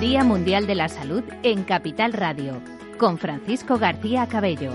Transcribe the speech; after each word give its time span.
Día 0.00 0.22
Mundial 0.22 0.68
de 0.68 0.76
la 0.76 0.88
Salud 0.88 1.24
en 1.42 1.64
Capital 1.64 2.12
Radio, 2.12 2.62
con 2.98 3.18
Francisco 3.18 3.78
García 3.78 4.28
Cabello. 4.28 4.70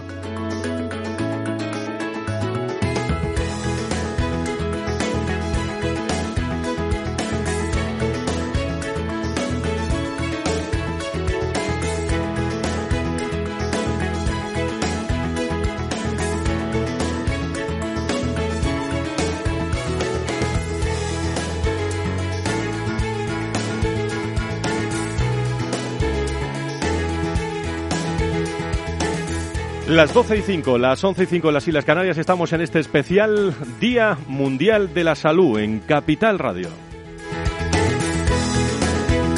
Las 29.93 30.11
12 30.11 30.37
y 30.37 30.41
5, 30.41 30.79
las 30.79 31.03
11 31.03 31.21
y 31.21 31.25
5 31.27 31.49
en 31.49 31.53
las 31.53 31.67
Islas 31.67 31.85
Canarias 31.85 32.17
estamos 32.17 32.51
en 32.51 32.61
este 32.61 32.79
especial 32.79 33.53
Día 33.79 34.17
Mundial 34.27 34.91
de 34.91 35.03
la 35.03 35.13
Salud 35.13 35.59
en 35.59 35.81
Capital 35.81 36.39
Radio. 36.39 36.69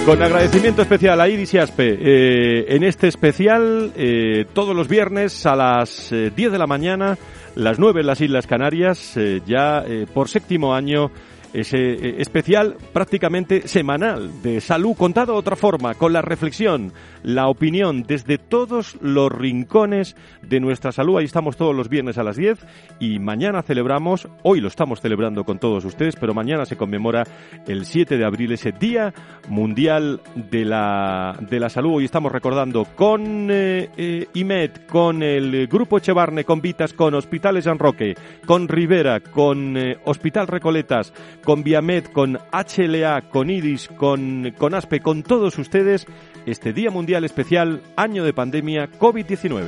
Con 0.05 0.23
agradecimiento 0.23 0.81
especial 0.81 1.19
a 1.19 1.27
Iris 1.27 1.53
y 1.53 1.57
Aspe, 1.57 1.97
eh, 1.99 2.65
en 2.69 2.85
este 2.85 3.09
especial 3.09 3.91
eh, 3.97 4.45
todos 4.53 4.73
los 4.73 4.87
viernes 4.87 5.45
a 5.45 5.57
las 5.57 6.11
10 6.11 6.31
eh, 6.39 6.49
de 6.49 6.57
la 6.57 6.67
mañana, 6.67 7.17
las 7.55 7.77
9 7.77 7.99
en 7.99 8.07
las 8.07 8.21
Islas 8.21 8.47
Canarias, 8.47 9.19
ya 9.45 9.83
por 10.13 10.29
séptimo 10.29 10.73
año 10.73 11.12
ese 11.55 11.77
eh, 11.77 12.15
especial 12.20 12.75
prácticamente 12.91 13.67
semanal 13.67 14.41
de 14.43 14.59
salud 14.59 14.95
contado 14.95 15.34
de 15.34 15.39
otra 15.39 15.55
forma, 15.55 15.95
con 15.95 16.12
la 16.12 16.21
reflexión, 16.21 16.91
la 17.23 17.47
opinión 17.47 18.03
desde 18.03 18.37
todos 18.37 18.97
los 19.01 19.31
rincones 19.31 20.15
de 20.41 20.59
nuestra 20.59 20.91
salud. 20.91 21.17
Ahí 21.17 21.25
estamos 21.25 21.55
todos 21.55 21.75
los 21.75 21.89
viernes 21.89 22.17
a 22.17 22.23
las 22.23 22.35
10 22.35 22.59
y 22.99 23.20
mañana 23.20 23.62
celebramos, 23.62 24.27
hoy 24.43 24.59
lo 24.59 24.67
estamos 24.67 25.01
celebrando 25.01 25.45
con 25.45 25.57
todos 25.57 25.85
ustedes, 25.85 26.15
pero 26.17 26.34
mañana 26.34 26.65
se 26.65 26.75
conmemora 26.75 27.23
el 27.67 27.85
7 27.85 28.17
de 28.17 28.25
abril 28.25 28.51
ese 28.51 28.71
Día 28.73 29.13
Mundial 29.47 30.21
de 30.35 30.65
la, 30.65 31.37
de 31.40 31.59
la 31.59 31.69
Salud. 31.69 31.95
Hoy 31.95 32.05
estamos 32.05 32.31
recordando 32.31 32.85
con 32.95 33.49
eh, 33.49 33.90
eh, 33.95 34.27
IMED, 34.34 34.71
con 34.90 35.23
el 35.23 35.67
Grupo 35.67 35.97
Echevarne, 35.97 36.43
con 36.43 36.62
Vitas, 36.62 36.93
con 36.93 37.13
Hospitales 37.13 37.63
San 37.63 37.79
Roque, 37.79 38.15
con 38.45 38.67
Rivera, 38.67 39.21
con 39.21 39.75
Hospital 40.03 40.47
Recoletas, 40.47 41.13
con 41.46 41.63
Viamed, 41.63 42.07
con 42.07 42.38
HLA, 42.51 43.29
con 43.29 43.48
con, 43.96 44.54
con 44.57 44.74
ASPE, 44.74 44.99
con 44.99 45.24
todos 45.24 45.57
ustedes, 45.57 46.05
este 46.46 46.74
Día 46.74 46.91
Mundial 46.91 47.24
Especial, 47.24 47.82
año 47.96 48.26
de 48.26 48.34
pandemia 48.34 48.90
COVID-19. 48.91 49.63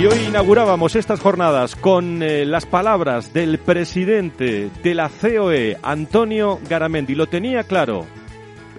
Y 0.00 0.06
hoy 0.06 0.18
inaugurábamos 0.28 0.94
estas 0.94 1.18
jornadas 1.18 1.74
con 1.74 2.22
eh, 2.22 2.46
las 2.46 2.64
palabras 2.64 3.32
del 3.34 3.58
presidente 3.58 4.70
de 4.82 4.94
la 4.94 5.10
COE, 5.10 5.76
Antonio 5.82 6.60
Garamendi. 6.68 7.16
Lo 7.16 7.26
tenía 7.26 7.64
claro, 7.64 8.06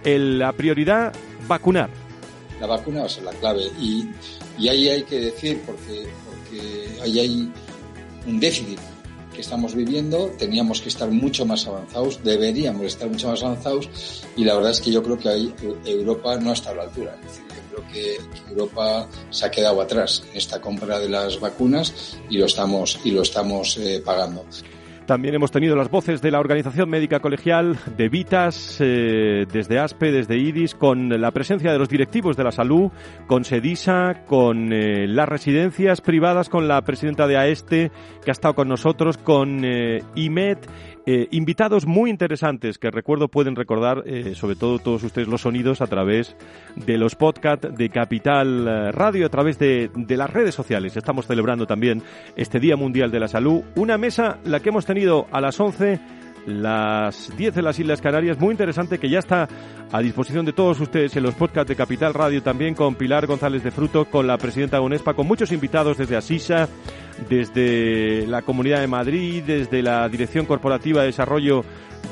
la 0.05 0.53
prioridad, 0.53 1.14
vacunar. 1.45 1.89
La 2.61 2.67
vacuna 2.67 3.02
va 3.02 3.05
a 3.08 3.09
ser 3.09 3.25
la 3.25 3.33
clave. 3.33 3.64
Y, 3.77 4.08
y 4.58 4.69
ahí 4.69 4.88
hay 4.88 5.03
que 5.03 5.19
decir, 5.19 5.61
porque, 5.66 6.08
porque 6.25 7.02
ahí 7.03 7.19
hay 7.19 7.52
un 8.27 8.39
déficit 8.39 8.79
que 9.33 9.41
estamos 9.41 9.75
viviendo, 9.75 10.31
teníamos 10.37 10.81
que 10.81 10.89
estar 10.89 11.09
mucho 11.09 11.45
más 11.45 11.65
avanzados, 11.67 12.23
deberíamos 12.23 12.83
estar 12.85 13.09
mucho 13.09 13.30
más 13.30 13.43
avanzados 13.43 13.89
y 14.35 14.43
la 14.43 14.55
verdad 14.55 14.71
es 14.71 14.81
que 14.81 14.91
yo 14.91 15.03
creo 15.03 15.17
que 15.17 15.30
ahí 15.30 15.53
Europa 15.85 16.37
no 16.37 16.53
está 16.53 16.71
a 16.71 16.75
la 16.75 16.83
altura. 16.83 17.15
Es 17.21 17.27
decir, 17.27 17.45
yo 17.49 17.75
creo 17.75 17.87
que 17.91 18.49
Europa 18.49 19.08
se 19.29 19.45
ha 19.45 19.52
quedado 19.52 19.81
atrás 19.81 20.23
en 20.31 20.37
esta 20.37 20.59
compra 20.59 20.99
de 20.99 21.09
las 21.09 21.39
vacunas 21.39 22.17
y 22.29 22.37
lo 22.37 22.45
estamos, 22.45 22.99
y 23.03 23.11
lo 23.11 23.21
estamos 23.21 23.77
eh, 23.77 24.02
pagando. 24.03 24.45
También 25.09 25.33
hemos 25.33 25.49
tenido 25.49 25.75
las 25.75 25.89
voces 25.89 26.21
de 26.21 26.30
la 26.30 26.39
Organización 26.39 26.87
Médica 26.87 27.20
Colegial, 27.20 27.80
de 27.97 28.09
Vitas, 28.09 28.77
eh, 28.80 29.47
desde 29.52 29.80
ASPE, 29.80 30.11
desde 30.11 30.37
IDIS, 30.37 30.75
con 30.75 31.09
la 31.09 31.31
presencia 31.31 31.71
de 31.71 31.80
los 31.80 31.89
directivos 31.89 32.37
de 32.37 32.43
la 32.43 32.52
salud, 32.52 32.92
con 33.25 33.43
SEDISA, 33.43 34.25
con 34.27 34.71
eh, 34.71 35.08
las 35.08 35.27
residencias 35.27 36.02
privadas, 36.02 36.47
con 36.47 36.67
la 36.67 36.83
presidenta 36.83 37.25
de 37.25 37.37
AESTE, 37.37 37.92
que 38.23 38.30
ha 38.30 38.33
estado 38.33 38.53
con 38.53 38.67
nosotros, 38.67 39.17
con 39.17 39.65
eh, 39.65 40.03
IMED 40.14 40.59
eh, 41.05 41.27
invitados 41.32 41.86
muy 41.86 42.10
interesantes 42.10 42.77
que 42.77 42.92
recuerdo 42.92 43.30
pueden 43.30 43.55
recordar, 43.55 44.04
eh, 44.05 44.36
sobre 44.36 44.55
todo 44.55 44.80
todos 44.80 45.04
ustedes, 45.04 45.27
los 45.27 45.42
sonidos 45.42 45.82
a 45.82 45.87
través 45.87 46.36
de 46.76 46.98
los 46.98 47.15
podcasts 47.15 47.70
de 47.76 47.89
Capital 47.89 48.67
eh, 48.67 48.92
Radio, 48.92 49.26
a 49.26 49.30
través 49.30 49.58
de, 49.58 49.89
de, 49.95 50.17
las 50.17 50.30
redes 50.30 50.55
sociales. 50.55 50.95
Estamos 50.98 51.26
celebrando 51.26 51.65
también 51.65 52.04
este 52.36 52.59
Día 52.59 52.76
Mundial 52.76 53.11
de 53.11 53.20
la 53.20 53.27
Salud. 53.27 53.64
Una 53.76 53.98
mesa, 53.98 54.39
la 54.43 54.59
que 54.59 54.70
hemos 54.70 54.86
tenido 54.86 55.27
a 55.32 55.42
las 55.42 55.59
11 55.59 55.99
las 56.45 57.36
10 57.36 57.55
de 57.55 57.61
las 57.61 57.80
Islas 57.80 58.02
Canarias, 58.02 58.39
muy 58.39 58.52
interesante 58.52 58.98
que 58.98 59.10
ya 59.10 59.20
está 59.20 59.48
a 59.92 60.02
disposición 60.02 60.45
de 60.45 60.54
todos 60.54 60.80
ustedes 60.80 61.16
en 61.16 61.23
los 61.23 61.36
podcasts 61.36 61.70
de 61.70 61.76
Capital 61.76 62.14
Radio, 62.14 62.44
también 62.44 62.76
con 62.76 62.95
Pilar 62.95 63.27
González 63.27 63.64
de 63.64 63.72
Fruto, 63.72 64.05
con 64.05 64.27
la 64.27 64.38
presidenta 64.38 64.82
UNESPA, 64.82 65.14
con 65.14 65.27
muchos 65.27 65.52
invitados 65.52 65.98
desde 65.98 66.16
Asisa, 66.16 66.67
desde 67.27 68.27
la 68.27 68.42
Comunidad 68.42 68.82
de 68.82 68.88
Madrid, 68.88 69.44
desde 69.45 69.82
la 69.82 70.08
Dirección 70.10 70.45
Corporativa 70.45 71.02
de 71.02 71.08
Desarrollo 71.08 71.64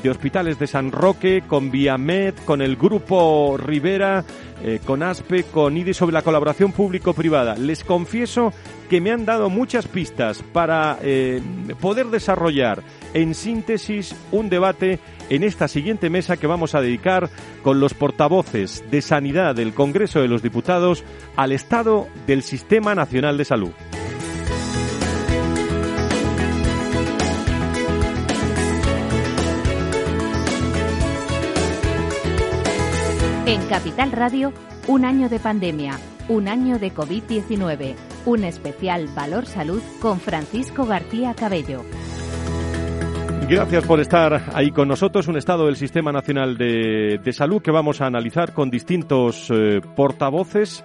de 0.02 0.10
Hospitales 0.10 0.58
de 0.58 0.66
San 0.66 0.92
Roque, 0.92 1.42
con 1.46 1.70
Viamed, 1.70 2.34
con 2.44 2.62
el 2.62 2.76
Grupo 2.76 3.56
Rivera, 3.56 4.24
eh, 4.62 4.80
con 4.84 5.02
ASPE, 5.02 5.44
con 5.44 5.76
IDE 5.76 5.94
sobre 5.94 6.14
la 6.14 6.22
colaboración 6.22 6.72
público-privada. 6.72 7.56
Les 7.56 7.84
confieso 7.84 8.52
que 8.88 9.00
me 9.00 9.12
han 9.12 9.24
dado 9.24 9.50
muchas 9.50 9.86
pistas 9.86 10.42
para 10.52 10.98
eh, 11.02 11.40
poder 11.80 12.06
desarrollar 12.06 12.82
en 13.14 13.34
síntesis 13.34 14.14
un 14.32 14.48
debate 14.48 14.98
en 15.30 15.44
esta 15.44 15.68
siguiente 15.68 16.10
mesa 16.10 16.36
que 16.36 16.46
vamos 16.46 16.74
a 16.74 16.80
dedicar 16.80 17.28
con 17.62 17.80
los 17.80 17.94
portavoces 17.94 18.82
de 18.90 19.02
Sanidad 19.02 19.54
del 19.54 19.74
Congreso 19.74 20.20
de 20.20 20.28
los 20.28 20.42
Diputados 20.42 21.04
al 21.36 21.52
estado 21.52 22.08
del 22.26 22.42
Sistema 22.42 22.94
Nacional 22.94 23.36
de 23.36 23.44
Salud. 23.44 23.72
Capital 33.68 34.12
Radio, 34.12 34.54
un 34.86 35.04
año 35.04 35.28
de 35.28 35.38
pandemia, 35.38 36.00
un 36.28 36.48
año 36.48 36.78
de 36.78 36.90
COVID-19, 36.90 37.96
un 38.24 38.44
especial 38.44 39.08
Valor 39.08 39.44
Salud 39.44 39.82
con 40.00 40.20
Francisco 40.20 40.86
García 40.86 41.34
Cabello. 41.34 41.84
Gracias 43.48 43.86
por 43.86 43.98
estar 43.98 44.42
ahí 44.52 44.70
con 44.70 44.88
nosotros. 44.88 45.26
Un 45.26 45.38
estado 45.38 45.64
del 45.64 45.76
Sistema 45.76 46.12
Nacional 46.12 46.58
de, 46.58 47.32
Salud 47.32 47.62
que 47.62 47.70
vamos 47.70 48.02
a 48.02 48.06
analizar 48.06 48.52
con 48.52 48.68
distintos 48.68 49.50
eh, 49.50 49.80
portavoces, 49.96 50.84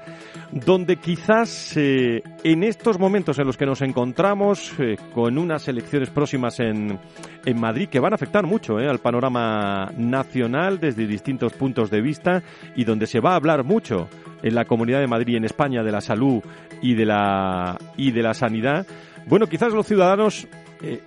donde 0.50 0.96
quizás 0.96 1.76
eh, 1.76 2.24
en 2.42 2.64
estos 2.64 2.98
momentos 3.00 3.38
en 3.38 3.48
los 3.48 3.58
que 3.58 3.66
nos 3.66 3.82
encontramos, 3.82 4.72
eh, 4.80 4.96
con 5.14 5.38
unas 5.38 5.68
elecciones 5.68 6.10
próximas 6.10 6.62
en, 6.62 6.98
en 7.46 7.60
Madrid 7.60 7.90
que 7.90 8.00
van 8.00 8.14
a 8.14 8.16
afectar 8.16 8.46
mucho 8.46 8.78
al 8.78 9.00
panorama 9.00 9.92
nacional 9.98 10.80
desde 10.80 11.06
distintos 11.06 11.52
puntos 11.52 11.92
de 11.92 12.00
vista 12.00 12.44
y 12.78 12.86
donde 12.86 13.08
se 13.08 13.20
va 13.20 13.34
a 13.34 13.36
hablar 13.36 13.66
mucho 13.66 14.08
en 14.42 14.56
la 14.56 14.64
Comunidad 14.64 15.02
de 15.02 15.08
Madrid, 15.08 15.36
en 15.36 15.44
España, 15.44 15.84
de 15.84 15.92
la 15.92 16.00
salud 16.00 16.42
y 16.82 16.94
de 16.94 17.06
la, 17.06 17.78
y 17.98 18.12
de 18.12 18.24
la 18.24 18.34
sanidad. 18.34 18.88
Bueno, 19.26 19.48
quizás 19.48 19.74
los 19.74 19.86
ciudadanos 19.86 20.48
eh, 20.86 21.02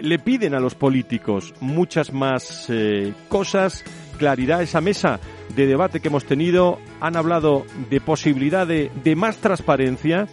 le 0.00 0.20
piden 0.20 0.54
a 0.54 0.60
los 0.60 0.76
políticos 0.76 1.52
muchas 1.58 2.12
más 2.12 2.70
eh, 2.70 3.12
cosas, 3.28 3.84
claridad. 4.18 4.62
Esa 4.62 4.80
mesa 4.80 5.18
de 5.56 5.66
debate 5.66 5.98
que 5.98 6.08
hemos 6.08 6.24
tenido 6.24 6.78
han 7.00 7.16
hablado 7.16 7.66
de 7.90 8.00
posibilidad 8.00 8.68
de, 8.68 9.16
más 9.16 9.38
transparencia, 9.38 10.28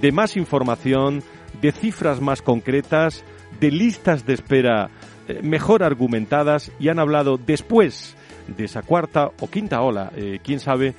de 0.00 0.10
más 0.10 0.36
información, 0.36 1.22
de 1.60 1.70
cifras 1.70 2.20
más 2.20 2.42
concretas, 2.42 3.24
de 3.60 3.70
listas 3.70 4.26
de 4.26 4.34
espera 4.34 4.90
eh, 5.28 5.38
mejor 5.44 5.84
argumentadas 5.84 6.72
y 6.80 6.88
han 6.88 6.98
hablado 6.98 7.38
después 7.38 8.16
de 8.48 8.64
esa 8.64 8.82
cuarta 8.82 9.30
o 9.38 9.48
quinta 9.48 9.80
ola, 9.82 10.10
quién 10.42 10.58
sabe, 10.58 10.94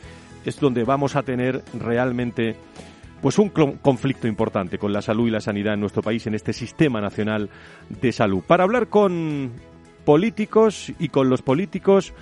es 0.46 0.62
donde 0.62 0.86
vamos 0.86 1.18
a 1.18 1.24
tener 1.24 1.62
realmente 1.78 2.56
pues 3.24 3.40
un 3.40 3.48
conflicto 3.48 4.28
importante 4.28 4.78
con 4.78 4.92
la 4.92 5.02
salud 5.02 5.30
y 5.30 5.32
la 5.32 5.40
sanidad 5.40 5.76
en 5.76 5.80
nuestro 5.80 6.02
país, 6.02 6.28
en 6.28 6.36
este 6.36 6.52
sistema 6.52 7.00
nacional 7.00 7.50
de 8.02 8.12
salud. 8.12 8.44
Para 8.46 8.66
hablar 8.66 8.90
con 8.90 9.50
políticos 10.04 10.92
y 11.00 11.08
con 11.08 11.30
los 11.30 11.42
políticos, 11.42 12.14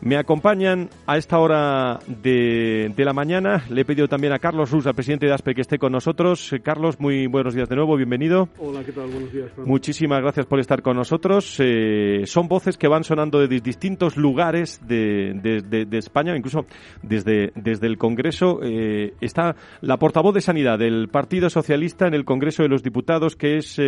Me 0.00 0.16
acompañan 0.16 0.90
a 1.06 1.16
esta 1.16 1.40
hora 1.40 1.98
de, 2.06 2.92
la 2.96 3.12
mañana. 3.12 3.64
Le 3.68 3.80
he 3.80 3.84
pedido 3.84 4.06
también 4.06 4.32
a 4.32 4.38
Carlos 4.38 4.70
Rus, 4.70 4.86
al 4.86 4.94
presidente 4.94 5.26
de 5.26 5.32
ASPE, 5.32 5.56
que 5.56 5.60
esté 5.60 5.76
con 5.78 5.90
nosotros. 5.90 6.52
Eh, 6.52 6.60
Carlos, 6.60 7.00
muy 7.00 7.26
buenos 7.26 7.52
días 7.54 7.68
de 7.68 7.74
nuevo, 7.74 7.96
bienvenido. 7.96 8.48
Hola, 8.58 8.84
¿qué 8.84 8.92
tal? 8.92 9.08
Buenos 9.10 9.32
días. 9.32 9.50
Muchísimas 9.58 10.20
gracias 10.20 10.46
por 10.46 10.60
estar 10.60 10.82
con 10.82 10.96
nosotros. 10.96 11.56
Eh, 11.58 12.22
son 12.26 12.46
voces 12.46 12.78
que 12.78 12.86
van 12.86 13.02
sonando 13.02 13.40
de 13.40 13.60
distintos 13.60 14.16
lugares 14.16 14.80
de, 14.86 15.88
España, 15.92 16.36
incluso 16.36 16.64
desde, 17.02 17.50
desde 17.56 17.88
el 17.88 17.98
Congreso. 17.98 18.60
Eh, 18.62 19.14
está 19.20 19.56
la 19.80 19.96
portavoz 19.96 20.32
de 20.32 20.42
Sanidad 20.42 20.78
del 20.78 21.08
Partido 21.08 21.50
Socialista 21.50 22.06
en 22.06 22.14
el 22.14 22.24
Congreso 22.24 22.62
de 22.62 22.68
los 22.68 22.84
Diputados, 22.84 23.34
que 23.34 23.56
es 23.56 23.80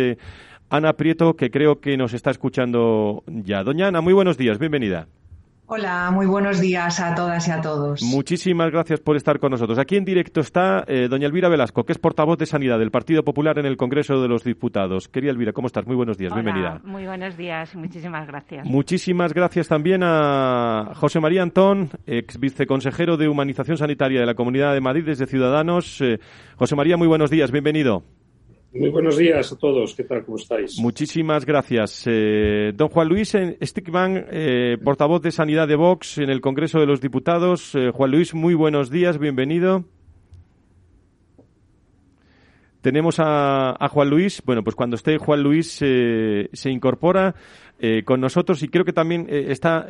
Ana 0.69 0.93
Prieto, 0.93 1.35
que 1.35 1.49
creo 1.49 1.79
que 1.79 1.95
nos 1.95 2.13
está 2.13 2.31
escuchando 2.31 3.23
ya. 3.27 3.63
Doña 3.63 3.87
Ana, 3.87 4.01
muy 4.01 4.13
buenos 4.13 4.37
días, 4.37 4.59
bienvenida. 4.59 5.07
Hola, 5.73 6.11
muy 6.11 6.25
buenos 6.25 6.59
días 6.59 6.99
a 6.99 7.15
todas 7.15 7.47
y 7.47 7.51
a 7.51 7.61
todos. 7.61 8.01
Muchísimas 8.01 8.69
gracias 8.71 8.99
por 8.99 9.15
estar 9.15 9.39
con 9.39 9.51
nosotros. 9.51 9.79
Aquí 9.79 9.95
en 9.95 10.03
directo 10.03 10.41
está 10.41 10.83
eh, 10.85 11.07
doña 11.09 11.27
Elvira 11.27 11.47
Velasco, 11.47 11.85
que 11.85 11.93
es 11.93 11.97
portavoz 11.97 12.37
de 12.37 12.45
Sanidad 12.45 12.77
del 12.77 12.91
Partido 12.91 13.23
Popular 13.23 13.57
en 13.57 13.65
el 13.65 13.77
Congreso 13.77 14.21
de 14.21 14.27
los 14.27 14.43
Diputados. 14.43 15.07
Querida 15.07 15.31
Elvira, 15.31 15.53
¿cómo 15.53 15.67
estás? 15.67 15.87
Muy 15.87 15.95
buenos 15.95 16.17
días, 16.17 16.33
Hola, 16.33 16.41
bienvenida. 16.41 16.81
Muy 16.83 17.05
buenos 17.05 17.37
días, 17.37 17.73
muchísimas 17.73 18.27
gracias. 18.27 18.67
Muchísimas 18.67 19.33
gracias 19.33 19.69
también 19.69 20.01
a 20.03 20.91
José 20.95 21.21
María 21.21 21.41
Antón, 21.41 21.89
ex 22.05 22.37
viceconsejero 22.37 23.15
de 23.15 23.29
Humanización 23.29 23.77
Sanitaria 23.77 24.19
de 24.19 24.25
la 24.25 24.35
Comunidad 24.35 24.73
de 24.73 24.81
Madrid 24.81 25.05
desde 25.05 25.25
Ciudadanos. 25.25 26.01
Eh, 26.01 26.19
José 26.57 26.75
María, 26.75 26.97
muy 26.97 27.07
buenos 27.07 27.29
días, 27.29 27.49
bienvenido. 27.49 28.03
Muy 28.73 28.89
buenos 28.89 29.17
días 29.17 29.51
a 29.51 29.57
todos. 29.57 29.93
¿Qué 29.95 30.05
tal? 30.05 30.23
¿Cómo 30.23 30.37
estáis? 30.37 30.79
Muchísimas 30.79 31.45
gracias. 31.45 32.03
Eh, 32.05 32.71
don 32.73 32.87
Juan 32.87 33.09
Luis 33.09 33.35
Stickman, 33.61 34.27
eh, 34.31 34.77
portavoz 34.81 35.21
de 35.21 35.31
Sanidad 35.31 35.67
de 35.67 35.75
Vox 35.75 36.19
en 36.19 36.29
el 36.29 36.39
Congreso 36.39 36.79
de 36.79 36.85
los 36.85 37.01
Diputados. 37.01 37.75
Eh, 37.75 37.91
Juan 37.93 38.11
Luis, 38.11 38.33
muy 38.33 38.53
buenos 38.53 38.89
días. 38.89 39.17
Bienvenido. 39.17 39.83
Tenemos 42.79 43.17
a, 43.19 43.75
Juan 43.91 44.09
Luis. 44.09 44.41
Bueno, 44.45 44.63
pues 44.63 44.77
cuando 44.77 44.95
esté 44.95 45.17
Juan 45.17 45.43
Luis 45.43 45.73
se 45.73 46.69
incorpora 46.69 47.35
con 48.05 48.21
nosotros 48.21 48.63
y 48.63 48.69
creo 48.69 48.85
que 48.85 48.93
también 48.93 49.27
está 49.29 49.85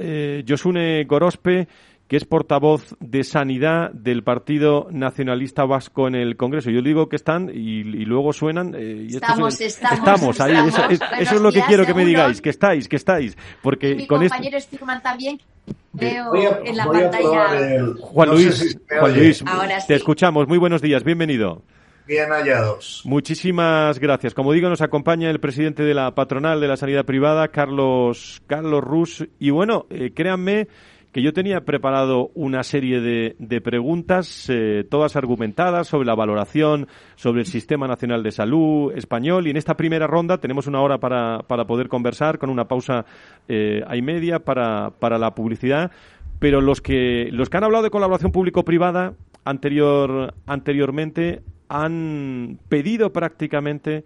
Josune 0.45 1.05
Gorospe 1.05 1.67
que 2.11 2.17
es 2.17 2.25
portavoz 2.25 2.93
de 2.99 3.23
Sanidad 3.23 3.89
del 3.93 4.21
Partido 4.21 4.89
Nacionalista 4.91 5.63
Vasco 5.63 6.09
en 6.09 6.15
el 6.15 6.35
Congreso. 6.35 6.69
Yo 6.69 6.81
digo 6.81 7.07
que 7.07 7.15
están 7.15 7.49
y, 7.49 7.83
luego 8.03 8.33
suenan. 8.33 8.75
Eh, 8.75 9.07
estamos, 9.09 9.61
estamos, 9.61 9.99
estamos, 9.99 10.41
ahí. 10.41 10.57
eso, 11.21 11.35
es 11.35 11.41
lo 11.41 11.53
que 11.53 11.61
quiero 11.61 11.85
que 11.85 11.93
me 11.93 12.03
digáis, 12.03 12.41
que 12.41 12.49
estáis, 12.49 12.89
que 12.89 12.97
estáis. 12.97 13.37
Porque 13.61 13.95
mi 13.95 14.07
con 14.07 14.19
compañero 14.19 14.57
este... 14.57 14.77
también 15.01 15.39
veo 15.93 16.33
en 16.65 16.75
la 16.75 16.85
pantalla. 16.85 17.95
Juan 18.01 18.29
Luis, 18.29 18.77
Juan 18.89 19.17
Luis 19.17 19.41
te 19.87 19.95
escuchamos. 19.95 20.49
Muy 20.49 20.57
buenos 20.57 20.81
días, 20.81 21.05
bienvenido. 21.05 21.63
Bien 22.05 22.29
hallados. 22.29 23.03
Muchísimas 23.05 23.99
gracias. 23.99 24.33
Como 24.33 24.51
digo, 24.51 24.67
nos 24.67 24.81
acompaña 24.81 25.29
el 25.29 25.39
presidente 25.39 25.83
de 25.83 25.93
la 25.93 26.13
patronal 26.13 26.59
de 26.59 26.67
la 26.67 26.75
sanidad 26.75 27.05
privada, 27.05 27.47
Carlos, 27.47 28.41
Carlos 28.47 28.83
Rus. 28.83 29.25
Y 29.39 29.51
bueno, 29.51 29.85
eh, 29.89 30.11
créanme 30.13 30.67
que 31.11 31.21
yo 31.21 31.33
tenía 31.33 31.61
preparado 31.61 32.31
una 32.35 32.63
serie 32.63 33.01
de, 33.01 33.35
de 33.37 33.61
preguntas, 33.61 34.49
eh, 34.49 34.85
todas 34.89 35.15
argumentadas 35.15 35.87
sobre 35.87 36.05
la 36.05 36.15
valoración, 36.15 36.87
sobre 37.15 37.41
el 37.41 37.47
Sistema 37.47 37.87
Nacional 37.87 38.23
de 38.23 38.31
Salud 38.31 38.93
español. 38.95 39.47
Y 39.47 39.49
en 39.49 39.57
esta 39.57 39.75
primera 39.75 40.07
ronda 40.07 40.37
tenemos 40.37 40.67
una 40.67 40.81
hora 40.81 40.99
para, 40.99 41.39
para 41.39 41.65
poder 41.65 41.89
conversar, 41.89 42.37
con 42.37 42.49
una 42.49 42.65
pausa 42.65 43.05
eh, 43.49 43.83
y 43.93 44.01
media 44.01 44.39
para, 44.39 44.91
para 44.91 45.17
la 45.17 45.35
publicidad. 45.35 45.91
Pero 46.39 46.61
los 46.61 46.81
que, 46.81 47.27
los 47.31 47.49
que 47.49 47.57
han 47.57 47.65
hablado 47.65 47.83
de 47.83 47.89
colaboración 47.89 48.31
público-privada 48.31 49.13
anterior, 49.43 50.33
anteriormente 50.45 51.41
han 51.67 52.57
pedido 52.69 53.11
prácticamente 53.11 54.05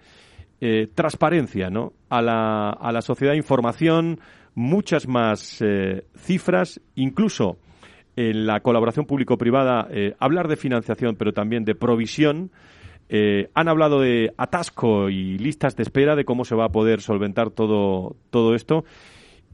eh, 0.60 0.88
transparencia 0.94 1.70
¿no? 1.70 1.94
a, 2.10 2.22
la, 2.22 2.70
a 2.70 2.92
la 2.92 3.02
sociedad, 3.02 3.34
información, 3.34 4.20
muchas 4.56 5.08
más 5.08 5.62
eh, 5.62 6.06
cifras, 6.18 6.82
incluso 6.96 7.58
en 8.16 8.48
la 8.48 8.62
colaboración 8.62 9.06
público-privada, 9.06 9.88
eh, 9.92 10.16
hablar 10.20 10.48
de 10.48 10.56
financiación, 10.56 11.16
pero 11.18 11.34
también 11.34 11.66
de 11.66 11.76
provisión. 11.76 12.52
Eh, 13.10 13.50
han 13.54 13.68
hablado 13.68 14.00
de 14.00 14.34
atasco 14.38 15.10
y 15.10 15.38
listas 15.38 15.76
de 15.76 15.84
espera, 15.84 16.16
de 16.16 16.26
cómo 16.26 16.46
se 16.46 16.56
va 16.56 16.66
a 16.66 16.72
poder 16.72 17.02
solventar 17.02 17.52
todo, 17.52 18.16
todo 18.32 18.56
esto. 18.56 18.86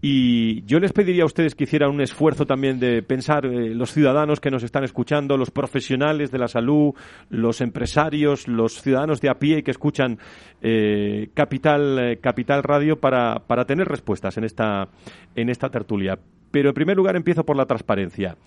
Y 0.03 0.63
yo 0.65 0.79
les 0.79 0.93
pediría 0.93 1.21
a 1.21 1.27
ustedes 1.27 1.53
que 1.53 1.65
hicieran 1.65 1.91
un 1.91 2.01
esfuerzo 2.01 2.47
también 2.47 2.79
de 2.79 3.03
pensar 3.03 3.45
eh, 3.45 3.75
los 3.75 3.91
ciudadanos 3.91 4.39
que 4.39 4.49
nos 4.49 4.63
están 4.63 4.83
escuchando, 4.83 5.37
los 5.37 5.51
profesionales 5.51 6.31
de 6.31 6.39
la 6.39 6.47
salud, 6.47 6.95
los 7.29 7.61
empresarios, 7.61 8.47
los 8.47 8.81
ciudadanos 8.81 9.21
de 9.21 9.29
a 9.29 9.35
pie 9.35 9.61
que 9.61 9.69
escuchan 9.69 10.17
eh, 10.59 11.29
Capital, 11.35 11.99
eh, 11.99 12.17
Capital 12.17 12.63
Radio 12.63 12.99
para, 12.99 13.43
para 13.45 13.65
tener 13.65 13.87
respuestas 13.87 14.35
en 14.37 14.43
esta, 14.43 14.87
en 15.35 15.49
esta 15.49 15.69
tertulia. 15.69 16.17
Pero 16.49 16.69
en 16.69 16.75
primer 16.75 16.97
lugar 16.97 17.15
empiezo 17.15 17.45
por 17.45 17.55
la 17.55 17.67
transparencia. 17.67 18.37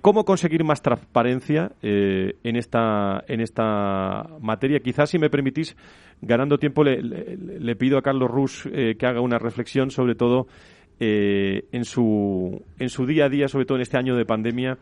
¿Cómo 0.00 0.24
conseguir 0.24 0.64
más 0.64 0.80
transparencia 0.80 1.72
en, 1.82 2.56
esta, 2.56 3.22
en 3.28 3.42
esta 3.42 4.26
materia? 4.40 4.80
Quizás, 4.80 5.10
si 5.10 5.18
me 5.18 5.28
permitís, 5.28 5.76
ganando 6.22 6.56
tiempo, 6.56 6.82
le, 6.82 7.02
le 7.02 7.76
pido 7.76 7.98
a 7.98 8.02
Carlos 8.02 8.30
Rus 8.30 8.62
que 8.72 9.06
haga 9.06 9.20
una 9.20 9.38
reflexión 9.38 9.90
sobre 9.90 10.14
todo 10.14 10.46
eh, 11.00 11.64
en, 11.72 11.84
su, 11.84 12.62
en 12.78 12.88
su 12.88 13.06
día 13.06 13.26
a 13.26 13.28
día, 13.28 13.48
sobre 13.48 13.66
todo 13.66 13.78
en 13.78 13.82
este 13.82 13.96
año 13.96 14.16
de 14.16 14.24
pandemia, 14.24 14.78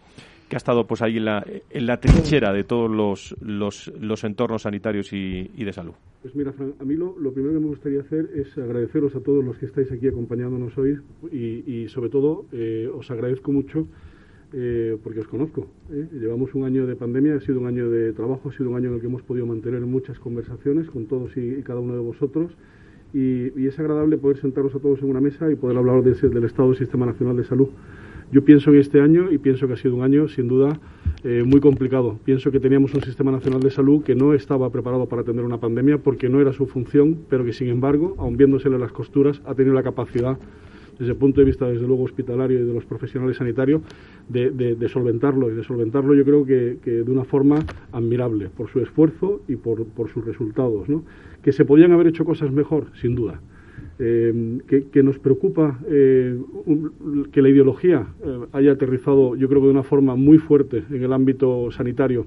que 0.49 0.57
ha 0.57 0.59
estado 0.59 0.87
pues 0.87 1.01
ahí 1.01 1.17
en 1.17 1.25
la, 1.25 1.47
en 1.71 1.87
la 1.87 1.99
trinchera 1.99 2.53
de 2.53 2.65
todos 2.65 2.91
los, 2.91 3.35
los, 3.41 3.91
los 3.99 4.23
entornos 4.25 4.63
sanitarios 4.63 5.11
y, 5.15 5.45
de 5.45 5.73
salud. 5.73 5.95
Pues 6.21 6.37
mira, 6.37 6.53
Fran, 6.53 6.75
a 6.79 6.85
mí 6.85 6.95
lo, 6.95 7.15
primero 7.33 7.55
que 7.55 7.61
me 7.61 7.69
gustaría 7.69 8.03
hacer 8.03 8.29
es 8.35 8.59
agradeceros 8.59 9.17
a 9.17 9.21
todos 9.21 9.43
los 9.43 9.57
que 9.57 9.65
estáis 9.65 9.91
aquí 9.91 10.09
acompañándonos 10.09 10.77
hoy 10.77 10.99
y, 11.33 11.89
sobre 11.89 12.11
todo 12.11 12.45
eh, 12.53 12.87
os 12.95 13.11
agradezco 13.11 13.51
mucho 13.51 13.89
eh, 14.53 14.99
porque 15.03 15.21
os 15.21 15.27
conozco. 15.27 15.69
Llevamos 15.89 16.55
un 16.55 16.65
año 16.65 16.87
de 16.87 16.97
pandemia, 16.97 17.37
ha 17.37 17.41
sido 17.41 17.59
un 17.59 17.67
año 17.67 17.89
de 17.89 18.13
trabajo, 18.13 18.51
ha 18.51 18.53
sido 18.53 18.69
un 18.69 18.77
año 18.77 18.89
en 18.89 18.97
el 18.97 19.01
que 19.01 19.07
hemos 19.07 19.23
podido 19.23 19.47
mantener 19.47 19.81
muchas 19.81 20.19
conversaciones 20.19 20.91
con 20.91 21.07
todos 21.07 21.35
y 21.39 21.63
cada 21.63 21.81
uno 21.81 21.95
de 21.95 22.01
vosotros 22.01 22.53
y, 23.15 23.67
es 23.67 23.79
agradable 23.79 24.19
poder 24.19 24.39
sentarnos 24.39 24.75
a 24.75 24.79
todos 24.79 25.01
en 25.03 25.11
una 25.11 25.21
mesa 25.21 25.51
y 25.51 25.55
poder 25.55 25.77
hablar 25.77 26.03
de 26.03 26.13
del 26.29 26.45
estado 26.45 26.69
del 26.69 26.79
Sistema 26.79 27.07
Nacional 27.07 27.37
de 27.37 27.45
Salud. 27.45 27.69
Yo 28.33 28.43
pienso 28.45 28.71
en 28.71 28.81
este 28.81 29.01
año 29.01 29.31
y 29.31 29.37
pienso 29.37 29.67
que 29.67 29.75
ha 29.75 29.77
sido 29.77 29.95
un 29.95 30.03
año, 30.03 30.27
sin 30.27 30.49
duda, 30.49 30.81
eh, 31.23 31.43
muy 31.45 31.61
complicado. 31.61 32.19
Pienso 32.25 32.51
que 32.51 32.61
teníamos 32.61 32.95
un 32.95 33.03
Sistema 33.03 33.31
Nacional 33.31 33.61
de 33.61 33.71
Salud 33.71 34.03
que 34.03 34.15
no 34.15 34.33
estaba 34.33 34.71
preparado 34.71 35.07
para 35.07 35.21
atender 35.21 35.45
una 35.45 35.59
pandemia 35.59 35.99
porque 35.99 36.31
no 36.31 36.41
era 36.41 36.55
su 36.55 36.67
función, 36.67 37.19
pero 37.29 37.45
que, 37.45 37.53
sin 37.53 37.69
embargo, 37.69 38.15
aun 38.19 38.39
viéndosele 38.39 38.79
las 38.79 38.93
costuras, 38.93 39.43
ha 39.45 39.55
tenido 39.55 39.75
la 39.75 39.83
capacidad 39.83 40.39
desde 41.03 41.15
el 41.15 41.19
punto 41.19 41.41
de 41.41 41.47
vista, 41.47 41.69
desde 41.69 41.85
luego, 41.85 42.05
hospitalario 42.05 42.61
y 42.61 42.65
de 42.65 42.73
los 42.73 42.85
profesionales 42.85 43.37
sanitarios, 43.37 43.83
de, 44.29 44.89
solventarlo. 44.89 45.51
Y 45.51 45.55
de 45.55 45.65
solventarlo 45.65 46.15
yo 46.15 46.25
creo 46.25 46.47
que, 46.47 46.79
de 46.85 47.11
una 47.11 47.25
forma 47.25 47.59
admirable, 47.91 48.51
por 48.57 48.69
su 48.69 48.79
esfuerzo 48.79 49.43
y 49.49 49.57
por, 49.57 49.85
sus 50.13 50.25
resultados. 50.25 50.87
Que 51.43 51.51
se 51.51 51.65
podían 51.65 51.91
haber 51.91 52.07
hecho 52.07 52.25
cosas 52.25 52.53
mejor, 52.53 52.87
sin 53.01 53.17
duda. 53.17 53.41
Eh, 53.99 54.61
que, 54.93 55.03
nos 55.03 55.19
preocupa 55.19 55.81
eh, 55.89 56.39
que 57.33 57.43
la 57.43 57.49
ideología 57.49 58.07
eh, 58.25 58.39
haya 58.53 58.73
aterrizado, 58.73 59.35
yo 59.35 59.49
creo 59.49 59.61
que 59.61 59.67
de 59.67 59.73
una 59.73 59.83
forma 59.83 60.15
muy 60.15 60.39
fuerte 60.39 60.85
en 60.89 61.03
el 61.03 61.13
ámbito 61.13 61.69
sanitario 61.73 62.27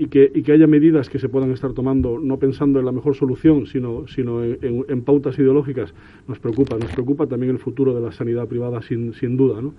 y 0.00 0.06
que, 0.06 0.32
y 0.34 0.42
que 0.42 0.52
haya 0.52 0.66
medidas 0.66 1.10
que 1.10 1.18
se 1.18 1.28
puedan 1.28 1.52
estar 1.52 1.74
tomando, 1.74 2.18
no 2.18 2.38
pensando 2.38 2.78
en 2.78 2.86
la 2.86 2.90
mejor 2.90 3.14
solución, 3.14 3.66
sino, 3.66 4.08
sino 4.08 4.42
en, 4.42 4.86
en 4.88 5.02
pautas 5.02 5.38
ideológicas, 5.38 5.92
nos 6.26 6.38
preocupa. 6.38 6.78
Nos 6.78 6.90
preocupa 6.90 7.26
también 7.26 7.52
el 7.52 7.58
futuro 7.58 7.94
de 7.94 8.00
la 8.00 8.10
sanidad 8.10 8.48
privada, 8.48 8.80
sin, 8.80 9.12
sin 9.12 9.36
duda. 9.36 9.60
¿no? 9.60 9.74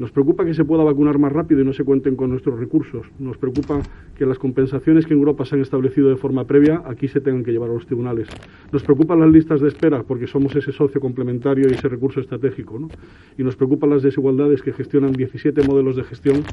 Nos 0.00 0.12
preocupa 0.12 0.46
que 0.46 0.54
se 0.54 0.64
pueda 0.64 0.82
vacunar 0.82 1.18
más 1.18 1.30
rápido 1.30 1.60
y 1.60 1.64
no 1.66 1.74
se 1.74 1.84
cuenten 1.84 2.16
con 2.16 2.30
nuestros 2.30 2.58
recursos. 2.58 3.06
Nos 3.18 3.36
preocupa 3.36 3.82
que 4.16 4.24
las 4.24 4.38
compensaciones 4.38 5.04
que 5.04 5.12
en 5.12 5.18
Europa 5.18 5.44
se 5.44 5.56
han 5.56 5.60
establecido 5.60 6.08
de 6.08 6.16
forma 6.16 6.46
previa 6.46 6.82
aquí 6.86 7.06
se 7.06 7.20
tengan 7.20 7.44
que 7.44 7.52
llevar 7.52 7.68
a 7.68 7.74
los 7.74 7.84
tribunales. 7.84 8.26
Nos 8.72 8.82
preocupan 8.82 9.20
las 9.20 9.30
listas 9.30 9.60
de 9.60 9.68
espera 9.68 10.02
porque 10.04 10.26
somos 10.26 10.56
ese 10.56 10.72
socio 10.72 11.02
complementario 11.02 11.68
y 11.68 11.74
ese 11.74 11.86
recurso 11.86 12.18
estratégico. 12.18 12.78
¿no? 12.78 12.88
Y 13.36 13.42
nos 13.42 13.56
preocupan 13.56 13.90
las 13.90 14.02
desigualdades 14.02 14.62
que 14.62 14.72
gestionan 14.72 15.12
17 15.12 15.68
modelos 15.68 15.96
de 15.96 16.04
gestión, 16.04 16.44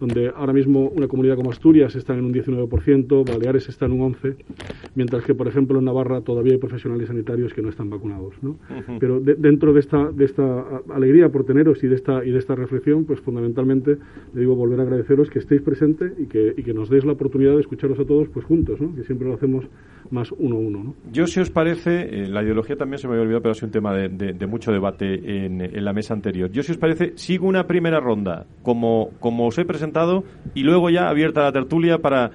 donde 0.00 0.32
ahora 0.34 0.54
mismo 0.54 0.88
una 0.88 1.06
comunidad 1.06 1.36
como 1.36 1.50
Asturias 1.50 1.94
está 1.96 2.14
en 2.14 2.24
un 2.24 2.32
19%, 2.32 3.30
Baleares 3.30 3.68
está 3.68 3.84
en 3.84 4.00
un 4.00 4.14
11%, 4.14 4.36
mientras 4.94 5.24
que, 5.24 5.34
por 5.34 5.46
ejemplo, 5.46 5.78
en 5.78 5.84
Navarra 5.84 6.22
todavía 6.22 6.54
hay 6.54 6.58
profesionales 6.58 7.08
sanitarios 7.08 7.52
que 7.52 7.60
no 7.60 7.68
están 7.68 7.90
vacunados. 7.90 8.32
¿no? 8.40 8.56
Pero 8.98 9.20
dentro 9.20 9.74
de 9.74 9.80
esta, 9.80 10.10
de 10.10 10.24
esta 10.24 10.80
alegría 10.88 11.28
por 11.28 11.44
teneros 11.44 11.84
y 11.84 11.88
de 11.88 11.96
esta, 11.96 12.24
y 12.24 12.30
de 12.30 12.38
esta 12.38 12.54
reflexión, 12.54 12.93
pues 13.02 13.20
fundamentalmente, 13.20 13.98
le 14.32 14.40
digo, 14.40 14.54
volver 14.54 14.78
a 14.78 14.84
agradeceros 14.84 15.28
que 15.28 15.40
estéis 15.40 15.62
presentes 15.62 16.12
y 16.18 16.26
que, 16.26 16.54
y 16.56 16.62
que 16.62 16.72
nos 16.72 16.88
deis 16.88 17.04
la 17.04 17.12
oportunidad 17.12 17.54
de 17.54 17.60
escucharos 17.60 17.98
a 17.98 18.04
todos 18.04 18.28
pues 18.28 18.46
juntos, 18.46 18.80
¿no? 18.80 18.94
que 18.94 19.02
siempre 19.02 19.26
lo 19.26 19.34
hacemos 19.34 19.64
más 20.10 20.30
uno 20.32 20.56
a 20.56 20.58
uno. 20.60 20.84
¿no? 20.84 20.94
Yo, 21.12 21.26
si 21.26 21.40
os 21.40 21.50
parece, 21.50 22.02
eh, 22.02 22.28
la 22.28 22.42
ideología 22.44 22.76
también 22.76 22.98
se 22.98 23.08
me 23.08 23.14
había 23.14 23.22
olvidado, 23.22 23.42
pero 23.42 23.50
ha 23.52 23.54
sido 23.54 23.66
un 23.66 23.72
tema 23.72 23.92
de, 23.94 24.46
mucho 24.46 24.70
debate 24.70 25.46
en, 25.46 25.60
en, 25.60 25.84
la 25.84 25.92
mesa 25.92 26.14
anterior. 26.14 26.50
Yo, 26.50 26.62
si 26.62 26.70
os 26.72 26.78
parece, 26.78 27.12
sigo 27.16 27.48
una 27.48 27.66
primera 27.66 27.98
ronda 27.98 28.46
como, 28.62 29.10
como 29.18 29.46
os 29.46 29.58
he 29.58 29.64
presentado 29.64 30.22
y 30.54 30.62
luego 30.62 30.90
ya 30.90 31.08
abierta 31.08 31.42
la 31.42 31.52
tertulia 31.52 31.98
para 31.98 32.30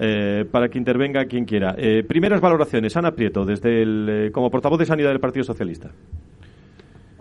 eh, 0.00 0.46
para 0.50 0.68
que 0.68 0.78
intervenga 0.78 1.26
quien 1.26 1.44
quiera. 1.44 1.74
Eh, 1.76 2.02
primeras 2.02 2.40
valoraciones, 2.40 2.96
Ana 2.96 3.12
Prieto, 3.12 3.44
desde 3.44 3.82
el, 3.82 4.08
eh, 4.08 4.30
como 4.32 4.50
portavoz 4.50 4.78
de 4.78 4.86
Sanidad 4.86 5.10
del 5.10 5.20
Partido 5.20 5.44
Socialista. 5.44 5.90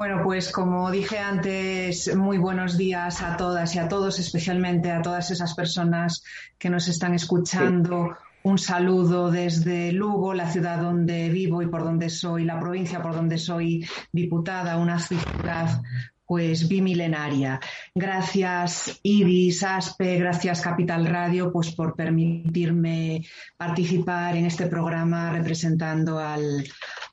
Bueno, 0.01 0.23
pues 0.23 0.51
como 0.51 0.89
dije 0.89 1.19
antes, 1.19 2.15
muy 2.15 2.39
buenos 2.39 2.75
días 2.75 3.21
a 3.21 3.37
todas 3.37 3.75
y 3.75 3.77
a 3.77 3.87
todos, 3.87 4.17
especialmente 4.17 4.89
a 4.89 5.03
todas 5.03 5.29
esas 5.29 5.53
personas 5.53 6.23
que 6.57 6.71
nos 6.71 6.87
están 6.87 7.13
escuchando. 7.13 8.17
Un 8.41 8.57
saludo 8.57 9.29
desde 9.29 9.91
Lugo, 9.91 10.33
la 10.33 10.49
ciudad 10.49 10.81
donde 10.81 11.29
vivo 11.29 11.61
y 11.61 11.67
por 11.67 11.83
donde 11.83 12.09
soy, 12.09 12.45
la 12.45 12.59
provincia 12.59 12.99
por 12.99 13.13
donde 13.13 13.37
soy 13.37 13.87
diputada, 14.11 14.77
una 14.77 14.97
ciudad 14.97 15.83
pues 16.31 16.69
bimilenaria. 16.69 17.59
Gracias 17.93 19.01
Ibis, 19.03 19.63
Aspe, 19.63 20.17
gracias 20.17 20.61
Capital 20.61 21.05
Radio, 21.05 21.51
pues 21.51 21.75
por 21.75 21.93
permitirme 21.93 23.25
participar 23.57 24.37
en 24.37 24.45
este 24.45 24.67
programa 24.67 25.29
representando 25.33 26.19
al, 26.19 26.63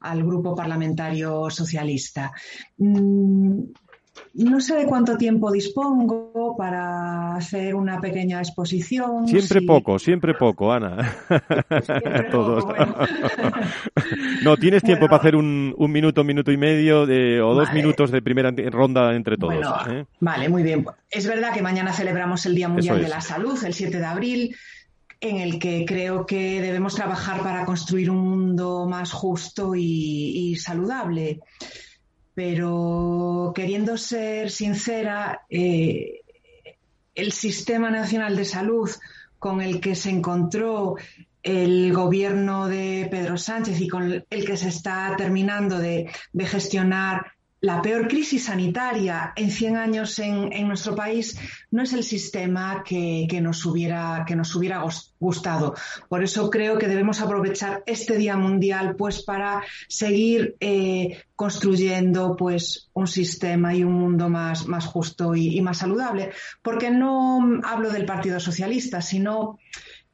al 0.02 0.22
Grupo 0.22 0.54
Parlamentario 0.54 1.50
Socialista. 1.50 2.32
Mm, 2.76 3.62
no 4.34 4.60
sé 4.60 4.76
de 4.76 4.86
cuánto 4.86 5.16
tiempo 5.16 5.50
dispongo 5.50 6.54
para 6.56 7.36
hacer 7.36 7.74
una 7.74 8.00
pequeña 8.00 8.38
exposición. 8.38 9.26
Siempre 9.26 9.62
poco, 9.62 9.98
siempre 9.98 10.34
poco, 10.34 10.72
Ana. 10.72 11.16
Todos. 12.30 12.64
no, 14.42 14.56
tienes 14.56 14.82
tiempo 14.82 15.06
para 15.06 15.18
hacer 15.18 15.36
un, 15.36 15.74
un, 15.76 15.90
minuto, 15.90 16.24
minuto 16.24 16.52
y 16.52 16.56
medio 16.56 17.06
de, 17.06 17.40
o 17.40 17.54
dos 17.54 17.72
minutos 17.72 18.10
de 18.10 18.22
primera 18.22 18.52
ronda 18.70 19.14
entre 19.14 19.36
todos. 19.36 19.64
¿eh? 19.88 20.04
Vale, 20.20 20.48
muy 20.48 20.62
bien. 20.62 20.86
Es 21.10 21.26
verdad 21.26 21.52
que 21.52 21.62
mañana 21.62 21.92
celebramos 21.92 22.44
el 22.46 22.54
Día 22.54 22.68
Mundial 22.68 23.00
de 23.00 23.08
la 23.08 23.20
Salud, 23.20 23.62
el 23.64 23.74
7 23.74 23.98
de 23.98 24.04
abril 24.04 24.56
en 25.20 25.38
el 25.38 25.58
que 25.58 25.84
creo 25.84 26.26
que 26.26 26.60
debemos 26.60 26.94
trabajar 26.94 27.42
para 27.42 27.64
construir 27.64 28.08
un 28.08 28.18
mundo 28.18 28.86
más 28.88 29.12
justo 29.12 29.74
y, 29.74 29.82
y 29.82 30.56
saludable 30.56 31.40
pero 32.38 33.50
queriendo 33.52 33.98
ser 33.98 34.52
sincera, 34.52 35.42
eh, 35.50 36.20
el 37.16 37.32
Sistema 37.32 37.90
Nacional 37.90 38.36
de 38.36 38.44
Salud 38.44 38.88
con 39.40 39.60
el 39.60 39.80
que 39.80 39.96
se 39.96 40.10
encontró 40.10 40.94
el 41.42 41.92
gobierno 41.92 42.68
de 42.68 43.08
Pedro 43.10 43.38
Sánchez 43.38 43.80
y 43.80 43.88
con 43.88 44.24
el 44.30 44.44
que 44.46 44.56
se 44.56 44.68
está 44.68 45.16
terminando 45.18 45.80
de, 45.80 46.12
de 46.32 46.46
gestionar 46.46 47.32
la 47.60 47.82
peor 47.82 48.06
crisis 48.06 48.44
sanitaria 48.44 49.32
en 49.34 49.50
100 49.50 49.76
años 49.76 50.18
en, 50.18 50.68
nuestro 50.68 50.94
país 50.94 51.38
no 51.70 51.82
es 51.82 51.92
el 51.92 52.04
sistema 52.04 52.84
que, 52.84 53.26
nos 53.42 53.64
hubiera, 53.66 54.24
que 54.26 54.36
nos 54.36 54.54
hubiera 54.54 54.84
gustado. 55.18 55.74
Por 56.08 56.22
eso 56.22 56.50
creo 56.50 56.78
que 56.78 56.86
debemos 56.86 57.20
aprovechar 57.20 57.82
este 57.86 58.16
Día 58.16 58.36
Mundial 58.36 58.94
pues, 58.96 59.24
para 59.24 59.62
seguir 59.88 60.56
eh, 60.60 61.22
construyendo 61.34 62.36
pues, 62.36 62.90
un 62.92 63.08
sistema 63.08 63.74
y 63.74 63.82
un 63.82 63.94
mundo 63.94 64.28
más, 64.28 64.64
justo 64.86 65.34
y 65.34 65.60
más 65.60 65.78
saludable. 65.78 66.30
Porque 66.62 66.90
no 66.90 67.60
hablo 67.64 67.90
del 67.90 68.06
Partido 68.06 68.38
Socialista, 68.38 69.02
sino 69.02 69.58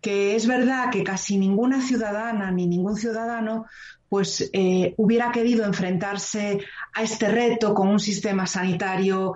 que 0.05 0.37
es 0.37 0.47
verdad 0.47 0.91
que 0.91 1.03
casi 1.03 1.39
ninguna 1.39 1.81
ciudadana 1.81 2.51
ni 2.51 2.67
ningún 2.67 2.97
ciudadano 2.97 3.65
pues 4.15 4.49
eh, 4.53 4.95
hubiera 4.97 5.33
querido 5.33 5.65
enfrentarse 5.65 6.61
a 6.93 7.03
este 7.03 7.27
reto 7.27 7.75
con 7.75 7.89
un 7.89 7.99
sistema 7.99 8.47
sanitario 8.47 9.35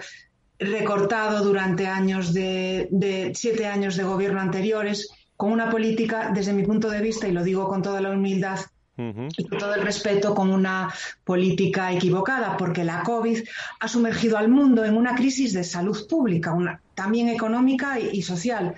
recortado 0.57 1.43
durante 1.43 1.89
años 1.89 2.33
de, 2.33 3.33
siete 3.35 3.67
años 3.67 3.97
de 3.97 4.05
gobierno 4.05 4.41
anteriores, 4.41 5.11
con 5.37 5.51
una 5.51 5.69
política, 5.69 6.31
desde 6.33 6.53
mi 6.53 6.63
punto 6.63 6.91
de 6.91 7.01
vista, 7.01 7.27
y 7.27 7.33
lo 7.33 7.43
digo 7.43 7.67
con 7.67 7.83
toda 7.83 8.01
la 8.01 8.11
humildad, 8.11 8.61
y 8.97 9.49
con 9.49 9.59
todo 9.59 9.75
el 9.75 9.83
respeto, 9.83 10.33
con 10.33 10.49
una 10.49 10.95
política 11.25 11.93
equivocada, 11.93 12.57
porque 12.57 12.85
la 12.85 13.03
COVID 13.03 13.37
ha 13.81 13.89
sumergido 13.89 14.39
al 14.39 14.49
mundo 14.49 14.85
en 14.85 14.97
una 14.97 15.17
crisis 15.17 15.55
de 15.55 15.65
salud 15.65 16.07
pública, 16.07 16.53
una, 16.53 16.81
también 16.95 17.29
económica 17.31 17.99
y 17.99 18.23
social 18.23 18.77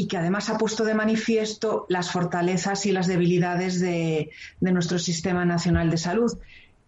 y 0.00 0.06
que 0.06 0.16
además 0.16 0.48
ha 0.48 0.56
puesto 0.56 0.84
de 0.84 0.94
manifiesto 0.94 1.84
las 1.90 2.10
fortalezas 2.10 2.86
y 2.86 2.90
las 2.90 3.06
debilidades 3.06 3.80
de, 3.80 4.30
nuestro 4.60 4.98
sistema 4.98 5.44
nacional 5.44 5.90
de 5.90 5.98
salud. 5.98 6.38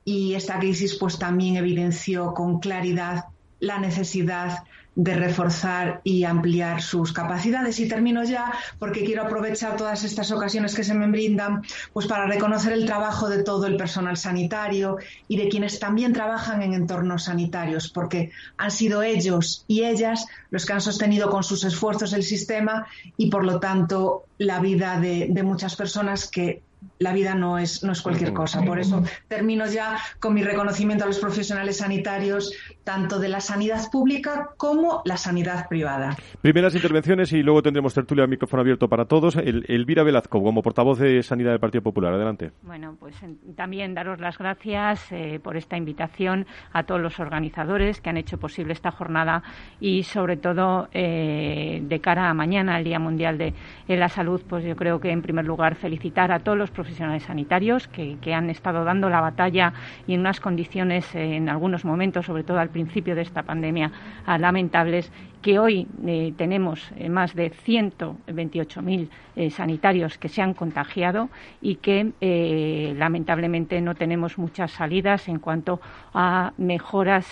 Y 0.03 0.33
esta 0.33 0.59
crisis 0.59 0.97
pues 0.99 1.19
también 1.19 1.57
evidenció 1.57 2.33
con 2.33 2.59
claridad 2.59 3.25
la 3.61 3.79
necesidad 3.79 4.61
de 4.95 5.15
reforzar 5.15 6.01
y 6.05 6.25
ampliar 6.25 6.83
sus 6.83 7.13
capacidades. 7.13 7.81
Y 7.81 7.89
termino 7.89 8.25
ya 8.25 8.53
porque 8.79 9.05
quiero 9.05 9.23
aprovechar 9.23 9.77
todas 9.77 10.05
estas 10.05 10.31
ocasiones 10.33 10.75
que 10.75 10.85
se 10.85 10.95
me 10.95 11.07
brindan 11.07 11.63
pues 11.93 12.07
para 12.07 12.27
reconocer 12.27 12.73
el 12.73 12.85
trabajo 12.85 13.29
de 13.29 13.43
todo 13.43 13.67
el 13.67 13.77
personal 13.77 14.17
sanitario 14.17 14.99
y 15.29 15.37
de 15.37 15.49
quienes 15.49 15.79
también 15.79 16.13
trabajan 16.13 16.63
en 16.63 16.75
entornos 16.75 17.25
sanitarios, 17.25 17.89
porque 17.89 18.31
han 18.59 18.71
sido 18.71 19.03
ellos 19.03 19.65
y 19.67 19.85
ellas 19.85 20.27
los 20.51 20.67
que 20.67 20.75
han 20.75 20.81
sostenido 20.81 21.31
con 21.31 21.43
sus 21.43 21.65
esfuerzos 21.65 22.13
el 22.13 22.23
sistema 22.23 22.87
y 23.17 23.31
por 23.31 23.45
lo 23.45 23.61
tanto 23.61 24.25
la 24.39 24.61
vida 24.61 25.01
de, 25.01 25.29
de 25.31 25.43
muchas 25.43 25.77
personas 25.77 26.29
que 26.29 26.63
la 26.99 27.13
vida 27.13 27.35
no 27.35 27.59
es, 27.59 27.83
no 27.83 27.93
es 27.93 28.01
cualquier 28.01 28.33
cosa. 28.33 28.63
Por 28.63 28.79
eso 28.79 29.03
termino 29.29 29.67
ya 29.67 29.99
con 30.21 30.35
mi 30.35 30.43
reconocimiento 30.43 31.05
a 31.05 31.07
los 31.07 31.19
profesionales 31.19 31.79
sanitarios, 31.79 32.53
tanto 32.85 33.19
de 33.19 33.29
la 33.29 33.41
sanidad 33.41 33.91
pública 33.91 34.51
como 34.57 35.03
la 35.05 35.17
sanidad 35.17 35.69
privada. 35.69 36.17
Primeras 36.41 36.75
intervenciones 36.75 37.33
y 37.33 37.43
luego 37.43 37.63
tendremos 37.63 37.95
tertulia 37.95 38.27
micrófono 38.27 38.63
abierto 38.63 38.89
para 38.89 39.07
todos. 39.07 39.37
El, 39.37 39.65
Elvira 39.69 40.03
Velazco, 40.03 40.43
como 40.43 40.63
portavoz 40.63 40.99
de 40.99 41.23
Sanidad 41.23 41.51
del 41.51 41.61
Partido 41.61 41.83
Popular. 41.83 42.13
Adelante. 42.15 42.53
Bueno, 42.63 42.97
pues 42.99 43.17
también 43.57 43.95
daros 43.95 44.21
las 44.21 44.39
gracias 44.39 45.11
eh, 45.13 45.41
por 45.43 45.57
esta 45.57 45.77
invitación 45.77 46.47
a 46.73 46.85
todos 46.85 47.01
los 47.01 47.19
organizadores 47.21 48.01
que 48.01 48.11
han 48.11 48.17
hecho 48.17 48.39
posible 48.39 48.73
esta 48.73 48.91
jornada 48.91 49.43
y, 49.81 50.05
sobre 50.05 50.37
todo, 50.37 50.89
eh, 50.93 51.81
de 51.83 52.01
cara 52.01 52.31
a 52.31 52.35
mañana, 52.35 52.79
el 52.79 52.85
Día 52.85 52.99
Mundial 52.99 53.39
de 53.39 53.55
la 53.89 54.09
Salud, 54.09 54.43
pues 54.49 54.65
yo 54.65 54.77
creo 54.77 55.01
que, 55.01 55.11
en 55.11 55.23
primer 55.23 55.45
lugar, 55.45 55.75
felicitar 55.75 56.33
a 56.33 56.41
todos 56.41 56.59
los 56.59 56.71
profesionales 56.73 57.25
sanitarios 57.25 57.89
que, 57.89 58.35
han 58.35 58.51
estado 58.51 58.85
dando 58.85 59.09
la 59.09 59.21
batalla 59.21 59.73
y 60.07 60.15
en 60.15 60.21
unas 60.21 60.41
condiciones, 60.41 61.15
en 61.15 61.49
algunos 61.49 61.85
momentos, 61.85 62.27
sobre 62.27 62.45
todo 62.45 62.59
al 62.59 62.71
principio 62.71 63.15
de 63.15 63.23
esta 63.23 63.43
pandemia, 63.43 63.91
lamentables 64.39 65.13
que 65.43 65.59
hoy 65.59 65.87
eh, 66.07 66.33
tenemos 66.37 66.91
eh, 66.97 67.09
más 67.11 67.35
de 67.35 67.51
128.000 67.51 69.09
eh, 69.35 69.51
sanitarios 69.51 70.17
que 70.17 70.29
se 70.29 70.41
han 70.41 70.55
contagiado 70.55 71.29
y 71.61 71.77
que 71.77 72.13
lamentablemente 72.97 73.81
no 73.81 73.95
tenemos 73.95 74.39
muchas 74.39 74.71
salidas 74.71 75.29
en 75.29 75.39
cuanto 75.39 75.81
a 76.15 76.53
mejoras 76.59 77.27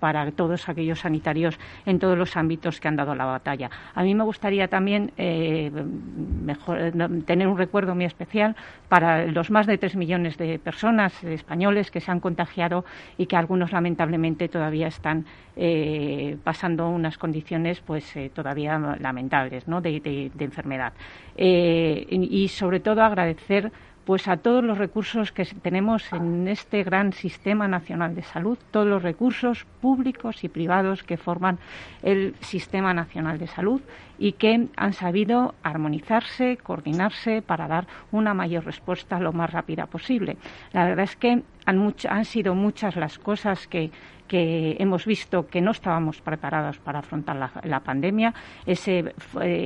para 0.00 0.30
todos 0.32 0.68
aquellos 0.68 1.00
sanitarios 1.00 1.58
en 1.86 1.98
todos 1.98 2.18
los 2.18 2.36
ámbitos 2.36 2.80
que 2.80 2.88
han 2.88 2.96
dado 2.96 3.14
la 3.14 3.26
batalla. 3.26 3.70
A 3.94 4.02
mí 4.02 4.14
me 4.14 4.24
gustaría 4.24 4.68
también 4.68 5.12
tener 7.26 7.46
un 7.46 7.58
recuerdo 7.58 7.94
muy 7.94 8.06
especial 8.06 8.56
para 8.88 9.26
los 9.26 9.50
más 9.50 9.66
de 9.66 9.78
3 9.78 9.96
millones 9.96 10.36
de 10.38 10.58
personas 10.58 11.22
españoles 11.22 11.90
que 11.90 12.00
se 12.00 12.10
han 12.10 12.20
contagiado 12.20 12.84
y 13.18 13.26
que 13.26 13.36
algunos 13.36 13.72
lamentablemente 13.72 14.48
todavía 14.48 14.88
están 14.88 15.26
pasando 16.42 16.88
una 16.88 17.12
condiciones 17.18 17.80
pues 17.80 18.16
eh, 18.16 18.30
todavía 18.34 18.78
lamentables 18.98 19.64
de, 19.66 20.30
enfermedad. 20.38 20.92
Eh, 21.36 22.06
y, 22.10 22.48
sobre 22.48 22.80
todo 22.80 23.02
agradecer 23.02 23.72
pues 24.04 24.26
a 24.26 24.36
todos 24.36 24.64
los 24.64 24.78
recursos 24.78 25.30
que 25.30 25.44
tenemos 25.44 26.12
en 26.12 26.48
este 26.48 26.82
gran 26.82 27.12
sistema 27.12 27.68
nacional 27.68 28.16
de 28.16 28.22
salud, 28.22 28.58
todos 28.72 28.88
los 28.88 29.00
recursos 29.00 29.64
públicos 29.80 30.42
y 30.42 30.48
privados 30.48 31.04
que 31.04 31.16
forman 31.16 31.60
el 32.02 32.34
sistema 32.40 32.92
nacional 32.92 33.38
de 33.38 33.46
salud 33.46 33.80
y 34.18 34.32
que 34.32 34.66
han 34.76 34.92
sabido 34.92 35.54
armonizarse, 35.62 36.56
coordinarse 36.56 37.42
para 37.42 37.68
dar 37.68 37.86
una 38.10 38.34
mayor 38.34 38.64
respuesta 38.64 39.20
lo 39.20 39.32
más 39.32 39.52
rápida 39.52 39.86
posible. 39.86 40.36
La 40.72 40.84
verdad 40.84 41.04
es 41.04 41.14
que 41.14 41.42
han 41.64 42.24
sido 42.24 42.56
muchas 42.56 42.96
las 42.96 43.20
cosas 43.20 43.68
que, 43.68 43.92
que 44.32 44.78
hemos 44.78 45.04
visto 45.04 45.46
que 45.46 45.60
no 45.60 45.72
estábamos 45.72 46.22
preparados 46.22 46.78
para 46.78 47.00
afrontar 47.00 47.36
la, 47.36 47.80
pandemia 47.80 48.32
ese, 48.64 49.14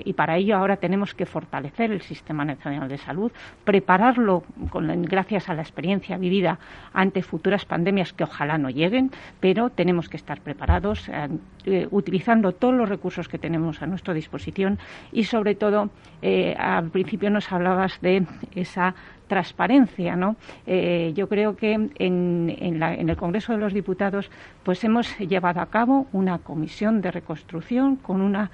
y 0.05 0.13
para 0.15 0.39
ello 0.39 0.57
ahora 0.57 0.79
tenemos 0.79 1.15
que 1.15 1.25
fortalecer 1.25 1.93
el 1.93 2.01
Sistema 2.03 2.45
Nacional 2.45 2.89
de 2.89 2.99
Salud, 2.99 3.31
prepararlo 3.63 4.43
con, 4.71 5.03
gracias 5.03 5.49
a 5.49 5.55
la 5.55 5.63
experiencia 5.63 6.19
vivida 6.19 6.59
ante 6.93 7.23
futuras 7.23 7.65
pandemias 7.65 8.13
que 8.13 8.25
ojalá 8.25 8.59
no 8.59 8.69
lleguen, 8.69 9.13
pero 9.39 9.71
tenemos 9.71 10.09
que 10.09 10.17
estar 10.17 10.41
preparados 10.41 11.09
eh, 11.11 11.29
eh, 11.67 11.87
utilizando 11.93 12.51
todos 12.51 12.75
los 12.75 12.89
recursos 12.89 13.29
que 13.29 13.39
tenemos 13.39 13.83
a 13.83 13.87
nuestra 13.87 14.15
disposición 14.15 14.81
y 15.13 15.25
sobre 15.25 15.55
todo 15.55 15.91
eh, 16.23 16.57
al 16.59 16.91
principio 16.91 17.31
nos 17.31 17.53
hablabas 17.53 18.01
de 18.01 18.27
esa 18.57 18.97
transparencia, 19.27 20.17
¿no? 20.17 20.37
Eh, 20.67 21.13
yo 21.15 21.29
creo 21.29 21.57
que 21.57 21.73
en, 21.73 21.91
en, 21.99 22.83
el 22.83 23.17
Congreso 23.17 23.53
de 23.53 23.59
los 23.59 23.73
Diputados, 23.73 24.31
pues 24.63 24.83
hemos 24.85 25.19
llevado 25.19 25.61
a 25.61 25.67
cabo 25.67 26.07
una 26.13 26.39
comisión 26.39 27.01
de 27.01 27.11
reconstrucción 27.11 27.97
con 27.97 28.21
una 28.21 28.51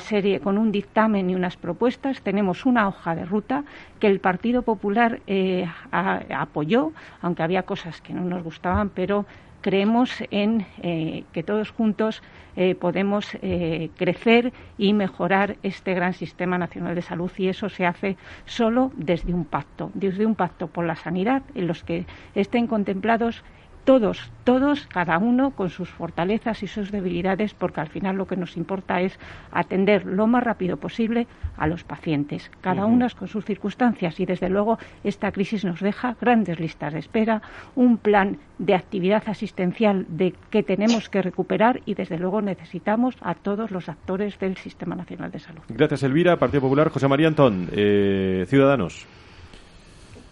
serie, 0.00 0.40
con 0.40 0.56
un 0.56 0.72
dictamen 0.72 1.28
y 1.30 1.34
unas 1.34 1.56
propuestas. 1.56 2.22
Tenemos 2.22 2.64
una 2.64 2.88
hoja 2.88 3.14
de 3.14 3.24
ruta 3.24 3.64
que 4.00 4.06
el 4.06 4.20
Partido 4.20 4.62
Popular 4.62 5.20
eh, 5.26 5.68
apoyó, 5.90 6.92
aunque 7.20 7.42
había 7.42 7.64
cosas 7.64 8.00
que 8.00 8.14
no 8.14 8.22
nos 8.22 8.42
gustaban, 8.42 8.88
pero 8.88 9.26
creemos 9.64 10.10
en 10.30 10.66
eh, 10.82 11.24
que 11.32 11.42
todos 11.42 11.70
juntos 11.70 12.22
eh, 12.54 12.74
podemos 12.74 13.26
eh, 13.40 13.88
crecer 13.96 14.52
y 14.76 14.92
mejorar 14.92 15.56
este 15.62 15.94
gran 15.94 16.12
sistema 16.12 16.58
nacional 16.58 16.94
de 16.94 17.00
salud 17.00 17.30
y 17.38 17.48
eso 17.48 17.70
se 17.70 17.86
hace 17.86 18.18
solo 18.44 18.92
desde 18.94 19.32
un 19.32 19.46
pacto, 19.46 19.90
desde 19.94 20.26
un 20.26 20.34
pacto 20.34 20.66
por 20.66 20.84
la 20.84 20.96
sanidad 20.96 21.42
en 21.54 21.66
los 21.66 21.82
que 21.82 22.04
estén 22.34 22.66
contemplados 22.66 23.42
todos, 23.84 24.30
todos, 24.44 24.86
cada 24.86 25.18
uno 25.18 25.50
con 25.50 25.70
sus 25.70 25.88
fortalezas 25.88 26.62
y 26.62 26.66
sus 26.66 26.90
debilidades, 26.90 27.54
porque 27.54 27.80
al 27.80 27.88
final 27.88 28.16
lo 28.16 28.26
que 28.26 28.36
nos 28.36 28.56
importa 28.56 29.00
es 29.00 29.18
atender 29.52 30.06
lo 30.06 30.26
más 30.26 30.42
rápido 30.42 30.76
posible 30.76 31.26
a 31.56 31.66
los 31.66 31.84
pacientes, 31.84 32.50
cada 32.60 32.86
uno 32.86 33.06
con 33.18 33.28
sus 33.28 33.44
circunstancias 33.44 34.18
y 34.20 34.26
desde 34.26 34.48
luego 34.48 34.78
esta 35.02 35.30
crisis 35.32 35.64
nos 35.64 35.80
deja 35.80 36.16
grandes 36.20 36.58
listas 36.58 36.92
de 36.92 37.00
espera, 37.00 37.42
un 37.74 37.98
plan 37.98 38.38
de 38.58 38.74
actividad 38.74 39.22
asistencial 39.26 40.06
de 40.08 40.34
que 40.50 40.62
tenemos 40.62 41.08
que 41.08 41.22
recuperar 41.22 41.80
y 41.84 41.94
desde 41.94 42.18
luego 42.18 42.40
necesitamos 42.40 43.16
a 43.20 43.34
todos 43.34 43.70
los 43.70 43.88
actores 43.88 44.38
del 44.38 44.56
Sistema 44.56 44.94
Nacional 44.94 45.30
de 45.30 45.38
Salud. 45.38 45.62
Gracias 45.68 46.02
Elvira, 46.02 46.36
Partido 46.38 46.62
Popular, 46.62 46.88
José 46.88 47.08
María 47.08 47.28
Antón, 47.28 47.68
eh, 47.72 48.46
Ciudadanos. 48.48 49.06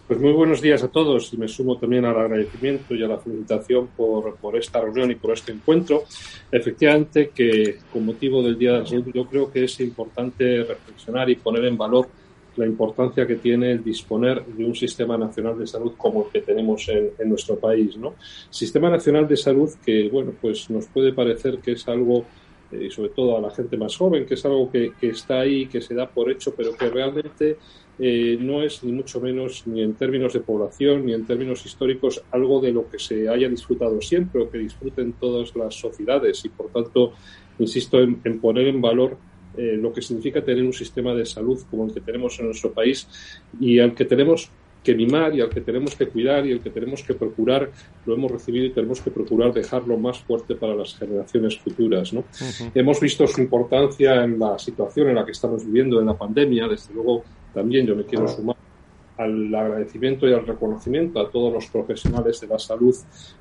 Pues 0.05 0.19
muy 0.19 0.33
buenos 0.33 0.61
días 0.61 0.83
a 0.83 0.89
todos 0.89 1.31
y 1.31 1.37
me 1.37 1.47
sumo 1.47 1.77
también 1.77 2.03
al 2.03 2.19
agradecimiento 2.19 2.93
y 2.93 3.01
a 3.03 3.07
la 3.07 3.19
felicitación 3.19 3.87
por, 3.95 4.35
por 4.35 4.57
esta 4.57 4.81
reunión 4.81 5.09
y 5.11 5.15
por 5.15 5.31
este 5.31 5.53
encuentro. 5.53 6.03
Efectivamente 6.51 7.29
que 7.33 7.77
con 7.91 8.05
motivo 8.05 8.43
del 8.43 8.57
Día 8.57 8.73
de 8.73 8.79
la 8.79 8.85
Salud 8.85 9.07
yo 9.13 9.25
creo 9.25 9.49
que 9.49 9.63
es 9.63 9.79
importante 9.79 10.65
reflexionar 10.65 11.29
y 11.29 11.37
poner 11.37 11.63
en 11.63 11.77
valor 11.77 12.09
la 12.57 12.65
importancia 12.65 13.25
que 13.25 13.37
tiene 13.37 13.71
el 13.71 13.81
disponer 13.81 14.45
de 14.45 14.65
un 14.65 14.75
sistema 14.75 15.17
nacional 15.17 15.57
de 15.57 15.67
salud 15.67 15.93
como 15.97 16.25
el 16.25 16.31
que 16.33 16.41
tenemos 16.41 16.87
en, 16.89 17.11
en, 17.17 17.29
nuestro 17.29 17.57
país, 17.57 17.95
¿no? 17.95 18.15
Sistema 18.49 18.89
nacional 18.89 19.25
de 19.25 19.37
salud 19.37 19.69
que, 19.85 20.09
bueno, 20.09 20.33
pues 20.39 20.69
nos 20.69 20.85
puede 20.87 21.13
parecer 21.13 21.59
que 21.59 21.71
es 21.71 21.87
algo, 21.87 22.25
eh, 22.71 22.87
y 22.87 22.91
sobre 22.91 23.09
todo 23.09 23.37
a 23.37 23.41
la 23.41 23.51
gente 23.51 23.77
más 23.77 23.95
joven, 23.95 24.25
que 24.25 24.33
es 24.33 24.45
algo 24.45 24.69
que, 24.69 24.91
que 24.99 25.09
está 25.09 25.39
ahí, 25.39 25.65
que 25.65 25.81
se 25.81 25.95
da 25.95 26.07
por 26.07 26.29
hecho, 26.29 26.53
pero 26.55 26.75
que 26.75 26.89
realmente 26.89 27.57
eh, 27.99 28.37
no 28.39 28.63
es 28.63 28.83
ni 28.83 28.91
mucho 28.91 29.21
menos 29.21 29.67
ni 29.67 29.83
en 29.83 29.93
términos 29.93 30.33
de 30.33 30.39
población 30.39 31.05
ni 31.05 31.13
en 31.13 31.25
términos 31.25 31.63
históricos 31.65 32.23
algo 32.31 32.59
de 32.59 32.71
lo 32.71 32.89
que 32.89 32.97
se 32.97 33.29
haya 33.29 33.47
disfrutado 33.47 34.01
siempre 34.01 34.41
o 34.41 34.49
que 34.49 34.57
disfruten 34.57 35.13
todas 35.13 35.55
las 35.55 35.75
sociedades 35.75 36.43
y 36.43 36.49
por 36.49 36.69
tanto 36.69 37.13
insisto 37.59 38.01
en, 38.01 38.39
poner 38.39 38.67
en 38.67 38.81
valor 38.81 39.17
eh, 39.57 39.77
lo 39.79 39.93
que 39.93 40.01
significa 40.01 40.43
tener 40.43 40.63
un 40.63 40.73
sistema 40.73 41.13
de 41.13 41.25
salud 41.25 41.61
como 41.69 41.85
el 41.85 41.93
que 41.93 42.01
tenemos 42.01 42.39
en 42.39 42.47
nuestro 42.47 42.73
país 42.73 43.07
y 43.59 43.77
al 43.77 43.93
que 43.93 44.05
tenemos 44.05 44.49
que 44.83 44.95
mimar 44.95 45.33
y 45.35 45.41
al 45.41 45.49
que 45.49 45.61
tenemos 45.61 45.95
que 45.95 46.07
cuidar 46.07 46.45
y 46.45 46.51
al 46.51 46.59
que 46.59 46.69
tenemos 46.69 47.03
que 47.03 47.13
procurar, 47.13 47.71
lo 48.05 48.15
hemos 48.15 48.31
recibido 48.31 48.65
y 48.65 48.71
tenemos 48.71 49.01
que 49.01 49.11
procurar 49.11 49.53
dejarlo 49.53 49.97
más 49.97 50.19
fuerte 50.19 50.55
para 50.55 50.75
las 50.75 50.95
generaciones 50.95 51.57
futuras. 51.57 52.11
¿no? 52.11 52.25
Hemos 52.75 52.99
visto 52.99 53.25
su 53.25 53.41
importancia 53.41 54.23
en 54.23 54.37
la 54.39 54.59
situación 54.59 55.09
en 55.09 55.15
la 55.15 55.25
que 55.25 55.31
estamos 55.31 55.65
viviendo 55.65 55.99
en 56.01 56.07
la 56.07 56.17
pandemia, 56.17 56.67
desde 56.67 56.93
luego 56.93 57.23
también 57.53 57.85
yo 57.85 57.95
me 57.95 58.03
quiero 58.05 58.27
sumar 58.27 58.55
al 59.17 59.53
agradecimiento 59.53 60.27
y 60.27 60.33
al 60.33 60.45
reconocimiento 60.45 61.19
a 61.19 61.29
todos 61.29 61.53
los 61.53 61.67
profesionales 61.67 62.41
de 62.41 62.47
la 62.47 62.57
salud 62.57 62.95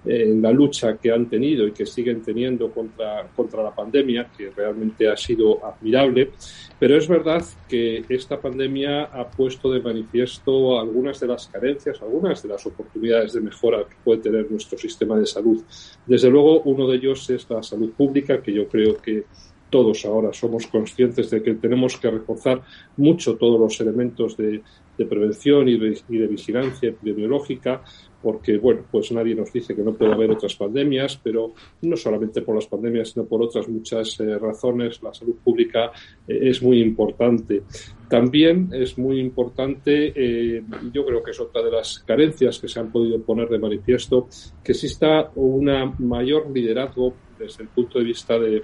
eh, 0.05 0.25
en 0.29 0.43
la 0.43 0.51
lucha 0.51 0.97
que 0.99 1.11
han 1.11 1.29
tenido 1.29 1.67
y 1.67 1.73
que 1.73 1.87
siguen 1.87 2.23
teniendo 2.23 2.71
contra, 2.71 3.27
contra 3.35 3.63
la 3.63 3.75
pandemia, 3.75 4.31
que 4.37 4.51
realmente 4.51 5.09
ha 5.09 5.17
sido 5.17 5.65
admirable. 5.65 6.31
Pero 6.79 6.97
es 6.97 7.09
verdad 7.09 7.43
que 7.69 8.05
esta 8.09 8.41
pandemia 8.41 9.05
ha 9.05 9.29
puesto 9.31 9.73
de 9.73 9.81
manifiesto 9.81 10.79
algunas 10.79 11.21
de 11.21 11.29
las 11.29 11.47
carencias, 11.49 12.03
algunas 12.03 12.43
de 12.43 12.49
las 12.51 12.67
oportunidades 12.67 13.33
de 13.33 13.41
mejora 13.41 13.85
que 13.89 13.97
puede 14.05 14.21
tener 14.21 14.51
nuestro 14.51 14.77
sistema 14.77 15.17
de 15.19 15.27
salud. 15.27 15.63
Desde 16.07 16.31
luego, 16.31 16.61
uno 16.63 16.87
de 16.87 16.97
ellos 16.97 17.29
es 17.31 17.49
la 17.49 17.63
salud 17.63 17.93
pública, 17.93 18.43
que 18.43 18.53
yo 18.53 18.69
creo 18.69 18.97
que 18.97 19.25
todos 19.73 20.05
ahora 20.05 20.35
somos 20.35 20.67
conscientes 20.67 21.31
de 21.31 21.43
que 21.43 21.55
tenemos 21.55 21.97
que 21.97 22.11
reforzar 22.11 22.61
mucho 22.99 23.37
todos 23.37 23.59
los 23.59 23.81
elementos 23.81 24.37
de, 24.37 24.63
prevención 25.09 25.69
y 25.69 25.79
de, 25.79 26.27
vigilancia 26.29 26.91
epidemiológica, 26.91 27.83
porque, 28.23 28.59
bueno, 28.59 28.83
pues 28.89 29.11
nadie 29.11 29.35
nos 29.35 29.53
dice 29.53 29.75
que 29.75 29.83
no 29.83 29.95
puede 29.95 30.13
haber 30.13 30.31
otras 30.31 30.55
pandemias, 30.55 31.19
pero 31.21 31.55
no 31.81 31.97
solamente 31.97 32.43
por 32.43 32.55
las 32.55 32.67
pandemias, 32.67 33.09
sino 33.09 33.25
por 33.25 33.43
otras 33.43 33.67
muchas 33.69 34.21
eh, 34.21 34.39
razones, 34.39 35.03
la 35.03 35.13
salud 35.13 35.35
pública 35.43 35.91
eh, 36.29 36.39
es 36.43 36.63
muy 36.63 36.81
importante. 36.81 37.63
También 38.09 38.69
es 38.73 38.97
muy 38.97 39.19
importante, 39.19 40.13
eh, 40.15 40.63
yo 40.93 41.05
creo 41.05 41.21
que 41.21 41.33
es 41.33 41.41
otra 41.41 41.63
de 41.63 41.73
las 41.73 41.99
carencias 42.01 42.61
que 42.61 42.69
se 42.69 42.79
han 42.79 42.93
podido 42.93 43.21
poner 43.23 43.49
de 43.49 43.59
manifiesto, 43.59 44.29
que 44.63 44.73
exista 44.73 45.33
un 45.35 45.69
mayor 45.99 46.49
liderazgo 46.51 47.15
desde 47.39 47.65
el 47.65 47.71
punto 47.71 47.99
de 47.99 48.05
vista 48.05 48.39
de 48.39 48.63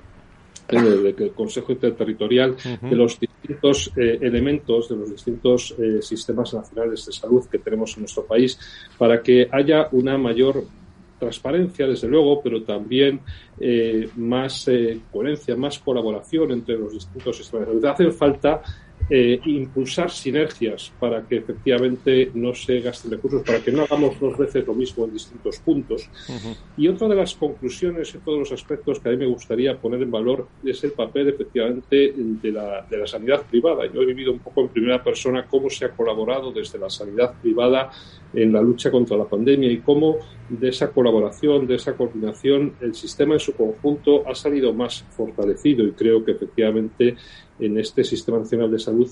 del 0.68 1.32
Consejo 1.36 1.72
Interterritorial 1.72 2.56
de 2.80 2.96
los 2.96 3.18
distintos 3.18 3.92
eh, 3.96 4.18
elementos 4.20 4.88
de 4.88 4.96
los 4.96 5.10
distintos 5.10 5.74
eh, 5.78 6.02
sistemas 6.02 6.52
nacionales 6.52 7.06
de 7.06 7.12
salud 7.12 7.46
que 7.46 7.58
tenemos 7.58 7.96
en 7.96 8.02
nuestro 8.02 8.24
país 8.24 8.58
para 8.98 9.22
que 9.22 9.48
haya 9.50 9.88
una 9.92 10.18
mayor 10.18 10.64
transparencia, 11.18 11.86
desde 11.86 12.06
luego, 12.06 12.40
pero 12.40 12.62
también 12.62 13.20
eh, 13.58 14.08
más 14.16 14.70
coherencia, 15.10 15.56
más 15.56 15.80
colaboración 15.80 16.52
entre 16.52 16.78
los 16.78 16.92
distintos 16.92 17.38
sistemas 17.38 17.66
de 17.66 17.72
salud. 17.72 17.84
Hacen 17.86 18.12
falta 18.12 18.62
eh, 19.10 19.40
impulsar 19.46 20.10
sinergias 20.10 20.92
para 21.00 21.26
que 21.26 21.36
efectivamente 21.36 22.30
no 22.34 22.54
se 22.54 22.80
gasten 22.80 23.10
recursos, 23.10 23.42
para 23.42 23.60
que 23.60 23.72
no 23.72 23.82
hagamos 23.82 24.20
dos 24.20 24.36
veces 24.36 24.66
lo 24.66 24.74
mismo 24.74 25.04
en 25.04 25.12
distintos 25.14 25.58
puntos. 25.60 26.10
Y 26.76 26.88
otra 26.88 27.08
de 27.08 27.14
las 27.14 27.34
conclusiones 27.34 28.14
y 28.14 28.18
todos 28.18 28.38
los 28.38 28.52
aspectos 28.52 29.00
que 29.00 29.08
a 29.08 29.12
mí 29.12 29.18
me 29.18 29.26
gustaría 29.26 29.78
poner 29.78 30.02
en 30.02 30.10
valor 30.10 30.48
es 30.64 30.84
el 30.84 30.92
papel 30.92 31.28
efectivamente 31.28 32.12
de 32.16 32.52
la, 32.52 32.86
de 32.88 32.98
la 32.98 33.06
sanidad 33.06 33.46
privada. 33.46 33.86
Yo 33.86 34.02
he 34.02 34.06
vivido 34.06 34.32
un 34.32 34.40
poco 34.40 34.60
en 34.60 34.68
primera 34.68 35.02
persona 35.02 35.46
cómo 35.46 35.70
se 35.70 35.86
ha 35.86 35.90
colaborado 35.90 36.52
desde 36.52 36.78
la 36.78 36.90
sanidad 36.90 37.34
privada 37.40 37.90
en 38.34 38.52
la 38.52 38.60
lucha 38.60 38.90
contra 38.90 39.16
la 39.16 39.24
pandemia 39.24 39.70
y 39.72 39.78
cómo 39.78 40.18
de 40.48 40.68
esa 40.68 40.90
colaboración, 40.90 41.66
de 41.66 41.76
esa 41.76 41.96
coordinación, 41.96 42.74
el 42.80 42.94
sistema 42.94 43.34
en 43.34 43.40
su 43.40 43.54
conjunto 43.54 44.26
ha 44.26 44.34
salido 44.34 44.72
más 44.72 45.04
fortalecido 45.10 45.84
y 45.84 45.92
creo 45.92 46.24
que 46.24 46.32
efectivamente 46.32 47.16
en 47.58 47.78
este 47.78 48.04
sistema 48.04 48.38
nacional 48.38 48.70
de 48.70 48.78
salud 48.78 49.10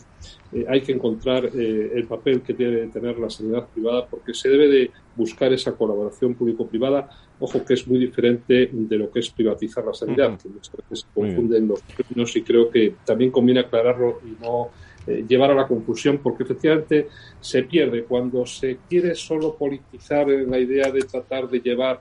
eh, 0.52 0.64
hay 0.68 0.80
que 0.80 0.92
encontrar 0.92 1.46
eh, 1.46 1.92
el 1.94 2.06
papel 2.06 2.42
que 2.42 2.54
debe 2.54 2.86
tener 2.88 3.18
la 3.18 3.28
sanidad 3.28 3.66
privada 3.68 4.06
porque 4.06 4.34
se 4.34 4.48
debe 4.48 4.68
de 4.68 4.90
buscar 5.16 5.52
esa 5.52 5.72
colaboración 5.72 6.34
público-privada, 6.34 7.08
ojo 7.40 7.64
que 7.64 7.74
es 7.74 7.86
muy 7.88 7.98
diferente 7.98 8.70
de 8.72 8.96
lo 8.98 9.10
que 9.10 9.20
es 9.20 9.30
privatizar 9.30 9.84
la 9.84 9.94
sanidad, 9.94 10.38
que 10.38 10.48
muchas 10.48 10.76
veces 10.76 11.00
se 11.00 11.06
confunden 11.14 11.68
los 11.68 11.82
términos 11.82 12.36
y 12.36 12.42
creo 12.42 12.70
que 12.70 12.94
también 13.04 13.30
conviene 13.30 13.60
aclararlo 13.60 14.20
y 14.24 14.42
no 14.42 14.70
eh, 15.06 15.24
llevar 15.26 15.52
a 15.52 15.54
la 15.54 15.68
confusión, 15.68 16.18
porque 16.18 16.42
efectivamente 16.42 17.08
se 17.40 17.62
pierde. 17.62 18.04
Cuando 18.04 18.44
se 18.44 18.78
quiere 18.88 19.14
solo 19.14 19.54
politizar 19.54 20.28
en 20.30 20.50
la 20.50 20.58
idea 20.58 20.90
de 20.90 21.02
tratar 21.02 21.48
de 21.48 21.60
llevar 21.60 22.00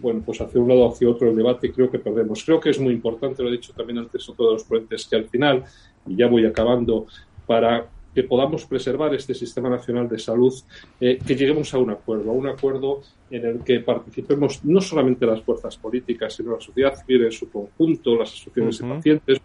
bueno, 0.00 0.22
pues 0.24 0.40
hacia 0.40 0.60
un 0.60 0.68
lado 0.68 0.82
o 0.82 0.92
hacia 0.92 1.08
otro 1.08 1.30
el 1.30 1.36
debate, 1.36 1.72
creo 1.72 1.90
que 1.90 1.98
perdemos. 1.98 2.44
Creo 2.44 2.60
que 2.60 2.70
es 2.70 2.80
muy 2.80 2.92
importante, 2.92 3.42
lo 3.42 3.48
he 3.48 3.52
dicho 3.52 3.72
también 3.72 3.98
antes 3.98 4.28
a 4.28 4.34
todos 4.34 4.54
los 4.54 4.64
ponentes, 4.64 5.06
que 5.06 5.16
al 5.16 5.28
final, 5.28 5.64
y 6.06 6.16
ya 6.16 6.28
voy 6.28 6.46
acabando, 6.46 7.06
para 7.46 7.88
que 8.14 8.24
podamos 8.24 8.64
preservar 8.66 9.14
este 9.14 9.34
sistema 9.34 9.68
nacional 9.68 10.08
de 10.08 10.18
salud, 10.18 10.52
eh, 11.00 11.18
que 11.24 11.36
lleguemos 11.36 11.72
a 11.74 11.78
un 11.78 11.90
acuerdo, 11.90 12.30
a 12.30 12.34
un 12.34 12.48
acuerdo 12.48 13.02
en 13.30 13.46
el 13.46 13.60
que 13.60 13.80
participemos 13.80 14.64
no 14.64 14.80
solamente 14.80 15.26
las 15.26 15.42
fuerzas 15.42 15.76
políticas, 15.76 16.34
sino 16.34 16.52
la 16.52 16.60
sociedad 16.60 16.94
civil 16.94 17.24
en 17.24 17.32
su 17.32 17.48
conjunto, 17.48 18.16
las 18.16 18.32
asociaciones 18.32 18.78
de 18.78 18.88
pacientes, 18.88 19.40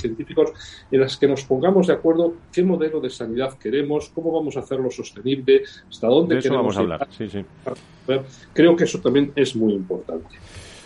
científicos, 0.00 0.52
en 0.90 1.00
las 1.00 1.16
que 1.16 1.26
nos 1.26 1.44
pongamos 1.44 1.86
de 1.86 1.94
acuerdo 1.94 2.34
qué 2.52 2.62
modelo 2.62 3.00
de 3.00 3.10
sanidad 3.10 3.56
queremos, 3.58 4.10
cómo 4.10 4.32
vamos 4.32 4.56
a 4.56 4.60
hacerlo 4.60 4.90
sostenible, 4.90 5.62
hasta 5.88 6.06
dónde 6.06 6.38
queremos 6.38 6.76
vamos 6.76 6.76
a 6.76 6.80
hablar. 6.80 7.08
Creo 8.52 8.76
que 8.76 8.84
eso 8.84 9.00
también 9.00 9.32
es 9.36 9.56
muy 9.56 9.74
importante. 9.74 10.28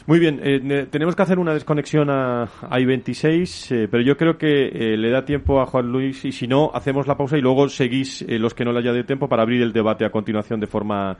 Muy 0.07 0.19
bien, 0.19 0.39
eh, 0.43 0.87
tenemos 0.91 1.17
que 1.17 1.23
hacer 1.23 1.39
una 1.39 1.55
desconexión 1.55 2.11
a, 2.11 2.47
I-26, 2.71 3.75
eh, 3.75 3.89
pero 3.91 4.03
yo 4.03 4.19
creo 4.19 4.37
que 4.37 4.67
eh, 4.67 4.97
le 4.99 5.11
da 5.11 5.25
tiempo 5.25 5.63
a 5.63 5.67
Juan 5.67 5.91
Luis 5.91 6.27
y 6.27 6.33
si 6.33 6.47
no, 6.47 6.71
hacemos 6.75 7.07
la 7.07 7.17
pausa 7.17 7.39
y 7.39 7.41
luego 7.41 7.71
seguís 7.71 8.23
los 8.29 8.53
que 8.53 8.67
no 8.67 8.73
le 8.73 8.81
haya 8.81 8.93
de 8.93 9.05
tiempo 9.05 9.31
para 9.31 9.43
abrir 9.43 9.63
el 9.63 9.73
debate 9.73 10.05
a 10.05 10.11
continuación 10.11 10.61
de 10.61 10.67
forma 10.67 11.17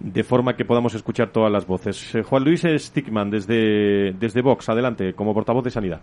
de 0.00 0.24
forma 0.24 0.56
que 0.56 0.64
podamos 0.64 0.94
escuchar 0.94 1.30
todas 1.30 1.52
las 1.52 1.66
voces. 1.66 2.18
Juan 2.24 2.44
Luis 2.44 2.66
Stickman, 2.66 3.30
desde, 3.30 4.12
desde 4.12 4.42
Vox, 4.42 4.68
adelante, 4.68 5.14
como 5.14 5.32
portavoz 5.32 5.64
de 5.64 5.70
Sanidad. 5.70 6.00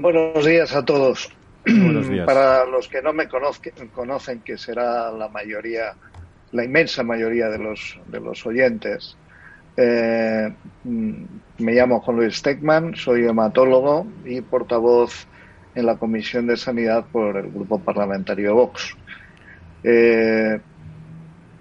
Buenos 0.00 0.46
días 0.46 0.76
a 0.76 0.84
todos. 0.84 1.28
Buenos 1.66 2.08
días. 2.08 2.24
Para 2.24 2.64
los 2.66 2.86
que 2.86 3.02
no 3.02 3.12
me 3.12 3.26
conocen, 3.28 4.40
que 4.40 4.56
será 4.56 5.10
la 5.10 5.28
mayoría, 5.28 5.94
la 6.52 6.64
inmensa 6.64 7.02
mayoría 7.02 7.48
de 7.48 7.58
los, 7.58 7.98
de 8.06 8.20
los 8.20 8.46
oyentes, 8.46 9.16
eh, 9.76 10.52
me 10.84 11.72
llamo 11.72 12.00
Juan 12.00 12.16
Luis 12.16 12.36
Steckman, 12.36 12.94
soy 12.94 13.24
hematólogo 13.24 14.06
y 14.24 14.40
portavoz 14.40 15.26
en 15.74 15.86
la 15.86 15.96
Comisión 15.96 16.46
de 16.46 16.56
Sanidad 16.56 17.04
por 17.10 17.36
el 17.36 17.50
Grupo 17.50 17.80
Parlamentario 17.80 18.54
Vox. 18.54 18.96
Eh, 19.82 20.60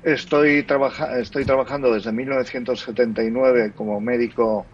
estoy, 0.03 0.63
estoy 1.19 1.43
trabajando 1.43 1.91
desde 1.91 2.11
1979 2.11 3.73
como 3.75 3.99
médico 3.99 4.67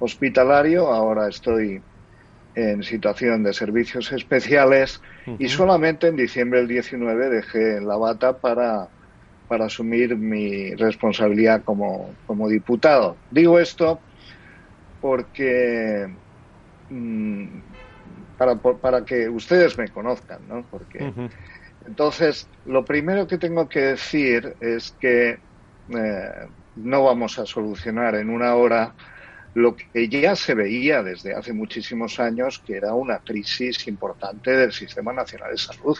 hospitalario, 0.00 0.88
ahora 0.88 1.28
estoy 1.28 1.82
en 2.54 2.82
situación 2.82 3.42
de 3.42 3.52
servicios 3.52 4.12
especiales 4.12 5.00
y 5.38 5.48
solamente 5.48 6.08
en 6.08 6.16
diciembre 6.16 6.60
del 6.60 6.68
19 6.68 7.30
dejé 7.30 7.80
la 7.80 7.96
bata 7.96 8.38
para, 8.38 8.88
para 9.48 9.66
asumir 9.66 10.16
mi 10.16 10.74
responsabilidad 10.74 11.62
como, 11.64 12.10
como 12.26 12.48
diputado. 12.48 13.16
Digo 13.30 13.58
esto 13.58 14.00
porque 15.00 16.08
mm, 16.90 17.46
para, 18.36 18.56
para 18.56 19.04
que 19.04 19.28
ustedes 19.28 19.78
me 19.78 19.88
conozcan, 19.88 20.40
¿no? 20.48 20.64
Porque 20.70 21.12
entonces 21.86 22.48
lo 22.66 22.84
primero 22.84 23.26
que 23.26 23.38
tengo 23.38 23.68
que 23.68 23.80
decir 23.80 24.56
es 24.60 24.92
que 25.00 25.38
eh, 25.88 26.48
no 26.76 27.04
vamos 27.04 27.38
a 27.38 27.46
solucionar 27.46 28.14
en 28.14 28.30
una 28.30 28.54
hora 28.54 28.94
lo 29.54 29.76
que 29.76 30.08
ya 30.08 30.34
se 30.34 30.54
veía 30.54 31.02
desde 31.02 31.34
hace 31.34 31.52
muchísimos 31.52 32.18
años, 32.20 32.58
que 32.58 32.76
era 32.76 32.94
una 32.94 33.18
crisis 33.18 33.86
importante 33.86 34.50
del 34.50 34.72
Sistema 34.72 35.12
Nacional 35.12 35.52
de 35.52 35.58
Salud, 35.58 35.98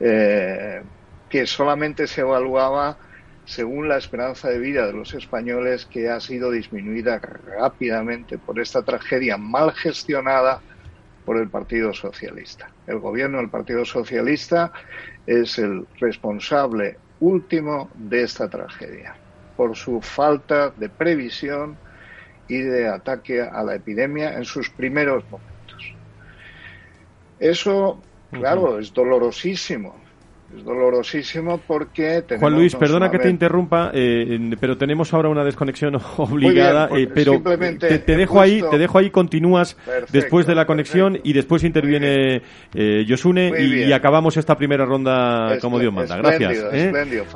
eh, 0.00 0.82
que 1.28 1.46
solamente 1.46 2.06
se 2.06 2.22
evaluaba 2.22 2.96
según 3.44 3.88
la 3.88 3.98
esperanza 3.98 4.48
de 4.48 4.58
vida 4.58 4.86
de 4.86 4.92
los 4.92 5.14
españoles, 5.14 5.84
que 5.86 6.08
ha 6.08 6.20
sido 6.20 6.50
disminuida 6.50 7.18
rápidamente 7.18 8.38
por 8.38 8.60
esta 8.60 8.82
tragedia 8.82 9.36
mal 9.36 9.72
gestionada 9.72 10.60
por 11.24 11.36
el 11.36 11.48
Partido 11.48 11.92
Socialista. 11.92 12.70
El 12.86 12.98
gobierno 12.98 13.38
del 13.38 13.50
Partido 13.50 13.84
Socialista 13.84 14.72
es 15.26 15.58
el 15.58 15.86
responsable 16.00 16.98
último 17.20 17.90
de 17.94 18.22
esta 18.22 18.48
tragedia, 18.48 19.14
por 19.56 19.76
su 19.76 20.00
falta 20.00 20.70
de 20.70 20.88
previsión, 20.88 21.76
y 22.48 22.58
de 22.60 22.88
ataque 22.88 23.40
a 23.40 23.62
la 23.62 23.74
epidemia 23.74 24.36
en 24.36 24.44
sus 24.44 24.70
primeros 24.70 25.24
momentos. 25.30 25.96
Eso, 27.38 28.02
claro, 28.30 28.78
es 28.78 28.92
dolorosísimo, 28.92 30.02
es 30.56 30.64
dolorosísimo 30.64 31.60
porque 31.66 32.22
tenemos 32.22 32.40
Juan 32.40 32.54
Luis, 32.54 32.74
perdona 32.74 33.10
que 33.10 33.18
te 33.18 33.30
interrumpa, 33.30 33.90
eh, 33.94 34.38
pero 34.60 34.76
tenemos 34.76 35.12
ahora 35.14 35.28
una 35.28 35.44
desconexión 35.44 35.96
obligada, 36.16 36.88
eh, 36.96 37.08
pero 37.12 37.40
te, 37.78 38.16
dejo 38.16 38.40
ahí, 38.40 38.62
te 38.70 38.78
dejo 38.78 38.98
ahí, 38.98 39.10
continúas 39.10 39.76
después 40.10 40.46
de 40.46 40.54
la 40.54 40.66
conexión 40.66 41.18
y 41.22 41.32
después 41.32 41.64
interviene 41.64 42.42
eh, 42.74 43.04
Yosune 43.06 43.52
y, 43.60 43.92
acabamos 43.92 44.36
esta 44.36 44.56
primera 44.56 44.84
ronda 44.84 45.58
como 45.60 45.78
Dios 45.78 45.92
manda. 45.92 46.16
Gracias. 46.16 46.64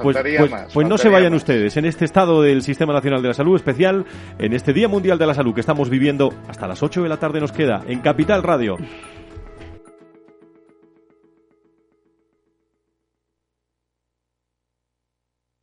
pues, 0.02 0.16
pues, 0.16 0.50
pues 0.72 0.88
no 0.88 0.98
se 0.98 1.08
vayan 1.08 1.34
ustedes. 1.34 1.76
En 1.76 1.84
este 1.84 2.04
estado 2.04 2.42
del 2.42 2.62
Sistema 2.62 2.92
Nacional 2.92 3.22
de 3.22 3.28
la 3.28 3.34
Salud 3.34 3.56
especial, 3.56 4.04
en 4.38 4.52
este 4.52 4.72
Día 4.72 4.88
Mundial 4.88 5.18
de 5.18 5.26
la 5.26 5.34
Salud 5.34 5.54
que 5.54 5.60
estamos 5.60 5.90
viviendo 5.90 6.32
hasta 6.48 6.66
las 6.66 6.82
8 6.82 7.02
de 7.02 7.08
la 7.08 7.18
tarde 7.18 7.40
nos 7.40 7.52
queda 7.52 7.82
en 7.86 8.00
Capital 8.00 8.42
Radio. 8.42 8.76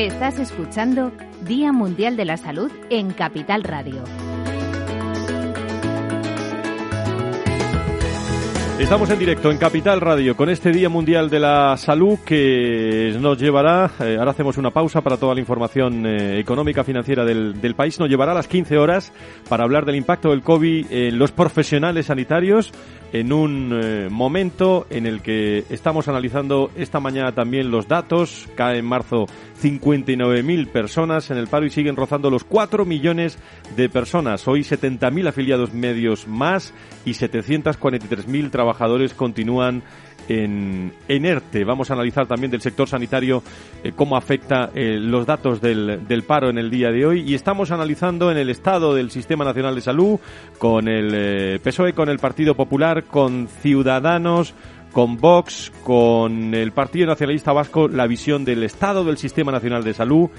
Estás 0.00 0.38
escuchando 0.38 1.12
Día 1.42 1.72
Mundial 1.72 2.16
de 2.16 2.24
la 2.24 2.38
Salud 2.38 2.72
en 2.88 3.12
Capital 3.12 3.62
Radio. 3.62 4.02
Estamos 8.80 9.10
en 9.10 9.18
directo 9.18 9.50
en 9.50 9.58
Capital 9.58 10.00
Radio 10.00 10.34
con 10.34 10.48
este 10.48 10.72
Día 10.72 10.88
Mundial 10.88 11.28
de 11.28 11.38
la 11.38 11.76
Salud 11.76 12.18
que 12.24 13.14
nos 13.20 13.38
llevará, 13.38 13.90
eh, 14.00 14.16
ahora 14.18 14.30
hacemos 14.30 14.56
una 14.56 14.70
pausa 14.70 15.02
para 15.02 15.18
toda 15.18 15.34
la 15.34 15.40
información 15.40 16.06
eh, 16.06 16.40
económica 16.40 16.82
financiera 16.82 17.26
del, 17.26 17.74
país, 17.76 18.00
nos 18.00 18.08
llevará 18.08 18.32
a 18.32 18.36
las 18.36 18.48
15 18.48 18.78
horas 18.78 19.12
para 19.50 19.64
hablar 19.64 19.84
del 19.84 19.96
impacto 19.96 20.30
del 20.30 20.40
COVID 20.40 20.86
en 20.90 21.18
los 21.18 21.30
profesionales 21.30 22.06
sanitarios 22.06 22.72
en 23.12 23.32
un 23.32 23.78
eh, 23.82 24.08
momento 24.08 24.86
en 24.88 25.04
el 25.04 25.20
que 25.20 25.64
estamos 25.68 26.08
analizando 26.08 26.70
esta 26.76 27.00
mañana 27.00 27.32
también 27.32 27.70
los 27.70 27.88
datos. 27.88 28.48
Cae 28.54 28.78
en 28.78 28.84
marzo 28.84 29.26
59.000 29.60 30.68
personas 30.68 31.30
en 31.30 31.36
el 31.36 31.48
paro 31.48 31.66
y 31.66 31.70
siguen 31.70 31.96
rozando 31.96 32.30
los 32.30 32.44
4 32.44 32.84
millones 32.84 33.38
de 33.76 33.88
personas. 33.88 34.46
Hoy 34.46 34.60
70.000 34.60 35.28
afiliados 35.28 35.74
medios 35.74 36.28
más 36.28 36.72
y 37.04 37.10
743.000 37.10 38.50
trabajadores 38.50 38.69
continúan 39.14 39.82
en, 40.28 40.92
ERTE. 41.08 41.64
Vamos 41.64 41.90
a 41.90 41.94
analizar 41.94 42.26
también 42.26 42.50
del 42.50 42.60
sector 42.60 42.88
sanitario 42.88 43.42
eh, 43.82 43.92
cómo 43.94 44.16
afecta 44.16 44.70
eh, 44.74 44.96
los 44.98 45.26
datos 45.26 45.60
del, 45.60 46.06
del, 46.06 46.22
paro 46.22 46.50
en 46.50 46.58
el 46.58 46.70
día 46.70 46.90
de 46.90 47.04
hoy 47.04 47.24
y 47.26 47.34
estamos 47.34 47.70
analizando 47.70 48.30
en 48.30 48.38
el 48.38 48.50
estado 48.50 48.94
del 48.94 49.10
Sistema 49.10 49.44
Nacional 49.44 49.74
de 49.74 49.80
Salud 49.80 50.20
con 50.58 50.88
el 50.88 51.12
eh, 51.14 51.60
PSOE, 51.62 51.94
con 51.94 52.08
el 52.08 52.18
Partido 52.18 52.54
Popular, 52.54 53.04
con 53.04 53.48
Ciudadanos, 53.48 54.54
con 54.92 55.16
Vox, 55.16 55.72
con 55.84 56.54
el 56.54 56.72
Partido 56.72 57.06
Nacionalista 57.06 57.52
Vasco, 57.52 57.88
la 57.88 58.06
visión 58.06 58.44
del 58.44 58.62
estado 58.62 59.04
del 59.04 59.18
Sistema 59.18 59.52
Nacional 59.52 59.84
de 59.84 59.94
Salud 59.94 60.30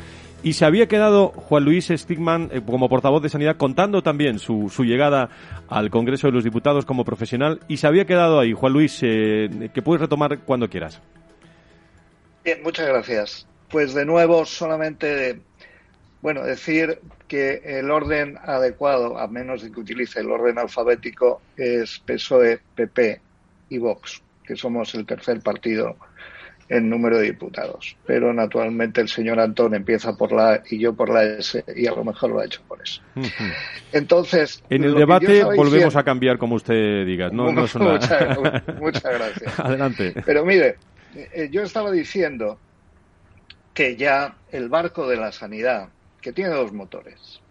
y 0.43 0.53
se 0.53 0.65
había 0.65 0.87
quedado 0.87 1.29
Juan 1.29 1.65
Luis 1.65 1.87
Stigman 1.89 2.49
eh, 2.51 2.61
como 2.65 2.89
portavoz 2.89 3.21
de 3.21 3.29
Sanidad 3.29 3.57
contando 3.57 4.01
también 4.01 4.39
su, 4.39 4.69
su, 4.69 4.83
llegada 4.83 5.29
al 5.69 5.89
Congreso 5.89 6.27
de 6.27 6.33
los 6.33 6.43
Diputados 6.43 6.85
como 6.85 7.05
profesional 7.05 7.59
y 7.67 7.77
se 7.77 7.87
había 7.87 8.05
quedado 8.05 8.39
ahí. 8.39 8.53
Juan 8.53 8.73
Luis, 8.73 8.99
eh, 9.03 9.69
que 9.73 9.81
puedes 9.81 10.01
retomar 10.01 10.39
cuando 10.39 10.69
quieras. 10.69 11.01
Bien, 12.43 12.61
muchas 12.63 12.87
gracias. 12.87 13.47
Pues 13.69 13.93
de 13.93 14.05
nuevo, 14.05 14.45
solamente 14.45 15.39
Bueno, 16.21 16.43
decir 16.43 16.99
que 17.27 17.61
el 17.63 17.89
orden 17.89 18.37
adecuado, 18.43 19.17
a 19.17 19.27
menos 19.27 19.63
de 19.63 19.71
que 19.71 19.79
utilice 19.79 20.19
el 20.19 20.29
orden 20.29 20.59
alfabético, 20.59 21.41
es 21.55 21.99
PSOE, 21.99 22.59
PP 22.75 23.21
y 23.69 23.77
Vox, 23.77 24.21
que 24.43 24.55
somos 24.55 24.93
el 24.95 25.05
tercer 25.05 25.41
partido 25.41 25.95
en 26.69 26.89
número 26.89 27.17
de 27.17 27.25
diputados. 27.25 27.97
Pero 28.05 28.33
naturalmente 28.33 29.01
el 29.01 29.09
señor 29.09 29.39
Antón 29.39 29.75
empieza 29.75 30.15
por 30.15 30.31
la 30.31 30.53
A 30.53 30.63
y 30.69 30.79
yo 30.79 30.93
por 30.93 31.09
la 31.09 31.23
S 31.23 31.63
y 31.75 31.87
a 31.87 31.91
lo 31.91 32.03
mejor 32.03 32.31
lo 32.31 32.39
ha 32.39 32.45
hecho 32.45 32.61
por 32.67 32.81
eso. 32.81 33.01
Entonces. 33.91 34.63
En 34.69 34.83
el 34.83 34.95
debate 34.95 35.43
volvemos 35.43 35.95
a 35.95 36.03
cambiar 36.03 36.37
como 36.37 36.55
usted 36.55 37.05
diga. 37.05 37.29
No, 37.29 37.51
no 37.51 37.65
es 37.65 37.75
una... 37.75 37.99
muchas, 38.79 39.03
gracias. 39.03 39.59
Adelante. 39.59 40.13
Pero 40.25 40.45
mire, 40.45 40.77
eh, 41.15 41.49
yo 41.51 41.61
estaba 41.61 41.91
diciendo 41.91 42.57
que 43.73 43.95
ya 43.95 44.35
el 44.51 44.69
barco 44.69 45.07
de 45.07 45.17
la 45.17 45.31
sanidad, 45.31 45.89
que 46.21 46.33
tiene 46.33 46.51
dos 46.51 46.73
motores, 46.73 47.41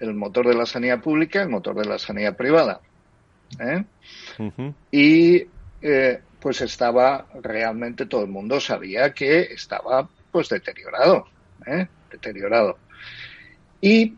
el 0.00 0.14
motor 0.14 0.46
de 0.46 0.54
la 0.54 0.66
sanidad 0.66 1.00
pública 1.00 1.38
y 1.38 1.42
el 1.42 1.48
motor 1.48 1.76
de 1.76 1.84
la 1.84 1.98
sanidad 1.98 2.36
privada. 2.36 2.80
¿eh? 3.58 3.84
Y 4.90 5.46
eh, 5.82 6.20
pues 6.46 6.60
estaba 6.60 7.26
realmente 7.42 8.06
todo 8.06 8.22
el 8.22 8.30
mundo 8.30 8.60
sabía 8.60 9.12
que 9.12 9.40
estaba 9.40 10.08
pues 10.30 10.48
deteriorado, 10.48 11.26
¿eh? 11.66 11.88
deteriorado. 12.08 12.78
Y 13.80 14.14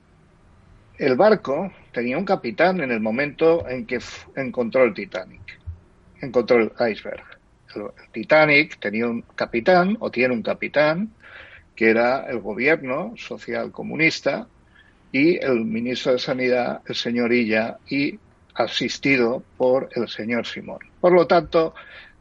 el 0.98 1.16
barco 1.16 1.72
tenía 1.90 2.18
un 2.18 2.26
capitán 2.26 2.82
en 2.82 2.90
el 2.90 3.00
momento 3.00 3.66
en 3.66 3.86
que 3.86 3.98
encontró 4.36 4.84
el 4.84 4.92
Titanic, 4.92 5.58
encontró 6.20 6.58
el 6.58 6.70
iceberg. 6.92 7.24
El, 7.74 7.84
Titanic 8.12 8.78
tenía 8.78 9.08
un 9.08 9.22
capitán 9.34 9.96
o 9.98 10.10
tiene 10.10 10.34
un 10.34 10.42
capitán 10.42 11.10
que 11.74 11.88
era 11.88 12.26
el 12.28 12.40
gobierno 12.40 13.14
social 13.16 13.72
comunista 13.72 14.46
y 15.12 15.42
el 15.42 15.64
ministro 15.64 16.12
de 16.12 16.18
Sanidad, 16.18 16.82
el 16.84 16.94
señor 16.94 17.32
Illa, 17.32 17.78
y 17.88 18.18
asistido 18.54 19.42
por 19.56 19.88
el 19.94 20.08
señor 20.08 20.46
Simón. 20.46 20.80
Por 21.00 21.12
lo 21.12 21.26
tanto, 21.26 21.74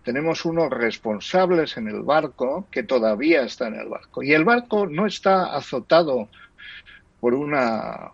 tenemos 0.07 0.45
unos 0.45 0.69
responsables 0.69 1.75
en 1.75 1.89
el 1.89 2.01
barco 2.01 2.65
que 2.71 2.83
todavía 2.83 3.41
están 3.41 3.73
en 3.73 3.81
el 3.81 3.89
barco. 3.89 4.23
Y 4.23 4.31
el 4.31 4.45
barco 4.45 4.87
no 4.87 5.05
está 5.05 5.53
azotado 5.53 6.29
por 7.19 7.33
una... 7.33 8.11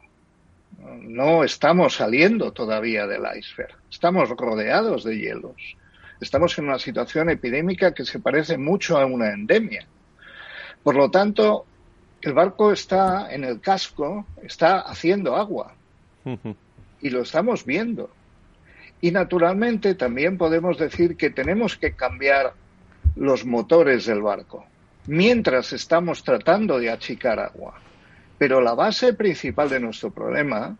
No 1.01 1.43
estamos 1.43 1.93
saliendo 1.93 2.51
todavía 2.51 3.05
del 3.05 3.21
iceberg. 3.37 3.75
Estamos 3.91 4.27
rodeados 4.29 5.03
de 5.03 5.19
hielos. 5.19 5.77
Estamos 6.19 6.57
en 6.57 6.65
una 6.65 6.79
situación 6.79 7.29
epidémica 7.29 7.93
que 7.93 8.05
se 8.05 8.17
parece 8.17 8.57
mucho 8.57 8.97
a 8.97 9.05
una 9.05 9.29
endemia. 9.29 9.85
Por 10.81 10.95
lo 10.95 11.11
tanto, 11.11 11.67
el 12.23 12.33
barco 12.33 12.71
está 12.71 13.31
en 13.31 13.43
el 13.43 13.61
casco, 13.61 14.25
está 14.41 14.79
haciendo 14.79 15.35
agua. 15.35 15.75
Y 17.01 17.11
lo 17.11 17.21
estamos 17.21 17.63
viendo. 17.63 18.09
Y 19.03 19.11
naturalmente 19.11 19.95
también 19.95 20.37
podemos 20.37 20.77
decir 20.77 21.17
que 21.17 21.29
tenemos 21.29 21.75
que 21.75 21.91
cambiar 21.91 22.53
los 23.17 23.45
motores 23.45 24.05
del 24.05 24.21
barco 24.21 24.65
mientras 25.07 25.73
estamos 25.73 26.23
tratando 26.23 26.79
de 26.79 26.89
achicar 26.89 27.37
agua. 27.37 27.81
Pero 28.37 28.61
la 28.61 28.75
base 28.75 29.13
principal 29.13 29.67
de 29.67 29.81
nuestro 29.81 30.11
problema 30.11 30.77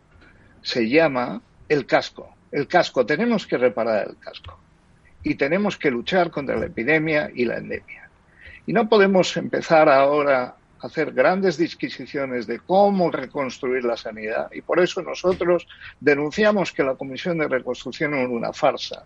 se 0.61 0.87
llama 0.87 1.41
el 1.67 1.85
casco. 1.85 2.33
El 2.49 2.69
casco, 2.69 3.05
tenemos 3.05 3.45
que 3.45 3.57
reparar 3.57 4.07
el 4.07 4.17
casco. 4.17 4.57
Y 5.21 5.35
tenemos 5.35 5.75
que 5.75 5.91
luchar 5.91 6.31
contra 6.31 6.55
la 6.55 6.67
epidemia 6.67 7.29
y 7.35 7.43
la 7.43 7.57
endemia. 7.57 8.09
Y 8.65 8.71
no 8.71 8.87
podemos 8.87 9.35
empezar 9.35 9.89
ahora 9.89 10.55
hacer 10.83 11.13
grandes 11.13 11.57
disquisiciones 11.57 12.45
de 12.45 12.59
cómo 12.59 13.09
reconstruir 13.09 13.85
la 13.85 13.95
sanidad. 13.95 14.51
Y 14.51 14.61
por 14.61 14.81
eso 14.81 15.01
nosotros 15.01 15.65
denunciamos 16.01 16.73
que 16.73 16.83
la 16.83 16.95
Comisión 16.95 17.37
de 17.37 17.47
Reconstrucción 17.47 18.13
era 18.13 18.27
una 18.27 18.51
farsa. 18.51 19.05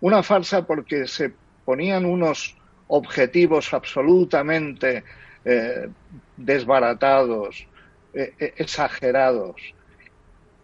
Una 0.00 0.22
farsa 0.22 0.66
porque 0.66 1.06
se 1.06 1.34
ponían 1.66 2.06
unos 2.06 2.56
objetivos 2.88 3.74
absolutamente 3.74 5.04
eh, 5.44 5.88
desbaratados, 6.38 7.66
eh, 8.14 8.32
eh, 8.38 8.54
exagerados, 8.56 9.56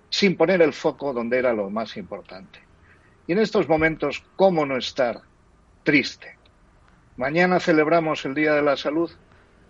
sin 0.08 0.34
poner 0.34 0.62
el 0.62 0.72
foco 0.72 1.12
donde 1.12 1.38
era 1.38 1.52
lo 1.52 1.68
más 1.68 1.98
importante. 1.98 2.58
Y 3.26 3.32
en 3.32 3.38
estos 3.38 3.68
momentos, 3.68 4.24
¿cómo 4.36 4.64
no 4.64 4.78
estar 4.78 5.20
triste? 5.82 6.38
Mañana 7.18 7.60
celebramos 7.60 8.24
el 8.24 8.34
Día 8.34 8.54
de 8.54 8.62
la 8.62 8.78
Salud 8.78 9.10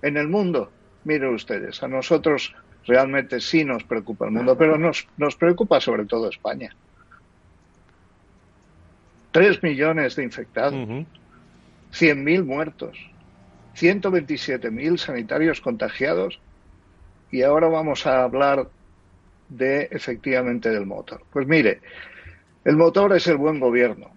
en 0.02 0.16
el 0.16 0.28
mundo. 0.28 0.70
Miren 1.04 1.34
ustedes, 1.34 1.82
a 1.82 1.88
nosotros 1.88 2.54
realmente 2.86 3.40
sí 3.40 3.64
nos 3.64 3.84
preocupa 3.84 4.26
el 4.26 4.32
mundo, 4.32 4.56
pero 4.56 4.76
nos, 4.76 5.06
nos 5.16 5.36
preocupa 5.36 5.80
sobre 5.80 6.04
todo 6.04 6.28
España. 6.28 6.74
Tres 9.30 9.62
millones 9.62 10.16
de 10.16 10.24
infectados, 10.24 11.06
cien 11.90 12.22
mil 12.22 12.44
muertos, 12.44 12.98
127.000 13.76 14.98
sanitarios 14.98 15.60
contagiados 15.60 16.38
y 17.30 17.42
ahora 17.42 17.68
vamos 17.68 18.06
a 18.06 18.22
hablar 18.22 18.68
de 19.48 19.88
efectivamente 19.90 20.68
del 20.70 20.86
motor. 20.86 21.22
Pues 21.32 21.46
mire, 21.46 21.80
el 22.64 22.76
motor 22.76 23.16
es 23.16 23.26
el 23.26 23.38
buen 23.38 23.58
gobierno, 23.58 24.10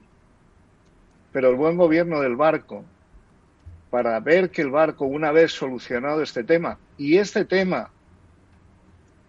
pero 1.32 1.50
el 1.50 1.56
buen 1.56 1.78
gobierno 1.78 2.20
del 2.20 2.36
barco 2.36 2.84
para 3.90 4.20
ver 4.20 4.50
que 4.50 4.62
el 4.62 4.72
barco, 4.72 5.06
una 5.06 5.32
vez 5.32 5.52
solucionado 5.52 6.22
este 6.22 6.44
tema, 6.44 6.78
y 6.98 7.18
este 7.18 7.46
tema 7.46 7.90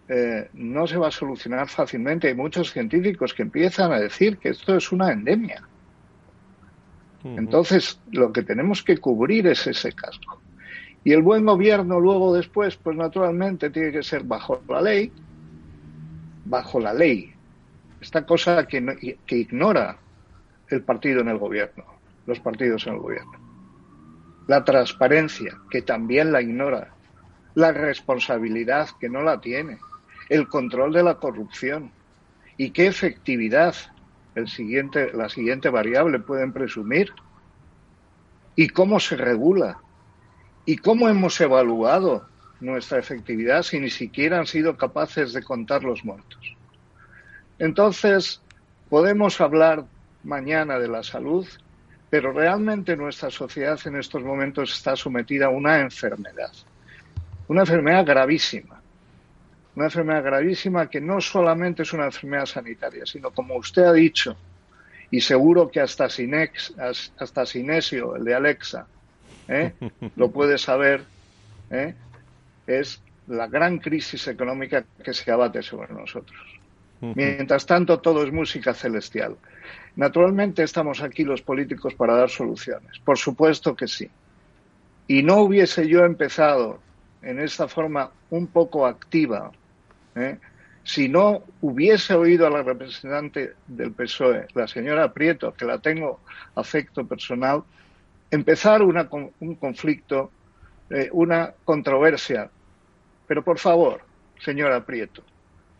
eh, 0.09 0.49
no 0.53 0.87
se 0.87 0.97
va 0.97 1.09
a 1.09 1.11
solucionar 1.11 1.67
fácilmente, 1.67 2.27
hay 2.27 2.35
muchos 2.35 2.71
científicos 2.71 3.33
que 3.33 3.43
empiezan 3.43 3.91
a 3.91 3.99
decir 3.99 4.37
que 4.37 4.49
esto 4.49 4.75
es 4.75 4.91
una 4.91 5.11
endemia. 5.11 5.61
Entonces, 7.23 7.99
lo 8.11 8.31
que 8.31 8.41
tenemos 8.41 8.83
que 8.83 8.99
cubrir 8.99 9.47
es 9.47 9.67
ese 9.67 9.91
casco. 9.91 10.39
Y 11.03 11.11
el 11.11 11.21
buen 11.21 11.45
gobierno 11.45 11.99
luego 11.99 12.33
después, 12.33 12.77
pues 12.77 12.95
naturalmente 12.95 13.69
tiene 13.69 13.91
que 13.91 14.03
ser 14.03 14.23
bajo 14.23 14.61
la 14.69 14.81
ley, 14.81 15.11
bajo 16.45 16.79
la 16.79 16.93
ley. 16.93 17.33
Esta 17.99 18.25
cosa 18.25 18.65
que, 18.65 19.17
que 19.25 19.37
ignora 19.37 19.97
el 20.69 20.83
partido 20.83 21.19
en 21.19 21.27
el 21.27 21.37
gobierno, 21.37 21.83
los 22.25 22.39
partidos 22.39 22.87
en 22.87 22.93
el 22.93 22.99
gobierno 22.99 23.46
la 24.47 24.63
transparencia, 24.63 25.57
que 25.69 25.81
también 25.81 26.31
la 26.31 26.41
ignora, 26.41 26.93
la 27.53 27.71
responsabilidad, 27.71 28.89
que 28.99 29.09
no 29.09 29.21
la 29.21 29.39
tiene, 29.41 29.77
el 30.29 30.47
control 30.47 30.93
de 30.93 31.03
la 31.03 31.15
corrupción. 31.15 31.91
Y 32.55 32.71
qué 32.71 32.87
efectividad 32.87 33.75
el 34.35 34.47
siguiente, 34.47 35.11
la 35.13 35.29
siguiente 35.29 35.69
variable 35.69 36.19
pueden 36.19 36.53
presumir. 36.53 37.11
Y 38.55 38.69
cómo 38.69 38.99
se 38.99 39.15
regula 39.15 39.79
y 40.65 40.77
cómo 40.77 41.07
hemos 41.07 41.39
evaluado 41.39 42.27
nuestra 42.59 42.99
efectividad 42.99 43.63
si 43.63 43.79
ni 43.79 43.89
siquiera 43.89 44.39
han 44.39 44.47
sido 44.47 44.75
capaces 44.77 45.33
de 45.33 45.43
contar 45.43 45.83
los 45.83 46.03
muertos. 46.03 46.55
Entonces, 47.59 48.41
podemos 48.89 49.39
hablar 49.39 49.85
mañana 50.23 50.79
de 50.79 50.87
la 50.87 51.03
salud 51.03 51.47
pero 52.09 52.31
realmente 52.31 52.95
nuestra 52.95 53.29
sociedad 53.29 53.79
en 53.85 53.97
estos 53.97 54.23
momentos 54.23 54.73
está 54.73 54.95
sometida 54.95 55.47
a 55.47 55.49
una 55.49 55.79
enfermedad, 55.79 56.51
una 57.47 57.61
enfermedad 57.61 58.05
gravísima, 58.05 58.81
una 59.75 59.85
enfermedad 59.85 60.23
gravísima 60.23 60.89
que 60.89 61.01
no 61.01 61.21
solamente 61.21 61.83
es 61.83 61.93
una 61.93 62.05
enfermedad 62.05 62.45
sanitaria, 62.45 63.05
sino 63.05 63.31
como 63.31 63.55
usted 63.55 63.83
ha 63.83 63.93
dicho, 63.93 64.37
y 65.11 65.21
seguro 65.21 65.69
que 65.69 65.79
hasta, 65.79 66.09
Sinex, 66.09 66.73
hasta 66.77 67.45
Sinesio, 67.45 68.15
el 68.15 68.23
de 68.23 68.33
Alexa, 68.33 68.87
¿eh? 69.47 69.73
lo 70.15 70.31
puede 70.31 70.57
saber, 70.57 71.03
¿eh? 71.69 71.93
es 72.65 73.01
la 73.27 73.47
gran 73.47 73.79
crisis 73.79 74.27
económica 74.27 74.85
que 75.03 75.13
se 75.13 75.31
abate 75.31 75.61
sobre 75.61 75.93
nosotros. 75.93 76.39
Mientras 76.99 77.65
tanto, 77.67 77.99
todo 77.99 78.23
es 78.23 78.31
música 78.31 78.73
celestial. 78.73 79.37
Naturalmente 79.95 80.63
estamos 80.63 81.01
aquí 81.01 81.23
los 81.23 81.41
políticos 81.41 81.95
para 81.95 82.15
dar 82.15 82.29
soluciones. 82.29 82.99
Por 82.99 83.17
supuesto 83.17 83.75
que 83.75 83.87
sí. 83.87 84.09
Y 85.07 85.23
no 85.23 85.37
hubiese 85.41 85.87
yo 85.87 86.05
empezado 86.05 86.79
en 87.21 87.39
esta 87.39 87.67
forma 87.67 88.11
un 88.29 88.47
poco 88.47 88.85
activa 88.85 89.51
¿eh? 90.15 90.37
si 90.87 91.09
no 91.09 91.43
hubiese 91.61 92.13
oído 92.13 92.47
a 92.47 92.49
la 92.49 92.63
representante 92.63 93.55
del 93.67 93.91
PSOE, 93.91 94.47
la 94.53 94.67
señora 94.69 95.11
Prieto, 95.11 95.53
que 95.53 95.65
la 95.65 95.79
tengo 95.79 96.21
afecto 96.55 97.05
personal, 97.05 97.63
empezar 98.31 98.81
un 98.81 99.55
conflicto, 99.59 100.31
eh, 100.89 101.09
una 101.11 101.53
controversia. 101.65 102.49
Pero 103.27 103.43
por 103.43 103.59
favor, 103.59 104.01
señora 104.39 104.85
Prieto, 104.85 105.23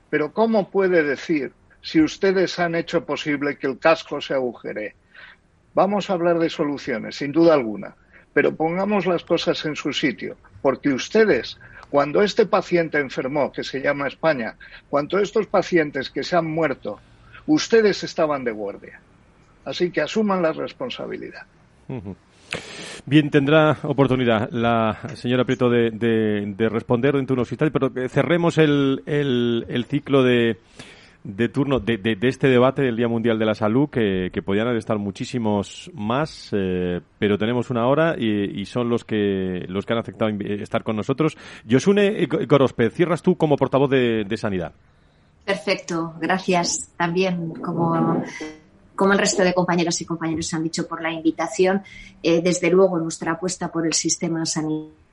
¿pero 0.10 0.34
cómo 0.34 0.70
puede 0.70 1.04
decir 1.04 1.54
si 1.88 2.02
ustedes 2.02 2.60
han 2.60 2.76
hecho 2.76 3.06
posible 3.06 3.58
que 3.58 3.66
el 3.66 3.80
casco 3.80 4.20
se 4.20 4.34
agujere. 4.34 4.96
Vamos 5.74 6.10
a 6.10 6.14
hablar 6.14 6.38
de 6.38 6.50
soluciones, 6.50 7.16
sin 7.16 7.32
duda 7.32 7.54
alguna, 7.54 7.96
pero 8.34 8.54
pongamos 8.54 9.06
las 9.06 9.24
cosas 9.24 9.64
en 9.64 9.78
su 9.78 9.94
sitio, 9.94 10.36
porque 10.62 10.90
ustedes 10.90 11.58
Cuando 11.90 12.22
este 12.22 12.46
paciente 12.46 13.00
enfermó, 13.00 13.50
que 13.50 13.64
se 13.64 13.80
llama 13.80 14.10
España, 14.10 14.56
cuando 14.90 15.20
estos 15.20 15.48
pacientes 15.48 16.10
que 16.10 16.22
se 16.22 16.36
han 16.36 16.46
muerto, 16.46 17.00
ustedes 17.46 18.04
estaban 18.04 18.44
de 18.44 18.52
guardia. 18.52 19.00
Así 19.64 19.90
que 19.90 20.02
asuman 20.02 20.42
la 20.42 20.52
responsabilidad. 20.52 21.44
Bien, 23.06 23.30
tendrá 23.30 23.78
oportunidad 23.84 24.50
la 24.52 25.00
señora 25.16 25.46
Prieto 25.46 25.70
de, 25.70 26.70
responder 26.70 27.16
dentro 27.16 27.38
de 27.38 27.40
unos 27.40 27.52
instantes, 27.54 27.72
pero 27.72 28.10
cerremos 28.10 28.58
el, 28.58 29.02
el 29.06 29.86
ciclo 29.86 30.24
de, 30.24 30.58
de 31.24 31.50
turno 31.50 31.80
de, 31.80 31.98
de, 31.98 32.18
este 32.28 32.48
debate 32.48 32.82
del 32.82 32.96
Día 32.96 33.08
Mundial 33.08 33.38
de 33.38 33.46
la 33.46 33.56
Salud, 33.56 33.90
que, 33.90 34.30
que 34.32 34.42
podían 34.42 34.76
estar 34.76 34.98
muchísimos 34.98 35.92
más, 35.94 36.50
eh, 36.54 37.02
pero 37.20 37.38
tenemos 37.38 37.70
una 37.70 37.88
hora 37.88 38.16
y, 38.18 38.66
son 38.66 38.90
los 38.90 39.04
que 39.04 39.66
los 39.68 39.86
que 39.86 39.94
han 39.94 40.00
aceptado 40.00 40.32
estar 40.42 40.84
con 40.84 40.96
nosotros. 40.96 41.38
Josune 41.70 42.28
Gorospe, 42.48 42.90
cierras 42.90 43.22
tú 43.22 43.36
como 43.36 43.58
portavoz 43.58 43.90
de, 43.90 44.38
Sanidad. 44.38 44.72
Perfecto, 45.44 46.14
gracias 46.20 46.92
también 46.96 47.52
como 47.56 48.24
como 48.96 49.14
el 49.14 49.20
resto 49.20 49.44
de 49.44 49.54
compañeros 49.54 50.02
y 50.02 50.06
compañeros 50.06 50.54
han 50.54 50.64
dicho 50.64 50.88
por 50.88 51.02
la 51.02 51.12
invitación. 51.12 51.84
Eh, 52.24 52.42
desde 52.42 52.72
luego, 52.72 52.98
nuestra 53.00 53.34
apuesta 53.34 53.72
por 53.72 53.86
el 53.86 53.94
sistema 53.94 54.46
sanitario 54.46 55.07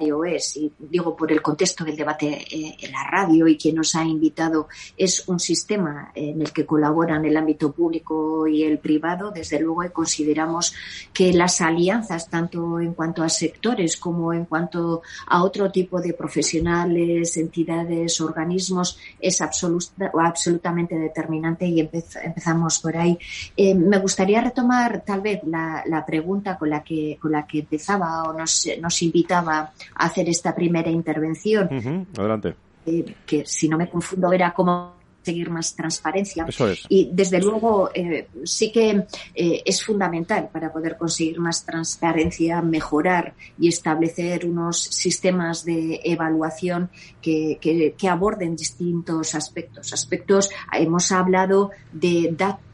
y 0.00 0.72
digo 0.78 1.14
por 1.14 1.30
el 1.30 1.42
contexto 1.42 1.84
del 1.84 1.96
debate 1.96 2.46
eh, 2.50 2.76
en 2.80 2.92
la 2.92 3.04
radio 3.04 3.46
y 3.46 3.56
quien 3.56 3.76
nos 3.76 3.94
ha 3.94 4.04
invitado, 4.04 4.68
es 4.96 5.28
un 5.28 5.38
sistema 5.38 6.10
en 6.14 6.40
el 6.40 6.52
que 6.52 6.64
colaboran 6.64 7.24
el 7.24 7.36
ámbito 7.36 7.72
público 7.72 8.46
y 8.46 8.64
el 8.64 8.78
privado. 8.78 9.30
Desde 9.30 9.60
luego, 9.60 9.82
consideramos 9.92 10.74
que 11.12 11.32
las 11.32 11.60
alianzas, 11.60 12.28
tanto 12.28 12.80
en 12.80 12.94
cuanto 12.94 13.22
a 13.22 13.28
sectores 13.28 13.96
como 13.96 14.32
en 14.32 14.46
cuanto 14.46 15.02
a 15.26 15.42
otro 15.42 15.70
tipo 15.70 16.00
de 16.00 16.14
profesionales, 16.14 17.36
entidades, 17.36 18.20
organismos, 18.20 18.98
es 19.20 19.40
absolutamente 19.40 20.96
determinante 20.96 21.66
y 21.66 21.80
empezamos 21.80 22.78
por 22.78 22.96
ahí. 22.96 23.18
Eh, 23.56 23.74
me 23.74 23.98
gustaría 23.98 24.40
retomar 24.40 25.02
tal 25.04 25.20
vez 25.20 25.40
la, 25.44 26.04
pregunta 26.06 26.56
con 26.56 26.70
la 26.70 26.82
que 26.82 27.18
con 27.20 27.32
la 27.32 27.46
que 27.46 27.60
empezaba 27.60 28.22
o 28.22 28.32
nos 28.32 29.02
invitaba 29.02 29.72
hacer 29.94 30.28
esta 30.28 30.54
primera 30.54 30.90
intervención. 30.90 31.68
Adelante. 32.16 32.54
Eh, 32.86 33.14
que 33.26 33.44
si 33.44 33.68
no 33.68 33.76
me 33.76 33.88
confundo 33.88 34.32
era 34.32 34.52
cómo 34.52 35.00
seguir 35.22 35.50
más 35.50 35.74
transparencia. 35.76 36.46
Eso 36.48 36.68
es. 36.68 36.84
Y 36.88 37.10
desde 37.12 37.40
luego 37.40 37.90
eh, 37.94 38.28
sí 38.44 38.72
que 38.72 39.04
eh, 39.34 39.62
es 39.64 39.84
fundamental 39.84 40.48
para 40.50 40.72
poder 40.72 40.96
conseguir 40.96 41.38
más 41.40 41.64
transparencia, 41.64 42.62
mejorar 42.62 43.34
y 43.58 43.68
establecer 43.68 44.46
unos 44.46 44.80
sistemas 44.80 45.64
de 45.64 46.00
evaluación 46.04 46.90
que, 47.20 47.58
que, 47.60 47.94
que 47.98 48.08
aborden 48.08 48.56
distintos 48.56 49.34
aspectos. 49.34 49.92
Aspectos, 49.92 50.50
hemos 50.72 51.12
hablado 51.12 51.70
de 51.92 52.34
datos 52.36 52.69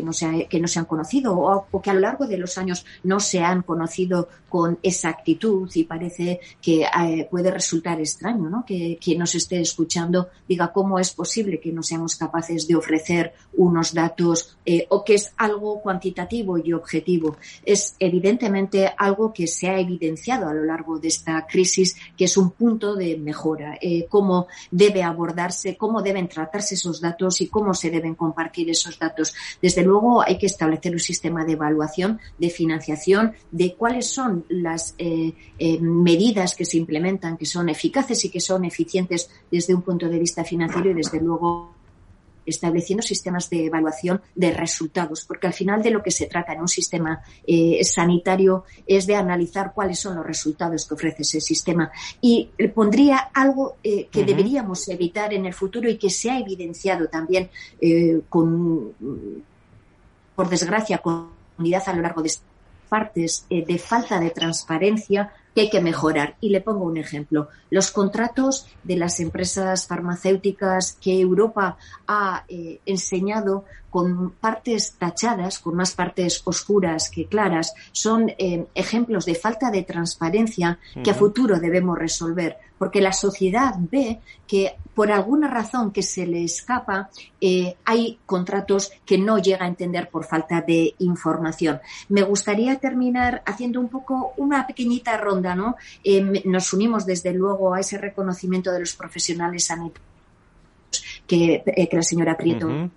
que 0.00 0.06
no 0.06 0.12
se, 0.12 0.46
que 0.46 0.60
no 0.60 0.66
se 0.66 0.78
han 0.78 0.86
conocido 0.86 1.36
o, 1.38 1.80
que 1.80 1.90
a 1.90 1.94
lo 1.94 2.00
largo 2.00 2.26
de 2.26 2.38
los 2.38 2.56
años 2.56 2.84
no 3.04 3.20
se 3.20 3.40
han 3.40 3.62
conocido 3.62 4.28
con 4.48 4.78
exactitud 4.82 5.70
y 5.74 5.84
parece 5.84 6.40
que 6.60 6.82
eh, 6.82 7.28
puede 7.30 7.50
resultar 7.50 8.00
extraño 8.00 8.48
¿no? 8.48 8.64
que 8.66 8.98
quien 9.02 9.18
nos 9.18 9.34
esté 9.34 9.60
escuchando 9.60 10.30
diga 10.48 10.72
cómo 10.72 10.98
es 10.98 11.12
posible 11.12 11.60
que 11.60 11.72
no 11.72 11.82
seamos 11.82 12.16
capaces 12.16 12.66
de 12.66 12.74
ofrecer 12.74 13.34
unos 13.54 13.92
datos 13.92 14.56
eh, 14.64 14.86
o 14.88 15.04
que 15.04 15.14
es 15.14 15.32
algo 15.36 15.80
cuantitativo 15.80 16.58
y 16.58 16.72
objetivo. 16.72 17.36
Es 17.64 17.94
evidentemente 17.98 18.92
algo 18.96 19.32
que 19.32 19.46
se 19.46 19.68
ha 19.68 19.78
evidenciado 19.78 20.48
a 20.48 20.54
lo 20.54 20.64
largo 20.64 20.98
de 20.98 21.08
esta 21.08 21.46
crisis 21.46 21.96
que 22.16 22.24
es 22.24 22.36
un 22.36 22.50
punto 22.50 22.96
de 22.96 23.16
mejora. 23.18 23.78
Eh, 23.80 24.06
cómo 24.08 24.46
debe 24.70 25.02
abordarse, 25.02 25.76
cómo 25.76 26.02
deben 26.02 26.28
tratarse 26.28 26.74
esos 26.74 27.00
datos 27.00 27.40
y 27.40 27.48
cómo 27.48 27.74
se 27.74 27.90
deben 27.90 28.14
compartir 28.14 28.70
esos 28.70 28.98
datos. 28.98 29.34
Desde 29.60 29.82
luego 29.90 30.22
hay 30.22 30.38
que 30.38 30.46
establecer 30.46 30.92
un 30.92 31.00
sistema 31.00 31.44
de 31.44 31.52
evaluación, 31.52 32.20
de 32.38 32.48
financiación, 32.50 33.32
de 33.50 33.74
cuáles 33.74 34.06
son 34.06 34.44
las 34.48 34.94
eh, 34.98 35.32
eh, 35.58 35.80
medidas 35.80 36.54
que 36.54 36.64
se 36.64 36.76
implementan, 36.76 37.36
que 37.36 37.46
son 37.46 37.68
eficaces 37.68 38.24
y 38.24 38.30
que 38.30 38.40
son 38.40 38.64
eficientes 38.64 39.28
desde 39.50 39.74
un 39.74 39.82
punto 39.82 40.08
de 40.08 40.18
vista 40.18 40.44
financiero 40.44 40.90
y 40.90 40.94
desde 40.94 41.20
luego 41.20 41.74
estableciendo 42.46 43.02
sistemas 43.02 43.50
de 43.50 43.66
evaluación 43.66 44.22
de 44.34 44.50
resultados, 44.52 45.24
porque 45.26 45.46
al 45.46 45.52
final 45.52 45.82
de 45.82 45.90
lo 45.90 46.02
que 46.02 46.10
se 46.10 46.26
trata 46.26 46.52
en 46.52 46.60
un 46.60 46.68
sistema 46.68 47.20
eh, 47.46 47.84
sanitario 47.84 48.64
es 48.86 49.06
de 49.06 49.14
analizar 49.14 49.72
cuáles 49.74 49.98
son 49.98 50.16
los 50.16 50.26
resultados 50.26 50.86
que 50.86 50.94
ofrece 50.94 51.22
ese 51.22 51.40
sistema. 51.40 51.92
Y 52.20 52.48
pondría 52.74 53.18
algo 53.34 53.76
que 53.82 54.24
deberíamos 54.24 54.88
evitar 54.88 55.32
en 55.32 55.46
el 55.46 55.54
futuro 55.54 55.88
y 55.88 55.98
que 55.98 56.10
se 56.10 56.30
ha 56.30 56.38
evidenciado 56.38 57.08
también 57.08 57.50
con 58.28 58.94
por 60.40 60.48
desgracia, 60.48 61.02
comunidad 61.02 61.82
a 61.84 61.92
lo 61.92 62.00
largo 62.00 62.22
de 62.22 62.32
partes 62.88 63.44
eh, 63.50 63.62
de 63.62 63.78
falta 63.78 64.18
de 64.18 64.30
transparencia 64.30 65.34
que 65.54 65.60
hay 65.60 65.68
que 65.68 65.82
mejorar. 65.82 66.36
Y 66.40 66.48
le 66.48 66.62
pongo 66.62 66.86
un 66.86 66.96
ejemplo. 66.96 67.50
Los 67.68 67.90
contratos 67.90 68.66
de 68.82 68.96
las 68.96 69.20
empresas 69.20 69.86
farmacéuticas 69.86 70.96
que 70.98 71.20
Europa 71.20 71.76
ha 72.06 72.44
eh, 72.48 72.80
enseñado 72.86 73.66
con 73.90 74.30
partes 74.30 74.94
tachadas, 74.98 75.58
con 75.58 75.74
más 75.74 75.92
partes 75.92 76.42
oscuras 76.44 77.10
que 77.10 77.26
claras, 77.26 77.74
son 77.92 78.32
eh, 78.38 78.66
ejemplos 78.74 79.26
de 79.26 79.34
falta 79.34 79.70
de 79.70 79.82
transparencia 79.82 80.78
que 81.02 81.10
a 81.10 81.14
futuro 81.14 81.58
debemos 81.58 81.98
resolver, 81.98 82.56
porque 82.78 83.00
la 83.00 83.12
sociedad 83.12 83.74
ve 83.78 84.20
que 84.46 84.76
por 84.94 85.10
alguna 85.10 85.48
razón 85.48 85.90
que 85.90 86.02
se 86.02 86.26
le 86.26 86.44
escapa 86.44 87.10
eh, 87.40 87.76
hay 87.84 88.18
contratos 88.26 88.92
que 89.04 89.18
no 89.18 89.38
llega 89.38 89.64
a 89.64 89.68
entender 89.68 90.08
por 90.08 90.24
falta 90.24 90.60
de 90.60 90.94
información. 90.98 91.80
Me 92.08 92.22
gustaría 92.22 92.78
terminar 92.78 93.42
haciendo 93.44 93.80
un 93.80 93.88
poco 93.88 94.34
una 94.36 94.66
pequeñita 94.66 95.16
ronda, 95.16 95.54
¿no? 95.54 95.76
Eh, 96.04 96.42
nos 96.44 96.72
unimos 96.72 97.06
desde 97.06 97.32
luego 97.32 97.74
a 97.74 97.80
ese 97.80 97.98
reconocimiento 97.98 98.70
de 98.72 98.80
los 98.80 98.94
profesionales 98.94 99.64
sanitarios 99.64 100.10
que, 101.26 101.88
la 101.92 102.02
señora 102.02 102.36
Prieto 102.36 102.90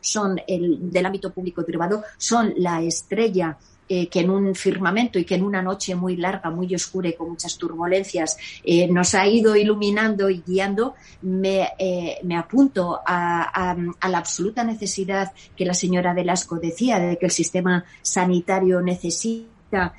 son 0.00 0.40
el, 0.46 0.90
del 0.90 1.06
ámbito 1.06 1.32
público 1.32 1.60
y 1.60 1.64
privado, 1.64 2.02
son 2.18 2.54
la 2.56 2.82
estrella 2.82 3.56
eh, 3.92 4.06
que 4.08 4.20
en 4.20 4.30
un 4.30 4.54
firmamento 4.54 5.18
y 5.18 5.24
que 5.24 5.34
en 5.34 5.42
una 5.42 5.62
noche 5.62 5.96
muy 5.96 6.16
larga, 6.16 6.48
muy 6.50 6.72
oscura 6.72 7.08
y 7.08 7.14
con 7.14 7.30
muchas 7.30 7.58
turbulencias 7.58 8.36
eh, 8.62 8.86
nos 8.86 9.16
ha 9.16 9.26
ido 9.26 9.56
iluminando 9.56 10.30
y 10.30 10.44
guiando, 10.46 10.94
me, 11.22 11.70
eh, 11.76 12.18
me 12.22 12.36
apunto 12.36 13.00
a, 13.04 13.72
a, 13.72 14.08
la 14.08 14.18
absoluta 14.18 14.62
necesidad 14.62 15.32
que 15.56 15.64
la 15.64 15.74
señora 15.74 16.14
Velasco 16.14 16.54
decía 16.60 17.00
de 17.00 17.18
que 17.18 17.26
el 17.26 17.32
sistema 17.32 17.84
sanitario 18.00 18.80
necesita 18.80 19.92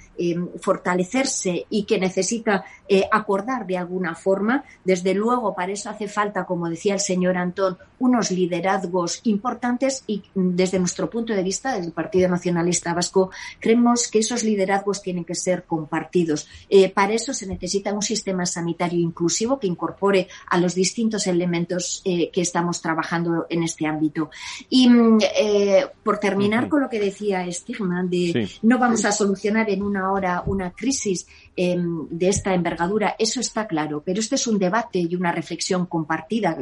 fortalecerse 0.60 1.66
y 1.70 1.84
que 1.84 2.00
necesita 2.00 2.64
acordar 3.12 3.66
de 3.66 3.78
alguna 3.78 4.16
forma. 4.16 4.64
Desde 4.84 5.14
luego, 5.14 5.56
para 5.56 5.72
eso 5.72 5.90
hace 5.90 6.08
falta, 6.08 6.46
como 6.46 6.70
decía 6.70 6.94
el 6.94 7.00
señor 7.00 7.38
Antón, 7.38 7.78
unos 8.00 8.32
liderazgos 8.32 9.22
importantes 9.24 10.04
y 10.08 10.24
desde 10.34 10.80
nuestro 10.80 11.10
punto 11.10 11.34
de 11.34 11.44
vista, 11.44 11.80
del 11.80 11.92
Partido 11.92 12.28
Nacionalista 12.30 12.94
Vasco, 12.94 13.30
creemos 13.60 14.08
que 14.08 14.20
esos 14.20 14.44
liderazgos 14.44 15.02
tienen 15.02 15.24
que 15.24 15.36
ser 15.36 15.66
compartidos. 15.66 16.48
Eh, 16.70 16.90
para 16.90 17.14
eso 17.14 17.34
se 17.34 17.48
necesita 17.48 17.94
un 17.94 18.02
sistema 18.02 18.46
sanitario 18.46 19.00
inclusivo 19.00 19.60
que 19.60 19.68
incorpore 19.68 20.28
a 20.48 20.58
los 20.58 20.76
distintos 20.76 21.28
elementos 21.28 22.02
eh, 22.06 22.30
que 22.32 22.42
estamos 22.42 22.82
trabajando 22.82 23.46
en 23.50 23.64
este 23.64 23.86
ámbito. 23.86 24.30
Y 24.70 24.90
mm, 24.90 25.20
eh, 25.38 25.86
por 26.04 26.18
terminar 26.18 26.68
con 26.68 26.82
lo 26.82 26.90
que 26.90 27.00
decía 27.00 27.46
Stigman, 27.52 28.10
de 28.10 28.50
no 28.64 28.78
vamos 28.78 29.06
a 29.06 29.12
solucionar 29.12 29.70
en 29.70 29.84
una 29.84 30.11
hora 30.12 30.44
una 30.46 30.72
crisis 30.72 31.28
em, 31.56 32.08
de 32.10 32.30
esta 32.30 32.54
envergadura, 32.54 33.16
eso 33.18 33.40
está 33.40 33.68
claro, 33.68 34.02
pero 34.06 34.20
este 34.20 34.36
es 34.36 34.48
un 34.48 34.60
debate 34.60 35.00
y 35.00 35.16
una 35.16 35.32
reflexión 35.32 35.86
compartida. 35.86 36.58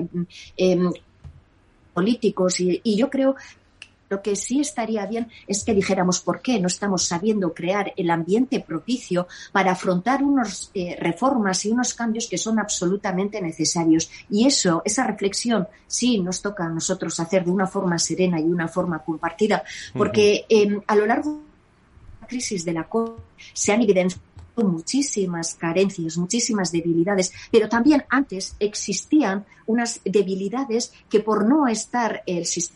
Em, 0.57 0.91
políticos 1.93 2.59
y, 2.59 2.81
yo 2.95 3.09
creo 3.09 3.35
lo 4.09 4.21
que 4.21 4.35
sí 4.35 4.59
estaría 4.59 5.05
bien 5.05 5.27
es 5.47 5.63
que 5.63 5.75
dijéramos 5.75 6.19
por 6.21 6.41
qué 6.41 6.59
no 6.59 6.67
estamos 6.67 7.03
sabiendo 7.03 7.53
crear 7.53 7.93
el 7.95 8.09
ambiente 8.09 8.59
propicio 8.59 9.27
para 9.51 9.73
afrontar 9.73 10.23
unas 10.23 10.71
eh, 10.73 10.97
reformas 10.99 11.63
y 11.65 11.71
unos 11.71 11.93
cambios 11.93 12.27
que 12.27 12.39
son 12.39 12.57
absolutamente 12.57 13.39
necesarios. 13.39 14.09
Y 14.29 14.47
eso, 14.47 14.81
esa 14.83 15.05
reflexión, 15.05 15.67
sí 15.85 16.19
nos 16.21 16.41
toca 16.41 16.65
a 16.65 16.69
nosotros 16.69 17.19
hacer 17.19 17.45
de 17.45 17.51
una 17.51 17.67
forma 17.67 17.99
serena 17.99 18.39
y 18.39 18.45
una 18.45 18.67
forma 18.67 18.97
compartida, 19.03 19.63
porque 19.95 20.45
em, 20.49 20.81
a 20.87 20.95
lo 20.95 21.05
largo 21.05 21.48
crisis 22.29 22.63
de 22.63 22.71
la 22.71 22.87
COVID 22.87 23.11
se 23.53 23.73
han 23.73 23.81
evidenciado 23.81 24.28
muchísimas 24.63 25.55
carencias, 25.55 26.17
muchísimas 26.17 26.71
debilidades, 26.71 27.31
pero 27.51 27.69
también 27.69 28.03
antes 28.09 28.55
existían 28.59 29.45
unas 29.69 30.01
debilidades 30.03 30.91
que 31.07 31.19
por 31.19 31.47
no 31.47 31.67
estar 31.67 32.23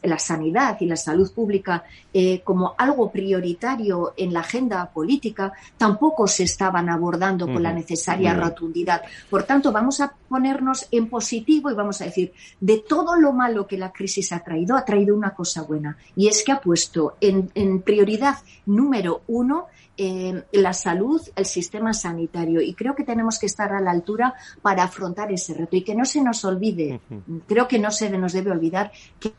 la 0.03 0.19
sanidad 0.19 0.77
y 0.79 0.85
la 0.85 0.95
salud 0.95 1.31
pública 1.33 1.83
eh, 2.13 2.41
como 2.43 2.75
algo 2.77 3.11
prioritario 3.11 4.13
en 4.15 4.31
la 4.31 4.41
agenda 4.41 4.91
política, 4.93 5.53
tampoco 5.75 6.27
se 6.27 6.43
estaban 6.43 6.89
abordando 6.89 7.47
con 7.47 7.63
la 7.63 7.73
necesaria 7.73 8.35
rotundidad. 8.35 9.01
Por 9.27 9.41
tanto, 9.41 9.71
vamos 9.71 10.01
a 10.01 10.13
ponernos 10.29 10.87
en 10.91 11.09
positivo 11.09 11.71
y 11.71 11.73
vamos 11.73 11.99
a 12.01 12.05
decir, 12.05 12.31
de 12.59 12.83
todo 12.87 13.15
lo 13.15 13.33
malo 13.33 13.65
que 13.65 13.77
la 13.77 13.91
crisis 13.91 14.31
ha 14.31 14.43
traído, 14.43 14.77
ha 14.77 14.85
traído 14.85 15.15
una 15.15 15.33
cosa 15.33 15.63
buena, 15.63 15.97
y 16.15 16.27
es 16.27 16.43
que 16.43 16.51
ha 16.51 16.61
puesto 16.61 17.17
en, 17.19 17.49
en 17.55 17.81
prioridad 17.81 18.37
número 18.67 19.23
uno 19.25 19.65
eh, 19.97 20.43
la 20.53 20.73
salud, 20.73 21.21
el 21.35 21.45
sistema 21.45 21.93
sanitario. 21.93 22.61
Y 22.61 22.73
creo 22.73 22.95
que 22.95 23.03
tenemos 23.03 23.37
que 23.39 23.45
estar 23.45 23.71
a 23.73 23.81
la 23.81 23.91
altura 23.91 24.33
para 24.61 24.83
afrontar 24.83 25.31
ese 25.31 25.53
reto. 25.53 25.75
Y 25.75 25.83
que 25.83 25.95
no 25.95 26.05
se 26.05 26.21
nos 26.21 26.43
olvide, 26.45 26.99
creo 27.47 27.67
que 27.67 27.79
no 27.79 27.91
se 27.91 28.09
nos 28.09 28.33
debe 28.33 28.51
olvidar 28.51 28.91
que 29.19 29.33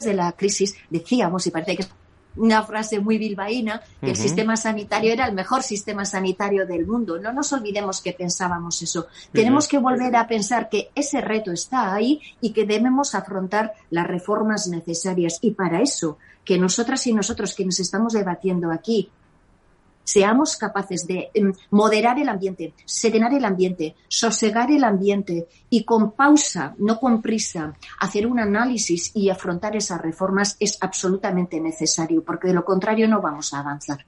de 0.00 0.14
la 0.14 0.32
crisis 0.32 0.74
decíamos, 0.88 1.46
y 1.46 1.50
parece 1.50 1.76
que 1.76 1.82
es 1.82 1.90
una 2.36 2.62
frase 2.62 3.00
muy 3.00 3.18
bilbaína, 3.18 3.82
que 4.00 4.10
el 4.10 4.16
sistema 4.16 4.56
sanitario 4.56 5.12
era 5.12 5.26
el 5.26 5.34
mejor 5.34 5.62
sistema 5.62 6.04
sanitario 6.04 6.66
del 6.66 6.86
mundo. 6.86 7.18
No 7.18 7.32
nos 7.32 7.52
olvidemos 7.52 8.00
que 8.00 8.12
pensábamos 8.12 8.82
eso. 8.82 9.08
Tenemos 9.32 9.68
que 9.68 9.78
volver 9.78 10.14
a 10.16 10.26
pensar 10.26 10.68
que 10.68 10.90
ese 10.94 11.20
reto 11.20 11.52
está 11.52 11.92
ahí 11.92 12.20
y 12.40 12.52
que 12.52 12.66
debemos 12.66 13.14
afrontar 13.14 13.74
las 13.90 14.06
reformas 14.06 14.68
necesarias. 14.68 15.38
Y 15.42 15.52
para 15.52 15.82
eso, 15.82 16.18
que 16.44 16.58
nosotras 16.58 17.06
y 17.06 17.12
nosotros 17.12 17.54
quienes 17.54 17.80
estamos 17.80 18.12
debatiendo 18.12 18.70
aquí 18.70 19.10
seamos 20.10 20.56
capaces 20.56 21.06
de 21.06 21.30
em, 21.34 21.52
moderar 21.70 22.18
el 22.18 22.28
ambiente, 22.28 22.74
serenar 22.84 23.32
el 23.32 23.44
ambiente, 23.44 23.94
sosegar 24.08 24.70
el 24.70 24.82
ambiente 24.82 25.46
y 25.68 25.84
con 25.84 26.12
pausa, 26.12 26.74
no 26.78 26.98
con 26.98 27.22
prisa, 27.22 27.74
hacer 28.00 28.26
un 28.26 28.40
análisis 28.40 29.12
y 29.14 29.30
afrontar 29.30 29.76
esas 29.76 30.00
reformas 30.00 30.56
es 30.58 30.78
absolutamente 30.80 31.60
necesario, 31.60 32.24
porque 32.24 32.48
de 32.48 32.54
lo 32.54 32.64
contrario 32.64 33.06
no 33.06 33.20
vamos 33.20 33.54
a 33.54 33.60
avanzar. 33.60 34.04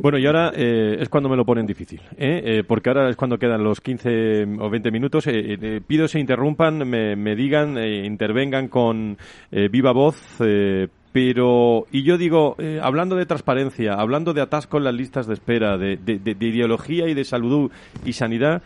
Bueno, 0.00 0.18
y 0.18 0.26
ahora 0.26 0.52
eh, 0.54 0.96
es 0.98 1.08
cuando 1.08 1.28
me 1.28 1.36
lo 1.36 1.44
ponen 1.44 1.66
difícil, 1.66 2.00
¿eh? 2.16 2.42
Eh, 2.44 2.64
porque 2.66 2.90
ahora 2.90 3.08
es 3.08 3.16
cuando 3.16 3.38
quedan 3.38 3.62
los 3.62 3.80
15 3.80 4.44
o 4.58 4.70
20 4.70 4.90
minutos. 4.90 5.28
pido 5.86 6.08
se 6.08 6.18
interrumpan, 6.18 6.78
me 6.88 7.36
digan, 7.36 7.78
intervengan 7.78 8.68
con 8.68 9.16
viva 9.50 9.92
voz 9.92 10.16
pero, 11.12 11.86
y 11.92 12.04
yo 12.04 12.16
digo, 12.16 12.56
eh, 12.58 12.80
hablando 12.82 13.16
de 13.16 13.26
transparencia, 13.26 13.94
hablando 13.94 14.32
de 14.32 14.40
atasco 14.40 14.78
en 14.78 14.84
las 14.84 14.94
listas 14.94 15.26
de 15.26 15.34
espera, 15.34 15.76
de, 15.76 15.98
ideología 16.40 17.06
y 17.06 17.14
de 17.14 17.24
salud 17.24 17.70
y 18.04 18.14
sanidad, 18.14 18.62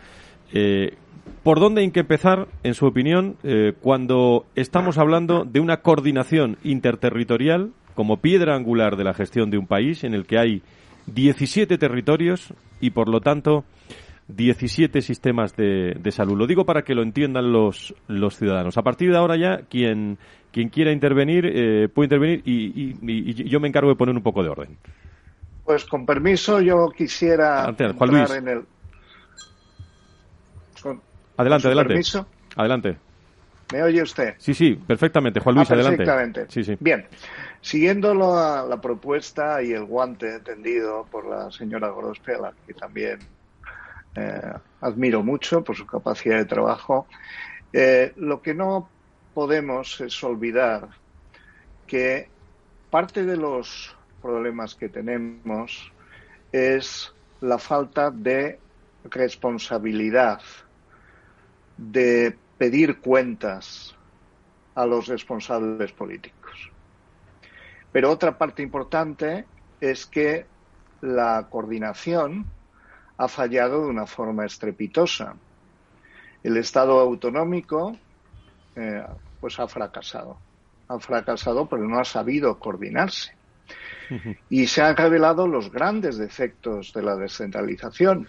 eh, 0.52 0.94
¿por 1.42 1.58
dónde 1.58 1.80
hay 1.80 1.90
que 1.90 2.00
empezar, 2.00 2.46
en 2.62 2.74
su 2.74 2.86
opinión, 2.86 3.36
eh, 3.42 3.72
cuando 3.80 4.46
estamos 4.54 4.96
hablando 4.96 5.44
de 5.44 5.58
una 5.58 5.78
coordinación 5.78 6.56
interterritorial 6.62 7.72
como 7.96 8.18
piedra 8.18 8.54
angular 8.54 8.96
de 8.96 9.04
la 9.04 9.14
gestión 9.14 9.50
de 9.50 9.58
un 9.58 9.66
país 9.66 10.04
en 10.04 10.14
el 10.14 10.24
que 10.24 10.38
hay 10.38 10.62
17 11.06 11.78
territorios 11.78 12.54
y, 12.80 12.90
por 12.90 13.08
lo 13.08 13.20
tanto, 13.20 13.64
17 14.28 15.02
sistemas 15.02 15.54
de, 15.56 16.10
salud. 16.10 16.36
Lo 16.36 16.46
digo 16.46 16.64
para 16.64 16.82
que 16.82 16.94
lo 16.94 17.02
entiendan 17.02 17.52
los, 17.52 17.94
los 18.08 18.36
ciudadanos. 18.36 18.76
A 18.76 18.82
partir 18.82 19.10
de 19.10 19.16
ahora 19.16 19.36
ya, 19.36 19.62
quien, 19.68 20.18
quien 20.52 20.68
quiera 20.68 20.90
intervenir 20.92 21.46
eh, 21.46 21.88
puede 21.88 22.06
intervenir 22.06 22.42
y, 22.44 23.48
yo 23.48 23.60
me 23.60 23.68
encargo 23.68 23.90
de 23.90 23.96
poner 23.96 24.16
un 24.16 24.22
poco 24.22 24.42
de 24.42 24.48
orden. 24.48 24.76
Pues 25.64 25.84
con 25.84 26.06
permiso, 26.06 26.60
yo 26.60 26.88
quisiera 26.96 27.64
adelante, 27.64 27.84
en 28.36 28.48
el... 28.48 28.64
adelante, 31.36 31.66
adelante. 31.66 31.88
Permiso. 31.88 32.26
Adelante. 32.56 32.96
¿Me 33.72 33.82
oye 33.82 34.02
usted? 34.02 34.34
Sí, 34.38 34.54
sí, 34.54 34.74
perfectamente. 34.74 35.40
Juan 35.40 35.56
Luis, 35.56 35.70
ah, 35.70 35.74
adelante. 35.74 36.46
Sí, 36.48 36.62
sí. 36.62 36.76
Bien. 36.78 37.04
Siguiendo 37.60 38.14
la, 38.14 38.64
la, 38.68 38.80
propuesta 38.80 39.60
y 39.60 39.72
el 39.72 39.84
guante 39.86 40.38
tendido 40.40 41.04
por 41.10 41.26
la 41.26 41.50
señora 41.50 41.88
Gorospela, 41.88 42.52
que 42.64 42.74
también 42.74 43.18
eh, 44.16 44.52
admiro 44.80 45.22
mucho 45.22 45.62
por 45.62 45.76
su 45.76 45.86
capacidad 45.86 46.38
de 46.38 46.46
trabajo. 46.46 47.06
Eh, 47.72 48.12
lo 48.16 48.40
que 48.40 48.54
no 48.54 48.88
podemos 49.34 50.00
es 50.00 50.24
olvidar 50.24 50.88
que 51.86 52.28
parte 52.90 53.24
de 53.24 53.36
los 53.36 53.94
problemas 54.22 54.74
que 54.74 54.88
tenemos 54.88 55.92
es 56.50 57.12
la 57.40 57.58
falta 57.58 58.10
de 58.10 58.58
responsabilidad, 59.04 60.40
de 61.76 62.36
pedir 62.56 63.00
cuentas 63.00 63.94
a 64.74 64.86
los 64.86 65.06
responsables 65.06 65.92
políticos. 65.92 66.70
Pero 67.92 68.10
otra 68.10 68.36
parte 68.36 68.62
importante 68.62 69.44
es 69.80 70.06
que 70.06 70.46
la 71.02 71.46
coordinación 71.50 72.46
ha 73.18 73.28
fallado 73.28 73.82
de 73.82 73.88
una 73.88 74.06
forma 74.06 74.44
estrepitosa. 74.44 75.34
El 76.42 76.56
Estado 76.56 76.98
autonómico 77.00 77.96
eh, 78.74 79.04
pues 79.40 79.58
ha 79.58 79.66
fracasado. 79.68 80.36
Ha 80.88 80.98
fracasado 80.98 81.68
pero 81.68 81.88
no 81.88 81.98
ha 81.98 82.04
sabido 82.04 82.58
coordinarse. 82.58 83.34
Y 84.48 84.68
se 84.68 84.82
han 84.82 84.96
revelado 84.96 85.48
los 85.48 85.72
grandes 85.72 86.16
defectos 86.16 86.92
de 86.92 87.02
la 87.02 87.16
descentralización. 87.16 88.28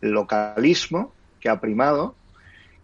El 0.00 0.10
localismo, 0.10 1.12
que 1.40 1.48
ha 1.48 1.60
primado, 1.60 2.14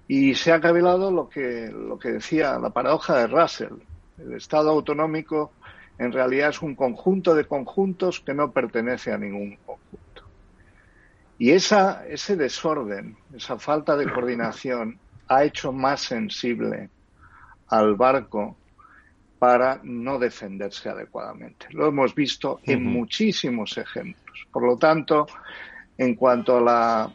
y 0.08 0.34
se 0.34 0.50
ha 0.50 0.58
revelado 0.58 1.12
lo 1.12 1.28
que, 1.28 1.70
lo 1.72 1.96
que 1.98 2.12
decía 2.12 2.58
la 2.58 2.70
paradoja 2.70 3.18
de 3.18 3.26
Russell. 3.28 3.74
El 4.18 4.32
Estado 4.32 4.70
autonómico 4.70 5.52
en 5.98 6.12
realidad 6.12 6.48
es 6.48 6.62
un 6.62 6.74
conjunto 6.74 7.34
de 7.34 7.44
conjuntos 7.44 8.20
que 8.20 8.34
no 8.34 8.50
pertenece 8.50 9.12
a 9.12 9.18
ningún 9.18 9.56
conjunto. 9.64 10.09
Y 11.40 11.52
esa, 11.52 12.06
ese 12.06 12.36
desorden, 12.36 13.16
esa 13.34 13.58
falta 13.58 13.96
de 13.96 14.12
coordinación, 14.12 14.98
ha 15.26 15.42
hecho 15.42 15.72
más 15.72 16.02
sensible 16.02 16.90
al 17.68 17.94
barco 17.94 18.58
para 19.38 19.80
no 19.82 20.18
defenderse 20.18 20.90
adecuadamente. 20.90 21.68
Lo 21.70 21.86
hemos 21.86 22.14
visto 22.14 22.60
en 22.64 22.84
muchísimos 22.84 23.78
ejemplos. 23.78 24.46
Por 24.52 24.66
lo 24.66 24.76
tanto, 24.76 25.26
en 25.96 26.14
cuanto 26.14 26.58
a 26.58 26.60
la 26.60 27.12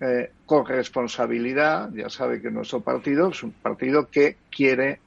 eh, 0.00 0.32
corresponsabilidad, 0.46 1.92
ya 1.92 2.08
sabe 2.08 2.40
que 2.40 2.50
nuestro 2.50 2.80
partido 2.80 3.28
es 3.28 3.42
un 3.42 3.52
partido 3.52 4.08
que 4.08 4.38
quiere 4.50 5.00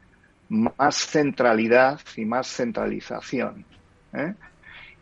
más 0.49 0.95
centralidad 0.95 1.99
y 2.15 2.25
más 2.25 2.45
centralización. 2.55 3.65
¿eh? 4.13 4.35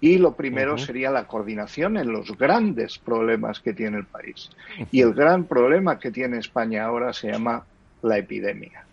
Y 0.01 0.17
lo 0.17 0.33
primero 0.33 0.77
sería 0.77 1.09
la 1.09 1.25
coordinación 1.25 1.97
en 1.97 2.11
los 2.11 2.37
grandes 2.37 2.97
problemas 2.99 3.59
que 3.59 3.73
tiene 3.73 3.97
el 3.97 4.05
país. 4.05 4.49
Y 4.91 5.01
el 5.01 5.13
gran 5.13 5.45
problema 5.45 5.97
que 5.97 6.11
tiene 6.11 6.37
España 6.37 6.85
ahora 6.85 7.13
se 7.13 7.31
llama 7.31 7.65
la 8.01 8.17
epidemia. 8.17 8.85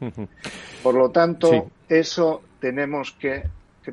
Por 0.83 0.95
lo 0.95 1.11
tanto, 1.11 1.71
eso 1.89 2.43
tenemos 2.61 3.13
que, 3.13 3.43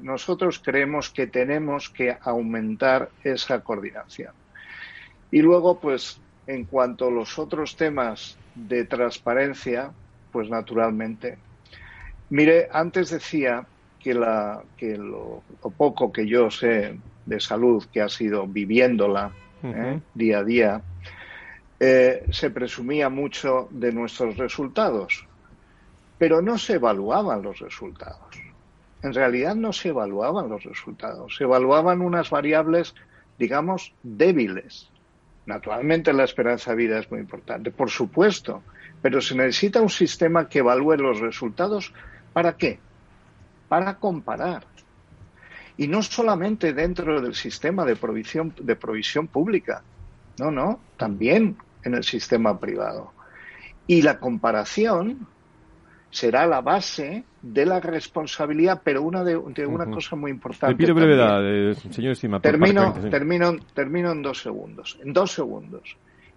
nosotros 0.01 0.61
creemos 0.63 1.09
que 1.09 1.27
tenemos 1.27 1.89
que 1.89 2.15
aumentar 2.21 3.09
esa 3.23 3.61
coordinación. 3.61 4.33
Y 5.31 5.41
luego, 5.41 5.79
pues, 5.79 6.19
en 6.47 6.65
cuanto 6.65 7.07
a 7.07 7.11
los 7.11 7.37
otros 7.37 7.75
temas 7.75 8.37
de 8.55 8.85
transparencia, 8.85 9.91
pues 10.31 10.49
naturalmente. 10.49 11.37
Mire, 12.29 12.69
antes 12.71 13.09
decía 13.09 13.65
que, 13.99 14.13
la, 14.13 14.63
que 14.77 14.97
lo, 14.97 15.43
poco 15.77 16.11
que 16.11 16.25
yo 16.27 16.49
sé 16.49 16.97
de 17.25 17.39
salud, 17.39 17.85
que 17.91 18.01
ha 18.01 18.09
sido 18.09 18.47
viviéndola 18.47 19.31
¿eh? 19.63 19.99
día 20.13 20.39
a 20.39 20.43
día, 20.43 20.81
eh, 21.79 22.25
se 22.31 22.49
presumía 22.49 23.09
mucho 23.09 23.67
de 23.71 23.91
nuestros 23.91 24.37
resultados, 24.37 25.25
pero 26.17 26.41
no 26.41 26.57
se 26.57 26.73
evaluaban 26.73 27.41
los 27.41 27.59
resultados. 27.59 28.41
En 29.01 29.13
realidad 29.13 29.55
no 29.55 29.71
se 29.71 29.89
evaluaban 29.89 30.49
los 30.49 30.63
resultados, 30.63 31.35
se 31.37 31.45
evaluaban 31.45 32.01
unas 32.01 32.29
variables, 32.29 32.95
digamos, 33.37 33.93
débiles. 34.03 34.89
Naturalmente 35.45 36.11
la 36.11 36.25
esperanza 36.25 36.71
de 36.71 36.77
vida 36.77 36.99
es 36.99 37.09
muy 37.09 37.21
importante, 37.21 37.71
por 37.71 37.89
supuesto, 37.89 38.61
pero 39.01 39.21
se 39.21 39.35
necesita 39.35 39.81
un 39.81 39.89
sistema 39.89 40.49
que 40.49 40.59
evalúe 40.59 40.97
los 40.97 41.19
resultados. 41.21 41.93
¿Para 42.33 42.57
qué? 42.57 42.79
Para 43.69 43.95
comparar. 43.95 44.65
Y 45.77 45.87
no 45.87 46.03
solamente 46.03 46.73
dentro 46.73 47.21
del 47.21 47.35
sistema 47.35 47.85
de 47.85 47.95
provisión, 47.95 48.53
de 48.59 48.75
provisión 48.75 49.27
pública, 49.27 49.81
no, 50.37 50.51
no, 50.51 50.79
también 50.97 51.55
en 51.83 51.93
el 51.93 52.03
sistema 52.03 52.59
privado. 52.59 53.13
Y 53.87 54.01
la 54.01 54.19
comparación 54.19 55.25
será 56.11 56.45
la 56.47 56.61
base 56.61 57.23
de 57.41 57.65
la 57.65 57.79
responsabilidad, 57.79 58.81
pero 58.83 59.03
una 59.03 59.23
de, 59.23 59.37
una 59.37 59.85
cosa 59.85 60.15
muy 60.15 60.31
importante. 60.31 60.73
Le 60.73 60.77
pido 60.77 60.95
brevedad, 60.95 61.39
eh, 61.45 61.75
señor 61.75 62.13
Estima. 62.13 62.41
Termino, 62.41 62.93
termino, 63.09 63.55
termino 63.73 64.11
en 64.11 64.21
dos 64.21 64.41
segundos. 64.41 64.99
En 65.03 65.13
dos 65.13 65.31
segundos. 65.31 65.95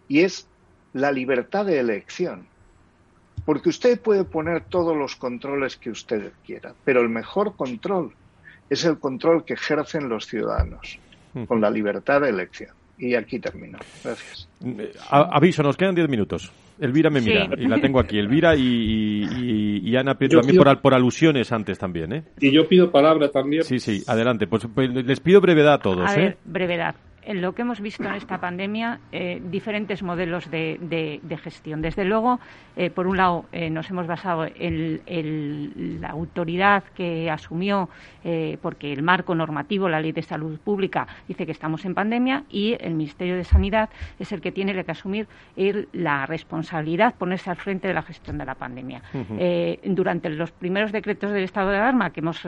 Y 0.08 0.20
es 0.20 0.48
la 0.92 1.10
libertad 1.10 1.66
de 1.66 1.80
elección. 1.80 2.46
Porque 3.44 3.70
usted 3.70 4.00
puede 4.00 4.24
poner 4.24 4.64
todos 4.64 4.96
los 4.96 5.16
controles 5.16 5.76
que 5.76 5.90
usted 5.90 6.32
quiera, 6.46 6.74
pero 6.84 7.00
el 7.00 7.08
mejor 7.08 7.56
control 7.56 8.12
es 8.70 8.84
el 8.84 8.98
control 8.98 9.44
que 9.44 9.54
ejercen 9.54 10.08
los 10.08 10.26
ciudadanos, 10.26 10.98
con 11.46 11.60
la 11.60 11.70
libertad 11.70 12.20
de 12.20 12.30
elección. 12.30 12.70
Y 12.98 13.14
aquí 13.14 13.40
termino. 13.40 13.78
Gracias. 14.04 14.48
Eh, 14.64 14.92
aviso, 15.10 15.62
nos 15.62 15.76
quedan 15.76 15.94
diez 15.94 16.08
minutos. 16.08 16.52
Elvira 16.78 17.10
me 17.10 17.20
mira 17.20 17.48
y 17.58 17.66
la 17.66 17.80
tengo 17.80 17.98
aquí. 17.98 18.18
Elvira 18.18 18.54
y, 18.56 19.96
Ana 19.96 20.14
también 20.14 20.56
por, 20.56 20.80
por, 20.80 20.94
alusiones 20.94 21.50
antes 21.52 21.78
también, 21.78 22.12
¿eh? 22.12 22.24
Y 22.38 22.52
yo 22.52 22.68
pido 22.68 22.90
palabra 22.90 23.30
también. 23.30 23.64
Sí, 23.64 23.78
sí, 23.78 24.02
adelante. 24.06 24.46
Pues, 24.46 24.66
pues 24.72 24.90
les 24.90 25.20
pido 25.20 25.40
brevedad 25.40 25.74
a 25.74 25.78
todos, 25.78 26.08
a 26.08 26.14
¿eh? 26.14 26.18
Ver, 26.18 26.36
brevedad 26.44 26.94
en 27.24 27.40
lo 27.40 27.54
que 27.54 27.62
hemos 27.62 27.80
visto 27.80 28.04
en 28.04 28.14
esta 28.14 28.38
pandemia 28.38 29.00
eh, 29.12 29.40
diferentes 29.44 30.02
modelos 30.02 30.50
de, 30.50 31.20
gestión. 31.42 31.82
Desde 31.82 32.04
luego, 32.04 32.40
eh, 32.76 32.90
por 32.90 33.06
un 33.06 33.16
lado, 33.16 33.46
eh, 33.52 33.70
nos 33.70 33.88
hemos 33.90 34.06
basado 34.06 34.46
en, 34.54 35.00
la 36.00 36.08
autoridad 36.10 36.84
que 36.94 37.30
asumió, 37.30 37.88
porque 38.60 38.92
el 38.92 39.02
marco 39.02 39.34
normativo, 39.34 39.88
la 39.88 40.00
Ley 40.00 40.12
de 40.12 40.22
Salud 40.22 40.58
Pública, 40.58 41.06
dice 41.26 41.46
que 41.46 41.52
estamos 41.52 41.84
en 41.84 41.94
pandemia 41.94 42.44
y 42.50 42.76
el 42.80 42.94
Ministerio 42.94 43.36
de 43.36 43.44
Sanidad 43.44 43.90
es 44.18 44.32
el 44.32 44.40
que 44.40 44.52
tiene 44.52 44.72
que 44.72 44.90
asumir 44.90 45.26
la 45.92 46.26
responsabilidad, 46.26 47.14
ponerse 47.14 47.50
al 47.50 47.56
frente 47.56 47.88
de 47.88 47.94
la 47.94 48.02
gestión 48.02 48.38
de 48.38 48.44
la 48.44 48.54
pandemia. 48.54 49.02
durante 49.84 50.28
los 50.30 50.50
primeros 50.52 50.92
decretos 50.92 51.32
del 51.32 51.44
estado 51.44 51.70
de 51.70 51.78
alarma, 51.78 52.10
que 52.10 52.20
hemos, 52.20 52.40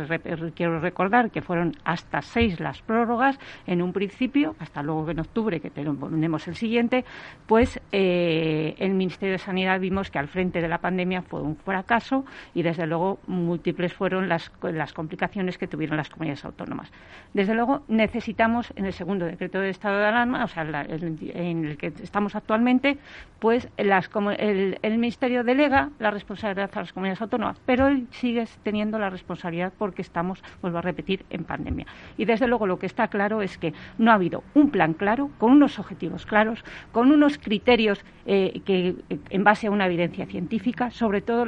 quiero 0.54 0.80
recordar 0.80 1.30
que 1.30 1.42
fueron 1.42 1.76
hasta 1.84 2.22
seis 2.22 2.60
las 2.60 2.82
prórrogas, 2.82 3.38
en 3.66 3.82
un 3.82 3.92
principio, 3.92 4.54
hasta 4.64 4.82
luego 4.82 5.08
en 5.10 5.20
octubre, 5.20 5.60
que 5.60 5.70
tenemos 5.70 6.48
el 6.48 6.56
siguiente, 6.56 7.04
pues 7.46 7.80
eh, 7.92 8.74
el 8.78 8.94
Ministerio 8.94 9.32
de 9.32 9.38
Sanidad 9.38 9.78
vimos 9.78 10.10
que 10.10 10.18
al 10.18 10.28
frente 10.28 10.60
de 10.60 10.68
la 10.68 10.78
pandemia 10.78 11.22
fue 11.22 11.40
un 11.40 11.56
fracaso 11.56 12.24
y 12.54 12.62
desde 12.62 12.86
luego 12.86 13.18
múltiples 13.26 13.92
fueron 13.92 14.28
las, 14.28 14.50
las 14.62 14.92
complicaciones 14.92 15.58
que 15.58 15.66
tuvieron 15.68 15.96
las 15.96 16.10
comunidades 16.10 16.44
autónomas. 16.44 16.90
Desde 17.32 17.54
luego 17.54 17.82
necesitamos 17.88 18.72
en 18.76 18.86
el 18.86 18.92
segundo 18.92 19.26
decreto 19.26 19.60
de 19.60 19.70
estado 19.70 19.98
de 19.98 20.06
alarma, 20.06 20.44
o 20.44 20.48
sea, 20.48 20.62
en 20.64 21.64
el 21.64 21.76
que 21.76 21.88
estamos 22.02 22.34
actualmente, 22.34 22.98
pues 23.38 23.68
el, 23.76 24.78
el 24.80 24.98
Ministerio 24.98 25.44
delega 25.44 25.90
la 25.98 26.10
responsabilidad 26.10 26.70
a 26.72 26.80
las 26.80 26.92
comunidades 26.92 27.20
autónomas, 27.22 27.60
pero 27.66 27.88
él 27.88 28.06
sigue 28.10 28.44
teniendo 28.62 28.98
la 28.98 29.10
responsabilidad 29.10 29.72
porque 29.76 30.02
estamos, 30.02 30.42
vuelvo 30.62 30.78
a 30.78 30.82
repetir, 30.82 31.24
en 31.30 31.44
pandemia. 31.44 31.86
Y 32.16 32.24
desde 32.24 32.46
luego 32.46 32.66
lo 32.66 32.78
que 32.78 32.86
está 32.86 33.08
claro 33.08 33.42
es 33.42 33.58
que 33.58 33.74
no 33.98 34.10
ha 34.10 34.14
habido 34.14 34.42
un 34.54 34.70
plan 34.70 34.94
claro, 34.94 35.30
con 35.38 35.52
unos 35.52 35.78
objetivos 35.78 36.26
claros, 36.26 36.64
con 36.92 37.10
unos 37.10 37.38
criterios 37.38 38.04
eh, 38.26 38.62
que, 38.64 38.94
en 39.30 39.44
base 39.44 39.66
a 39.66 39.70
una 39.70 39.86
evidencia 39.86 40.26
científica, 40.26 40.90
sobre 40.90 41.20
todo 41.20 41.46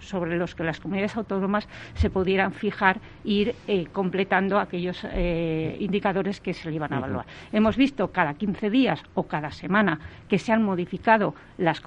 sobre 0.00 0.36
los 0.36 0.54
que 0.54 0.64
las 0.64 0.80
comunidades 0.80 1.16
autónomas 1.16 1.68
se 1.94 2.10
pudieran 2.10 2.52
fijar 2.52 2.98
e 3.24 3.30
ir 3.30 3.54
eh, 3.68 3.86
completando 3.92 4.58
aquellos 4.58 5.04
eh, 5.04 5.76
indicadores 5.78 6.40
que 6.40 6.54
se 6.54 6.70
le 6.70 6.76
iban 6.76 6.92
a 6.92 6.98
evaluar. 6.98 7.26
Hemos 7.52 7.76
visto 7.76 8.10
cada 8.10 8.34
15 8.34 8.70
días 8.70 9.02
o 9.14 9.24
cada 9.24 9.52
semana 9.52 10.00
que 10.28 10.38
se 10.38 10.52
han 10.52 10.62
modificado 10.62 11.34
las, 11.58 11.82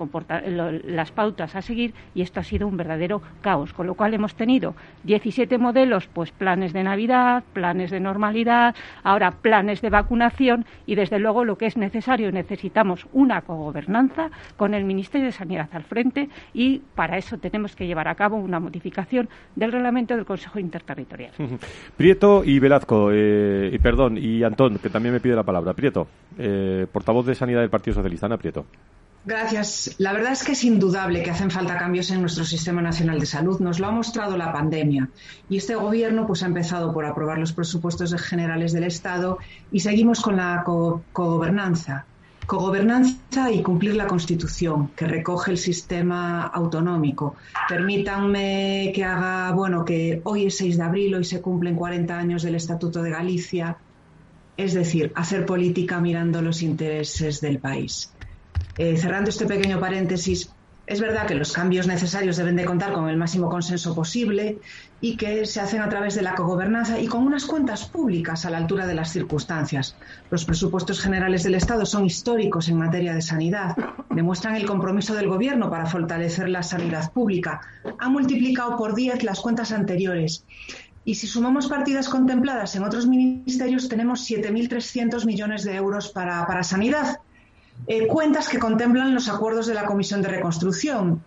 las 0.85 1.11
pautas 1.11 1.55
a 1.55 1.61
seguir 1.61 1.93
y 2.13 2.21
esto 2.21 2.39
ha 2.39 2.43
sido 2.43 2.67
un 2.67 2.77
verdadero 2.77 3.21
caos, 3.41 3.73
con 3.73 3.87
lo 3.87 3.95
cual 3.95 4.13
hemos 4.13 4.35
tenido 4.35 4.75
17 5.03 5.57
modelos, 5.57 6.07
pues 6.07 6.31
planes 6.31 6.71
de 6.71 6.83
Navidad, 6.83 7.43
planes 7.53 7.91
de 7.91 7.99
normalidad, 7.99 8.75
ahora 9.03 9.31
planes 9.31 9.81
de 9.81 9.89
vacunación 9.89 10.34
y 10.85 10.95
desde 10.95 11.19
luego 11.19 11.45
lo 11.45 11.57
que 11.57 11.65
es 11.65 11.77
necesario 11.77 12.31
necesitamos 12.31 13.07
una 13.13 13.41
cogobernanza 13.41 14.29
con 14.57 14.73
el 14.73 14.83
Ministerio 14.83 15.27
de 15.27 15.31
Sanidad 15.31 15.69
al 15.71 15.83
frente 15.83 16.29
y 16.53 16.79
para 16.95 17.17
eso 17.17 17.37
tenemos 17.37 17.75
que 17.75 17.87
llevar 17.87 18.07
a 18.07 18.15
cabo 18.15 18.37
una 18.37 18.59
modificación 18.59 19.29
del 19.55 19.71
reglamento 19.71 20.15
del 20.15 20.25
Consejo 20.25 20.59
Interterritorial. 20.59 21.31
Prieto 21.97 22.43
y 22.43 22.59
Velazco, 22.59 23.11
eh, 23.11 23.69
y 23.73 23.79
perdón, 23.79 24.17
y 24.17 24.43
Antón, 24.43 24.77
que 24.79 24.89
también 24.89 25.13
me 25.13 25.19
pide 25.19 25.35
la 25.35 25.43
palabra. 25.43 25.73
Prieto, 25.73 26.07
eh, 26.37 26.85
portavoz 26.91 27.25
de 27.25 27.35
Sanidad 27.35 27.61
del 27.61 27.69
Partido 27.69 27.95
Socialista. 27.95 28.25
Ana 28.25 28.37
Prieto. 28.37 28.65
Gracias. 29.25 29.95
La 29.97 30.13
verdad 30.13 30.33
es 30.33 30.43
que 30.43 30.51
es 30.51 30.63
indudable 30.63 31.23
que 31.23 31.31
hacen 31.31 31.49
falta 31.49 31.79
cambios 31.79 32.11
en 32.11 32.21
nuestro 32.21 32.45
sistema 32.45 32.79
nacional 32.83 33.19
de 33.19 33.25
salud. 33.25 33.59
Nos 33.59 33.79
lo 33.79 33.87
ha 33.87 33.91
mostrado 33.91 34.37
la 34.37 34.53
pandemia. 34.53 35.09
Y 35.49 35.57
este 35.57 35.73
gobierno 35.73 36.27
pues, 36.27 36.43
ha 36.43 36.45
empezado 36.45 36.93
por 36.93 37.05
aprobar 37.05 37.39
los 37.39 37.51
presupuestos 37.51 38.13
generales 38.21 38.71
del 38.71 38.83
Estado 38.83 39.39
y 39.71 39.79
seguimos 39.79 40.21
con 40.21 40.37
la 40.37 40.63
cogobernanza. 40.63 42.05
Cogobernanza 42.45 43.51
y 43.51 43.63
cumplir 43.63 43.95
la 43.95 44.05
Constitución, 44.05 44.89
que 44.95 45.07
recoge 45.07 45.49
el 45.49 45.57
sistema 45.57 46.43
autonómico. 46.43 47.35
Permítanme 47.67 48.91
que 48.93 49.03
haga, 49.03 49.51
bueno, 49.53 49.83
que 49.83 50.21
hoy 50.25 50.45
es 50.45 50.57
6 50.57 50.77
de 50.77 50.83
abril, 50.83 51.15
hoy 51.15 51.23
se 51.23 51.41
cumplen 51.41 51.75
40 51.75 52.15
años 52.15 52.43
del 52.43 52.53
Estatuto 52.53 53.01
de 53.01 53.09
Galicia. 53.09 53.77
Es 54.55 54.75
decir, 54.75 55.11
hacer 55.15 55.47
política 55.47 55.99
mirando 55.99 56.43
los 56.43 56.61
intereses 56.61 57.41
del 57.41 57.57
país. 57.57 58.11
Eh, 58.77 58.97
cerrando 58.97 59.29
este 59.29 59.45
pequeño 59.45 59.79
paréntesis, 59.79 60.51
es 60.87 61.01
verdad 61.01 61.25
que 61.25 61.33
los 61.33 61.51
cambios 61.51 61.87
necesarios 61.87 62.37
deben 62.37 62.55
de 62.55 62.65
contar 62.65 62.93
con 62.93 63.09
el 63.09 63.17
máximo 63.17 63.49
consenso 63.49 63.95
posible 63.95 64.59
y 65.01 65.17
que 65.17 65.45
se 65.47 65.59
hacen 65.59 65.81
a 65.81 65.89
través 65.89 66.13
de 66.13 66.21
la 66.21 66.35
cogobernanza 66.35 66.99
y 66.99 67.07
con 67.07 67.25
unas 67.25 67.45
cuentas 67.45 67.85
públicas 67.85 68.45
a 68.45 68.51
la 68.51 68.57
altura 68.57 68.85
de 68.85 68.93
las 68.93 69.11
circunstancias. 69.11 69.95
Los 70.29 70.45
presupuestos 70.45 71.01
generales 71.01 71.41
del 71.43 71.55
Estado 71.55 71.87
son 71.87 72.05
históricos 72.05 72.69
en 72.69 72.77
materia 72.77 73.15
de 73.15 73.21
sanidad, 73.21 73.75
demuestran 74.11 74.55
el 74.55 74.67
compromiso 74.67 75.15
del 75.15 75.27
Gobierno 75.27 75.71
para 75.71 75.87
fortalecer 75.87 76.49
la 76.49 76.61
sanidad 76.61 77.11
pública, 77.11 77.61
han 77.97 78.11
multiplicado 78.11 78.77
por 78.77 78.93
10 78.93 79.23
las 79.23 79.39
cuentas 79.39 79.71
anteriores. 79.71 80.45
Y 81.03 81.15
si 81.15 81.27
sumamos 81.27 81.67
partidas 81.67 82.09
contempladas 82.09 82.75
en 82.75 82.83
otros 82.83 83.07
ministerios, 83.07 83.89
tenemos 83.89 84.29
7.300 84.29 85.25
millones 85.25 85.63
de 85.63 85.75
euros 85.75 86.09
para, 86.09 86.45
para 86.45 86.63
sanidad 86.63 87.19
eh, 87.87 88.07
cuentas 88.07 88.49
que 88.49 88.59
contemplan 88.59 89.13
los 89.13 89.29
acuerdos 89.29 89.67
de 89.67 89.73
la 89.73 89.85
Comisión 89.85 90.21
de 90.21 90.29
Reconstrucción, 90.29 91.23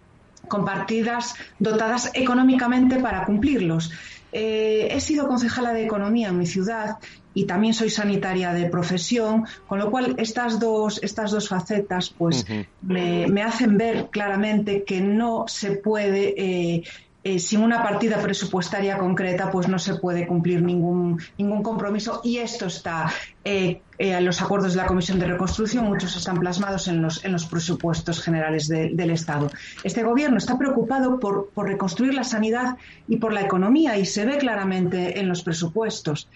con 0.48 0.64
partidas 0.64 1.34
dotadas 1.58 2.10
económicamente 2.14 2.98
para 2.98 3.24
cumplirlos. 3.24 3.92
Eh, 4.32 4.88
he 4.90 5.00
sido 5.00 5.26
concejala 5.26 5.72
de 5.72 5.84
Economía 5.84 6.28
en 6.28 6.38
mi 6.38 6.46
ciudad 6.46 6.96
y 7.32 7.44
también 7.44 7.72
soy 7.72 7.88
sanitaria 7.88 8.52
de 8.52 8.66
profesión, 8.66 9.46
con 9.66 9.78
lo 9.78 9.90
cual 9.90 10.16
estas 10.18 10.58
dos, 10.58 11.00
estas 11.02 11.30
dos 11.30 11.48
facetas 11.48 12.10
pues, 12.10 12.44
me, 12.82 13.42
hacen 13.42 13.78
ver 13.78 14.08
claramente 14.10 14.84
que 14.84 15.00
no 15.00 15.44
se 15.46 15.72
puede 15.72 16.34
eh, 16.36 16.82
eh, 17.28 17.38
sin 17.38 17.60
una 17.60 17.82
partida 17.82 18.22
presupuestaria 18.22 18.96
concreta, 18.96 19.50
pues 19.50 19.68
no 19.68 19.78
se 19.78 19.96
puede 19.96 20.26
cumplir 20.26 20.62
ningún, 20.62 21.20
ningún 21.36 21.62
compromiso 21.62 22.22
y 22.24 22.38
esto 22.38 22.64
está 22.64 23.12
eh, 23.44 23.82
eh, 23.98 24.12
en 24.12 24.24
los 24.24 24.40
acuerdos 24.40 24.72
de 24.72 24.78
la 24.78 24.86
Comisión 24.86 25.18
de 25.18 25.26
Reconstrucción, 25.26 25.84
muchos 25.84 26.16
están 26.16 26.38
plasmados 26.38 26.88
en 26.88 27.02
los, 27.02 27.22
en 27.26 27.32
los 27.32 27.44
presupuestos 27.44 28.22
generales 28.22 28.66
del 28.68 29.10
Estado. 29.10 29.50
Este 29.84 30.02
Gobierno 30.04 30.38
está 30.38 30.56
preocupado 30.56 31.20
por, 31.20 31.50
por 31.50 31.66
reconstruir 31.66 32.14
la 32.14 32.24
sanidad 32.24 32.78
y 33.06 33.18
por 33.18 33.34
la 33.34 33.42
economía 33.42 33.98
y 33.98 34.06
se 34.06 34.24
ve 34.24 34.38
claramente 34.38 35.20
en 35.20 35.28
los 35.28 35.42
presupuestos. 35.42 36.30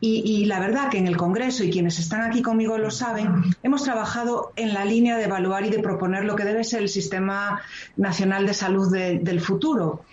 Y, 0.00 0.44
la 0.44 0.60
verdad 0.60 0.90
que 0.90 0.98
en 0.98 1.08
el 1.08 1.16
Congreso, 1.16 1.64
y 1.64 1.70
quienes 1.70 1.98
están 1.98 2.22
aquí 2.22 2.40
conmigo 2.40 2.78
lo 2.78 2.92
saben, 2.92 3.42
hemos 3.64 3.82
trabajado 3.82 4.52
en 4.54 4.72
la 4.72 4.84
línea 4.84 5.16
de 5.16 5.24
evaluar 5.24 5.66
y 5.66 5.70
de 5.70 5.80
proponer 5.80 6.24
lo 6.24 6.36
que 6.36 6.44
debe 6.44 6.62
ser 6.62 6.82
el 6.82 6.88
Sistema 6.88 7.60
Nacional 7.96 8.46
de 8.46 8.54
Salud 8.54 8.92
del 8.92 9.40
futuro. 9.40 10.04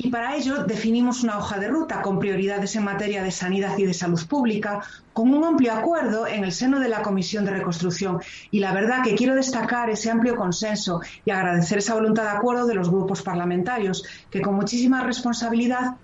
Y 0.00 0.10
para 0.10 0.36
ello 0.36 0.62
definimos 0.62 1.24
una 1.24 1.38
hoja 1.38 1.58
de 1.58 1.66
ruta 1.66 2.02
con 2.02 2.20
prioridades 2.20 2.76
en 2.76 2.84
materia 2.84 3.20
de 3.20 3.32
sanidad 3.32 3.76
y 3.76 3.84
de 3.84 3.92
salud 3.92 4.24
pública, 4.28 4.80
con 5.12 5.34
un 5.34 5.44
amplio 5.44 5.72
acuerdo 5.72 6.28
en 6.28 6.44
el 6.44 6.52
seno 6.52 6.78
de 6.78 6.88
la 6.88 7.02
Comisión 7.02 7.44
de 7.44 7.50
Reconstrucción. 7.50 8.20
Y 8.52 8.60
la 8.60 8.72
verdad 8.72 9.02
que 9.02 9.16
quiero 9.16 9.34
destacar 9.34 9.90
ese 9.90 10.08
amplio 10.08 10.36
consenso 10.36 11.00
y 11.24 11.32
agradecer 11.32 11.78
esa 11.78 11.94
voluntad 11.94 12.22
de 12.22 12.38
acuerdo 12.38 12.66
de 12.66 12.74
los 12.74 12.90
grupos 12.90 13.22
parlamentarios, 13.22 14.04
que 14.30 14.40
con 14.40 14.54
muchísima 14.54 15.02
responsabilidad 15.02 15.96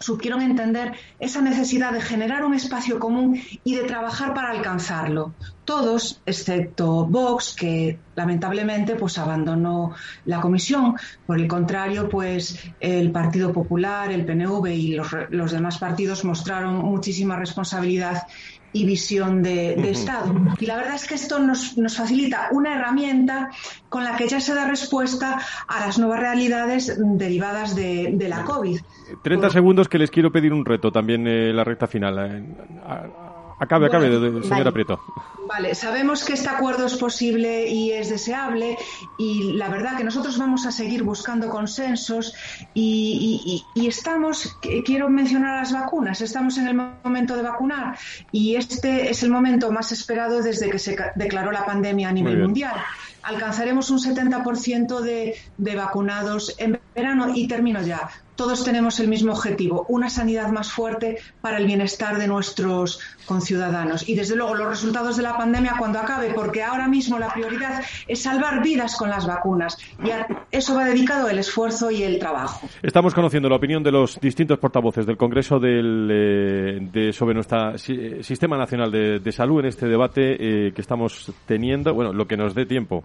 supieron 0.00 0.40
entender 0.40 0.94
esa 1.18 1.42
necesidad 1.42 1.92
de 1.92 2.00
generar 2.00 2.44
un 2.44 2.54
espacio 2.54 2.98
común 2.98 3.40
y 3.62 3.74
de 3.76 3.84
trabajar 3.84 4.34
para 4.34 4.50
alcanzarlo. 4.50 5.34
todos, 5.64 6.20
excepto 6.26 7.06
Vox, 7.06 7.54
que 7.54 7.96
lamentablemente 8.16 8.96
pues 8.96 9.18
abandonó 9.18 9.94
la 10.24 10.40
comisión. 10.40 10.96
Por 11.26 11.38
el 11.38 11.46
contrario, 11.46 12.08
pues 12.08 12.58
el 12.80 13.12
Partido 13.12 13.52
Popular, 13.52 14.10
el 14.10 14.24
PNV 14.24 14.66
y 14.66 14.94
los, 14.94 15.08
los 15.28 15.52
demás 15.52 15.78
partidos 15.78 16.24
mostraron 16.24 16.76
muchísima 16.78 17.36
responsabilidad 17.36 18.26
y 18.72 18.84
visión 18.84 19.42
de, 19.42 19.90
Estado. 19.90 20.34
Y 20.58 20.66
la 20.66 20.76
verdad 20.76 20.94
es 20.94 21.06
que 21.06 21.14
esto 21.14 21.38
nos, 21.38 21.76
nos, 21.76 21.96
facilita 21.96 22.48
una 22.52 22.76
herramienta 22.76 23.50
con 23.88 24.04
la 24.04 24.16
que 24.16 24.28
ya 24.28 24.40
se 24.40 24.54
da 24.54 24.66
respuesta 24.68 25.40
a 25.66 25.80
las 25.80 25.98
nuevas 25.98 26.20
realidades 26.20 26.96
derivadas 26.98 27.74
de, 27.74 28.26
la 28.28 28.44
COVID. 28.44 28.80
30 29.22 29.50
segundos 29.50 29.88
que 29.88 29.98
les 29.98 30.10
quiero 30.10 30.30
pedir 30.30 30.52
un 30.52 30.64
reto 30.64 30.92
también 30.92 31.26
en 31.26 31.56
la 31.56 31.64
recta 31.64 31.86
final. 31.86 32.18
Eh, 32.18 33.29
Acabe, 33.60 33.86
acabe, 33.86 34.08
señora 34.42 34.72
Prieto. 34.72 34.98
Vale, 35.46 35.74
sabemos 35.74 36.24
que 36.24 36.32
este 36.32 36.48
acuerdo 36.48 36.86
es 36.86 36.96
posible 36.96 37.68
y 37.68 37.92
es 37.92 38.08
deseable 38.08 38.78
y 39.18 39.52
la 39.52 39.68
verdad 39.68 39.98
que 39.98 40.04
nosotros 40.04 40.38
vamos 40.38 40.64
a 40.64 40.72
seguir 40.72 41.02
buscando 41.02 41.50
consensos 41.50 42.34
y, 42.72 43.62
estamos, 43.74 44.56
quiero 44.86 45.10
mencionar 45.10 45.58
las 45.58 45.72
vacunas, 45.72 46.22
estamos 46.22 46.56
en 46.56 46.68
el 46.68 46.74
momento 46.74 47.36
de 47.36 47.42
vacunar 47.42 47.98
y 48.32 48.56
este 48.56 49.10
es 49.10 49.22
el 49.24 49.30
momento 49.30 49.70
más 49.70 49.92
esperado 49.92 50.40
desde 50.40 50.70
que 50.70 50.78
se 50.78 50.96
declaró 51.16 51.52
la 51.52 51.66
pandemia 51.66 52.08
a 52.08 52.12
nivel 52.12 52.38
mundial. 52.38 52.76
Alcanzaremos 53.22 53.90
un 53.90 53.98
70% 53.98 55.00
de, 55.00 55.36
de 55.58 55.76
vacunados 55.76 56.54
en 56.56 56.80
verano 56.94 57.32
y 57.34 57.46
termino 57.46 57.82
ya 57.82 58.08
todos 58.40 58.64
tenemos 58.64 58.98
el 59.00 59.08
mismo 59.08 59.32
objetivo, 59.32 59.84
una 59.90 60.08
sanidad 60.08 60.50
más 60.50 60.72
fuerte 60.72 61.18
para 61.42 61.58
el 61.58 61.66
bienestar 61.66 62.16
de 62.16 62.26
nuestros 62.26 62.98
conciudadanos. 63.26 64.08
Y 64.08 64.14
desde 64.14 64.34
luego 64.34 64.54
los 64.54 64.66
resultados 64.66 65.18
de 65.18 65.22
la 65.22 65.36
pandemia 65.36 65.74
cuando 65.78 65.98
acabe, 65.98 66.32
porque 66.34 66.62
ahora 66.62 66.88
mismo 66.88 67.18
la 67.18 67.28
prioridad 67.34 67.82
es 68.08 68.22
salvar 68.22 68.62
vidas 68.62 68.96
con 68.96 69.10
las 69.10 69.26
vacunas. 69.26 69.76
Y 70.02 70.10
a 70.10 70.26
eso 70.50 70.74
va 70.74 70.86
dedicado 70.86 71.28
el 71.28 71.38
esfuerzo 71.38 71.90
y 71.90 72.02
el 72.02 72.18
trabajo. 72.18 72.66
Estamos 72.82 73.12
conociendo 73.12 73.50
la 73.50 73.56
opinión 73.56 73.82
de 73.82 73.92
los 73.92 74.18
distintos 74.18 74.58
portavoces 74.58 75.04
del 75.04 75.18
Congreso 75.18 75.58
del, 75.58 76.08
eh, 76.10 76.78
de, 76.80 77.12
sobre 77.12 77.34
nuestro 77.34 77.74
eh, 77.74 78.22
Sistema 78.22 78.56
Nacional 78.56 78.90
de, 78.90 79.32
Salud 79.32 79.60
en 79.60 79.66
este 79.66 79.86
debate 79.86 80.68
eh, 80.68 80.72
que 80.72 80.80
estamos 80.80 81.30
teniendo. 81.44 81.92
Bueno, 81.92 82.14
lo 82.14 82.26
que 82.26 82.38
nos 82.38 82.54
dé 82.54 82.64
tiempo, 82.64 83.04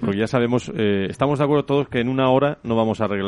porque 0.00 0.18
ya 0.18 0.26
sabemos, 0.26 0.72
estamos 0.74 1.38
de 1.38 1.44
acuerdo 1.44 1.64
todos 1.64 1.88
que 1.88 2.00
en 2.00 2.08
una 2.08 2.28
hora 2.30 2.58
no 2.64 2.74
vamos 2.74 3.00
a 3.00 3.04
arreglar 3.04 3.21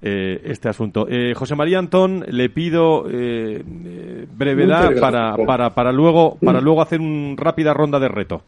este 0.00 0.68
asunto. 0.68 1.06
Eh, 1.08 1.34
José 1.36 1.54
María 1.54 1.78
Antón, 1.78 2.24
le 2.28 2.48
pido 2.48 3.06
eh, 3.10 3.62
eh, 3.84 4.26
brevedad 4.32 4.98
para, 5.00 5.36
para, 5.36 5.74
para, 5.74 5.92
luego, 5.92 6.38
para 6.42 6.60
luego 6.60 6.82
hacer 6.82 7.00
una 7.00 7.34
rápida 7.36 7.74
ronda 7.74 7.98
de 7.98 8.08
reto. 8.08 8.42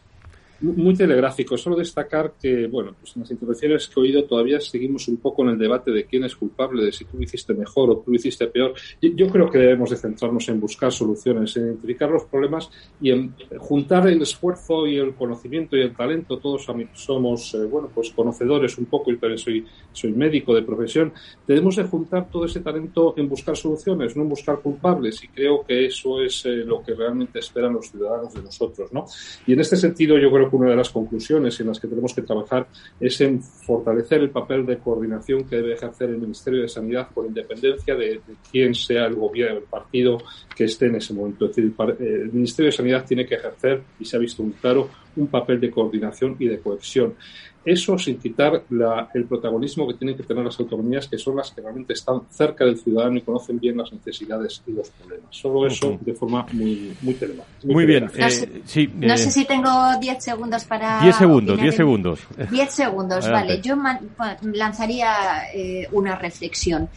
Muy 0.60 0.94
telegráfico. 0.94 1.58
Solo 1.58 1.76
destacar 1.76 2.34
que, 2.40 2.66
bueno, 2.66 2.94
pues 2.98 3.14
en 3.16 3.22
las 3.22 3.30
intervenciones 3.30 3.88
que 3.88 4.00
he 4.00 4.02
oído 4.02 4.24
todavía 4.24 4.58
seguimos 4.60 5.06
un 5.08 5.18
poco 5.18 5.42
en 5.42 5.50
el 5.50 5.58
debate 5.58 5.90
de 5.90 6.04
quién 6.06 6.24
es 6.24 6.34
culpable, 6.34 6.82
de 6.82 6.92
si 6.92 7.04
tú 7.04 7.20
hiciste 7.20 7.52
mejor 7.52 7.90
o 7.90 7.98
tú 7.98 8.14
hiciste 8.14 8.46
peor. 8.46 8.72
Yo 9.00 9.28
creo 9.28 9.50
que 9.50 9.58
debemos 9.58 9.90
de 9.90 9.96
centrarnos 9.96 10.48
en 10.48 10.58
buscar 10.58 10.90
soluciones, 10.92 11.56
en 11.56 11.66
identificar 11.66 12.10
los 12.10 12.24
problemas 12.24 12.70
y 13.00 13.10
en 13.10 13.34
juntar 13.58 14.08
el 14.08 14.22
esfuerzo 14.22 14.86
y 14.86 14.96
el 14.96 15.14
conocimiento 15.14 15.76
y 15.76 15.82
el 15.82 15.94
talento. 15.94 16.38
Todos 16.38 16.66
somos, 16.94 17.54
eh, 17.54 17.64
bueno, 17.64 17.90
pues 17.94 18.10
conocedores 18.10 18.78
un 18.78 18.86
poco, 18.86 19.10
y 19.10 19.18
también 19.18 19.38
soy, 19.38 19.66
soy 19.92 20.12
médico 20.12 20.54
de 20.54 20.62
profesión. 20.62 21.12
Debemos 21.46 21.76
de 21.76 21.84
juntar 21.84 22.30
todo 22.30 22.46
ese 22.46 22.60
talento 22.60 23.14
en 23.18 23.28
buscar 23.28 23.56
soluciones, 23.56 24.16
no 24.16 24.22
en 24.22 24.28
buscar 24.30 24.60
culpables. 24.60 25.22
Y 25.22 25.28
creo 25.28 25.64
que 25.64 25.86
eso 25.86 26.22
es 26.22 26.46
eh, 26.46 26.64
lo 26.64 26.82
que 26.82 26.94
realmente 26.94 27.40
esperan 27.40 27.74
los 27.74 27.90
ciudadanos 27.90 28.32
de 28.32 28.42
nosotros, 28.42 28.90
¿no? 28.92 29.04
Y 29.46 29.52
en 29.52 29.60
este 29.60 29.76
sentido 29.76 30.18
yo 30.18 30.30
creo 30.30 30.45
una 30.52 30.70
de 30.70 30.76
las 30.76 30.90
conclusiones 30.90 31.58
en 31.60 31.68
las 31.68 31.80
que 31.80 31.88
tenemos 31.88 32.14
que 32.14 32.22
trabajar 32.22 32.66
es 33.00 33.20
en 33.20 33.42
fortalecer 33.42 34.20
el 34.20 34.30
papel 34.30 34.64
de 34.66 34.78
coordinación 34.78 35.44
que 35.44 35.56
debe 35.56 35.74
ejercer 35.74 36.10
el 36.10 36.18
Ministerio 36.18 36.62
de 36.62 36.68
Sanidad 36.68 37.08
por 37.12 37.26
independencia 37.26 37.94
de, 37.94 38.20
quién 38.50 38.74
sea 38.74 39.06
el 39.06 39.14
gobierno, 39.14 39.58
el 39.58 39.64
partido 39.64 40.18
que 40.54 40.64
esté 40.64 40.86
en 40.86 40.96
ese 40.96 41.14
momento. 41.14 41.46
Es 41.46 41.56
decir, 41.56 41.74
el 41.98 42.32
Ministerio 42.32 42.70
de 42.70 42.76
Sanidad 42.76 43.04
tiene 43.04 43.26
que 43.26 43.34
ejercer, 43.34 43.82
y 43.98 44.04
se 44.04 44.16
ha 44.16 44.20
visto 44.20 44.42
muy 44.42 44.52
claro, 44.52 44.88
un 45.16 45.26
papel 45.28 45.60
de 45.60 45.70
coordinación 45.70 46.36
y 46.38 46.46
de 46.46 46.60
cohesión. 46.60 47.14
Eso 47.66 47.98
sin 47.98 48.16
quitar 48.18 48.62
el 49.12 49.24
protagonismo 49.24 49.88
que 49.88 49.94
tienen 49.94 50.16
que 50.16 50.22
tener 50.22 50.44
las 50.44 50.58
autonomías, 50.60 51.08
que 51.08 51.18
son 51.18 51.34
las 51.34 51.50
que 51.50 51.60
realmente 51.60 51.94
están 51.94 52.20
cerca 52.30 52.64
del 52.64 52.78
ciudadano 52.78 53.16
y 53.16 53.22
conocen 53.22 53.58
bien 53.58 53.76
las 53.76 53.92
necesidades 53.92 54.62
y 54.68 54.70
los 54.70 54.88
problemas. 54.90 55.26
Solo 55.30 55.66
eso 55.66 55.98
de 56.00 56.14
forma 56.14 56.46
muy, 56.52 56.96
muy 57.02 57.14
telemática. 57.14 57.58
Muy, 57.64 57.84
bien. 57.84 58.04
no, 58.04 58.30
sé, 58.30 58.44
eh, 58.44 58.90
no 58.94 59.18
sé 59.18 59.28
eh, 59.28 59.32
si 59.32 59.44
tengo 59.46 59.68
10 60.00 60.22
segundos 60.22 60.64
para. 60.64 61.02
10 61.02 61.16
segundos, 61.16 61.60
10 61.60 61.74
segundos. 61.74 62.20
10 62.52 62.70
segundos, 62.70 63.28
vale. 63.28 63.60
Yo 63.60 63.74
lanzaría 64.42 65.52
eh, 65.52 65.88
una 65.90 66.14
reflexión. 66.14 66.88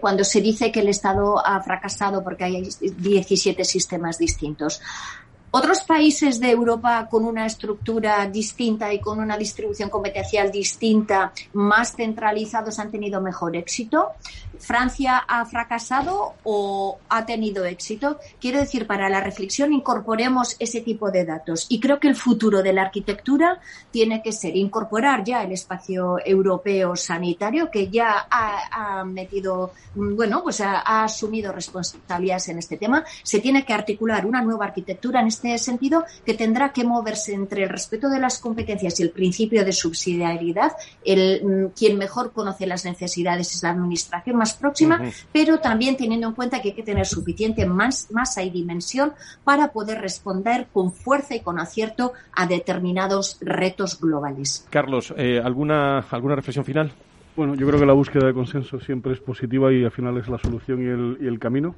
cuando 0.00 0.24
se 0.24 0.40
dice 0.40 0.72
que 0.72 0.80
el 0.80 0.88
Estado 0.88 1.38
ha 1.46 1.62
fracasado 1.62 2.24
porque 2.24 2.42
hay 2.42 2.68
17 2.80 3.64
sistemas 3.64 4.18
distintos. 4.18 4.80
Otros 5.50 5.80
países 5.84 6.40
de 6.40 6.50
Europa 6.50 7.08
con 7.10 7.24
una 7.24 7.46
estructura 7.46 8.26
distinta 8.26 8.92
y 8.92 9.00
con 9.00 9.18
una 9.18 9.38
distribución 9.38 9.88
competencial 9.88 10.50
distinta, 10.50 11.32
más 11.54 11.96
centralizados, 11.96 12.78
han 12.78 12.90
tenido 12.90 13.22
mejor 13.22 13.56
éxito. 13.56 14.08
Francia 14.58 15.18
ha 15.18 15.44
fracasado 15.44 16.34
o 16.44 16.98
ha 17.08 17.26
tenido 17.26 17.64
éxito. 17.64 18.18
Quiero 18.40 18.58
decir, 18.58 18.86
para 18.86 19.08
la 19.08 19.20
reflexión 19.20 19.72
incorporemos 19.72 20.56
ese 20.58 20.80
tipo 20.80 21.10
de 21.10 21.24
datos. 21.24 21.66
Y 21.68 21.80
creo 21.80 22.00
que 22.00 22.08
el 22.08 22.16
futuro 22.16 22.62
de 22.62 22.72
la 22.72 22.82
arquitectura 22.82 23.60
tiene 23.90 24.22
que 24.22 24.32
ser 24.32 24.56
incorporar 24.56 25.24
ya 25.24 25.42
el 25.42 25.52
espacio 25.52 26.18
europeo 26.24 26.96
sanitario, 26.96 27.70
que 27.70 27.88
ya 27.88 28.26
ha, 28.30 29.04
metido, 29.04 29.72
bueno, 29.94 30.42
pues 30.42 30.60
ha, 30.60 30.80
ha, 30.80 31.04
asumido 31.04 31.52
responsabilidades 31.52 32.48
en 32.48 32.58
este 32.58 32.76
tema. 32.76 33.04
Se 33.22 33.40
tiene 33.40 33.64
que 33.64 33.72
articular 33.72 34.26
una 34.26 34.42
nueva 34.42 34.66
arquitectura 34.66 35.20
en 35.20 35.28
este 35.28 35.56
sentido 35.58 36.04
que 36.24 36.34
tendrá 36.34 36.72
que 36.72 36.84
moverse 36.84 37.32
entre 37.34 37.64
el 37.64 37.68
respeto 37.68 38.08
de 38.08 38.18
las 38.18 38.38
competencias 38.38 38.98
y 38.98 39.02
el 39.02 39.10
principio 39.10 39.64
de 39.64 39.72
subsidiariedad. 39.72 40.72
El, 41.04 41.44
mm, 41.44 41.66
quien 41.76 41.98
mejor 41.98 42.32
conoce 42.32 42.66
las 42.66 42.84
necesidades 42.84 43.54
es 43.54 43.62
la 43.62 43.70
administración 43.70 44.36
más 44.36 44.47
próxima, 44.54 45.00
pero 45.32 45.58
también 45.58 45.96
teniendo 45.96 46.28
en 46.28 46.34
cuenta 46.34 46.60
que 46.60 46.68
hay 46.68 46.74
que 46.74 46.82
tener 46.82 47.06
suficiente 47.06 47.66
masa 47.66 48.42
y 48.42 48.50
dimensión 48.50 49.12
para 49.44 49.72
poder 49.72 50.00
responder 50.00 50.66
con 50.72 50.92
fuerza 50.92 51.34
y 51.34 51.40
con 51.40 51.58
acierto 51.58 52.12
a 52.34 52.46
determinados 52.46 53.38
retos 53.40 54.00
globales. 54.00 54.66
Carlos, 54.70 55.12
eh, 55.16 55.40
¿alguna, 55.42 55.98
¿alguna 56.10 56.36
reflexión 56.36 56.64
final? 56.64 56.92
Bueno, 57.36 57.54
yo 57.54 57.66
creo 57.66 57.78
que 57.78 57.86
la 57.86 57.92
búsqueda 57.92 58.26
de 58.26 58.34
consenso 58.34 58.80
siempre 58.80 59.12
es 59.12 59.20
positiva 59.20 59.72
y 59.72 59.84
al 59.84 59.92
final 59.92 60.16
es 60.18 60.28
la 60.28 60.38
solución 60.38 60.82
y 60.82 60.86
el, 60.86 61.18
y 61.20 61.26
el 61.28 61.38
camino. 61.38 61.74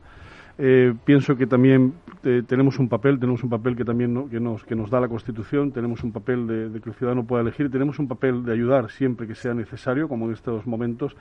Eh, 0.62 0.92
pienso 1.06 1.36
que 1.36 1.46
también 1.46 1.94
eh, 2.22 2.42
tenemos 2.46 2.78
un 2.78 2.86
papel, 2.86 3.18
tenemos 3.18 3.42
un 3.42 3.48
papel 3.48 3.74
que 3.74 3.84
también 3.84 4.28
que, 4.28 4.38
nos, 4.38 4.62
que 4.64 4.74
nos 4.74 4.90
da 4.90 5.00
la 5.00 5.08
Constitución, 5.08 5.72
tenemos 5.72 6.04
un 6.04 6.12
papel 6.12 6.46
de, 6.46 6.80
que 6.82 6.90
el 6.90 6.94
ciudadano 6.94 7.24
pueda 7.24 7.40
elegir, 7.40 7.70
tenemos 7.70 7.98
un 7.98 8.08
papel 8.08 8.44
de 8.44 8.52
ayudar 8.52 8.90
siempre 8.90 9.26
que 9.26 9.34
sea 9.34 9.54
necesario, 9.54 10.06
como 10.06 10.26
en 10.26 10.34
estos 10.34 10.66
momentos, 10.66 11.16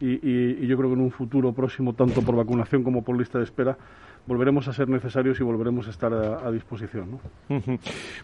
y, 0.00 0.64
y 0.64 0.66
yo 0.66 0.76
creo 0.76 0.90
que 0.90 0.94
en 0.94 1.02
un 1.02 1.10
futuro 1.10 1.52
próximo, 1.52 1.92
tanto 1.94 2.22
por 2.22 2.36
vacunación 2.36 2.82
como 2.82 3.02
por 3.02 3.16
lista 3.16 3.38
de 3.38 3.44
espera, 3.44 3.76
volveremos 4.26 4.68
a 4.68 4.72
ser 4.72 4.88
necesarios 4.88 5.40
y 5.40 5.42
volveremos 5.42 5.86
a 5.88 5.90
estar 5.90 6.12
a, 6.12 6.50
disposición. 6.50 7.18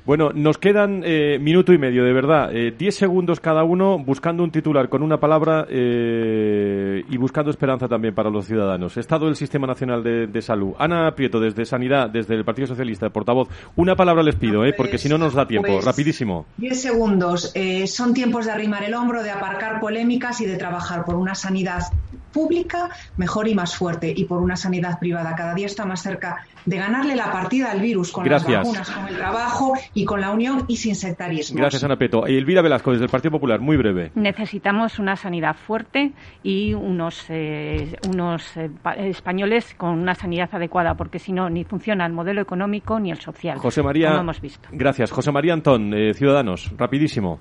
Bueno, 0.05 0.31
nos 0.35 0.59
quedan 0.59 1.03
eh, 1.05 1.39
minuto 1.41 1.73
y 1.73 1.79
medio, 1.79 2.05
de 2.05 2.13
verdad. 2.13 2.55
Eh, 2.55 2.75
diez 2.77 2.95
segundos 2.95 3.41
cada 3.41 3.65
uno 3.65 3.99
buscando 3.99 4.43
un 4.43 4.51
titular 4.51 4.89
con 4.89 5.03
una 5.03 5.19
palabra 5.19 5.67
eh, 5.69 7.03
y 7.09 7.17
buscando 7.17 7.51
esperanza 7.51 7.89
también 7.89 8.15
para 8.15 8.31
los 8.31 8.47
ciudadanos. 8.47 8.97
Estado 8.97 9.27
del 9.27 9.37
Sistema 9.37 9.67
Nacional 9.67 10.03
de, 10.03 10.43
Salud. 10.43 10.75
Ana 10.79 11.11
Prieto, 11.15 11.41
desde 11.41 11.65
Sanidad, 11.65 12.11
desde 12.11 12.35
el 12.35 12.45
Partido 12.45 12.69
Socialista, 12.69 13.11
portavoz. 13.11 13.49
Una 13.77 13.97
palabra 13.97 14.23
les 14.23 14.37
pido, 14.37 14.65
eh, 14.65 14.73
porque 14.77 14.99
si 14.99 15.09
no 15.09 15.19
nos 15.19 15.35
da 15.35 15.47
tiempo. 15.47 15.69
Pues, 15.73 15.85
Rapidísimo. 15.85 16.47
Diez 16.57 16.81
segundos. 16.81 17.53
son 17.87 18.15
tiempos 18.15 18.47
de 18.47 18.53
arrimar 18.53 18.85
el 18.85 18.95
hombro, 18.95 19.23
de 19.23 19.31
aparcar 19.31 19.81
polémicas 19.81 20.41
y 20.41 20.47
de 20.47 20.57
trabajar 20.57 21.05
por 21.05 21.17
una 21.17 21.35
sanidad 21.35 21.68
pública 22.33 22.91
mejor 23.17 23.49
y 23.49 23.55
más 23.55 23.77
fuerte 23.77 24.13
y 24.15 24.25
por 24.25 24.41
una 24.41 24.57
sanidad 24.57 24.99
privada. 24.99 25.35
Cada 25.35 25.55
día 25.55 25.67
está 25.67 25.85
más 25.85 26.03
cerca 26.03 26.45
de 26.65 26.77
ganarle 26.77 27.17
la 27.17 27.33
partida 27.33 27.71
al 27.71 27.81
virus 27.81 28.13
con 28.13 28.29
las 28.29 28.45
vacunas, 28.45 28.91
con 28.91 29.09
el 29.09 29.17
trabajo 29.17 29.73
y 29.95 30.05
con 30.05 30.21
la 30.21 30.31
unión 30.31 30.65
y 30.69 30.77
sin 30.77 30.95
sectarismo. 30.95 31.59
Gracias, 31.59 31.83
Ana 31.85 31.97
Peto. 31.97 32.29
Y 32.29 32.37
Elvira 32.37 32.63
Velasco, 32.63 32.93
desde 32.93 33.05
el 33.05 33.11
Partido 33.11 33.33
Popular, 33.33 33.61
muy 33.61 33.77
breve. 33.77 34.13
Necesitamos 34.15 34.99
una 34.99 35.17
sanidad 35.17 35.57
fuerte 35.57 36.13
y 36.43 36.75
unos, 36.75 37.25
eh, 37.29 37.97
unos 38.09 38.57
eh, 38.57 38.71
españoles 38.99 39.75
con 39.77 39.91
una 39.91 40.15
sanidad 40.15 40.51
adecuada, 40.53 40.95
porque 40.95 41.19
si 41.19 41.33
no, 41.33 41.49
ni 41.49 41.65
funciona 41.65 42.05
el 42.07 42.13
modelo 42.13 42.43
económico 42.43 43.01
ni 43.01 43.11
el 43.11 43.19
social. 43.19 43.59
José 43.59 43.83
María, 43.83 44.09
como 44.11 44.21
hemos 44.21 44.41
visto. 44.41 44.69
Gracias. 44.73 45.11
José 45.11 45.33
María 45.33 45.55
Antón, 45.55 45.95
eh, 45.95 46.13
Ciudadanos, 46.15 46.71
rapidísimo. 46.77 47.41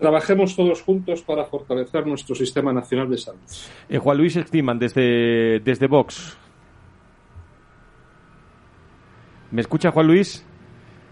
Trabajemos 0.00 0.56
todos 0.56 0.80
juntos 0.80 1.20
para 1.22 1.44
fortalecer 1.44 2.06
nuestro 2.06 2.34
sistema 2.34 2.72
nacional 2.72 3.10
de 3.10 3.18
salud. 3.18 3.40
Eh, 3.88 3.98
Juan 3.98 4.16
Luis 4.16 4.34
Estiman, 4.34 4.78
desde, 4.78 5.60
desde 5.60 5.86
Vox. 5.86 6.38
¿Me 9.50 9.60
escucha 9.60 9.90
Juan 9.90 10.06
Luis? 10.06 10.44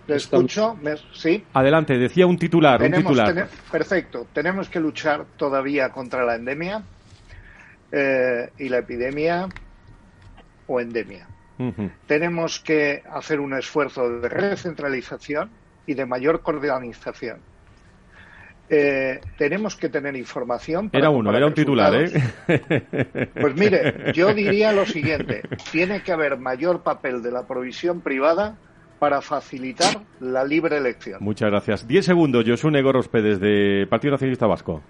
Le 0.07 0.16
escucho, 0.16 0.78
sí. 1.12 1.45
Adelante, 1.53 1.99
decía 1.99 2.26
un 2.26 2.39
titular, 2.39 2.80
un 2.80 2.93
titular. 2.93 3.49
perfecto, 3.70 4.26
tenemos 4.32 4.70
que 4.70 4.80
luchar 4.80 5.26
todavía 5.36 5.91
contra 5.91 6.24
la 6.24 6.36
endemia 6.36 6.82
eh, 7.93 8.51
y 8.57 8.70
la 8.70 8.78
epidemia 8.78 9.49
o 10.66 10.80
endemia. 10.80 11.28
Tenemos 12.07 12.61
que 12.61 13.03
hacer 13.11 13.41
un 13.41 13.53
esfuerzo 13.53 14.09
de 14.20 14.28
recentralización 14.28 15.51
y 15.86 15.95
de 15.95 16.07
mayor 16.07 16.41
coordinación. 16.41 17.41
Eh, 18.71 19.21
tenemos 19.39 19.77
que 19.77 19.89
tener 19.89 20.14
información. 20.16 20.91
era 20.93 21.09
uno, 21.09 21.35
era 21.35 21.47
un 21.47 21.55
titular, 21.55 21.95
¿eh? 21.95 23.31
Pues 23.41 23.55
mire, 23.55 24.12
yo 24.12 24.35
diría 24.35 24.73
lo 24.73 24.85
siguiente: 24.85 25.43
tiene 25.73 26.03
que 26.03 26.12
haber 26.12 26.39
mayor 26.39 26.83
papel 26.83 27.23
de 27.23 27.31
la 27.31 27.47
provisión 27.47 28.01
privada 28.03 28.59
para 28.99 29.23
facilitar 29.23 30.03
la 30.21 30.45
libre 30.45 30.77
elección. 30.77 31.19
Muchas 31.21 31.51
gracias. 31.51 31.89
Diez 31.89 32.05
segundos, 32.05 32.45
Josune 32.47 32.83
Gorospe, 32.83 33.23
desde 33.23 33.87
Partido 33.87 34.12
Nacionalista 34.12 34.47
Vasco. 34.47 34.83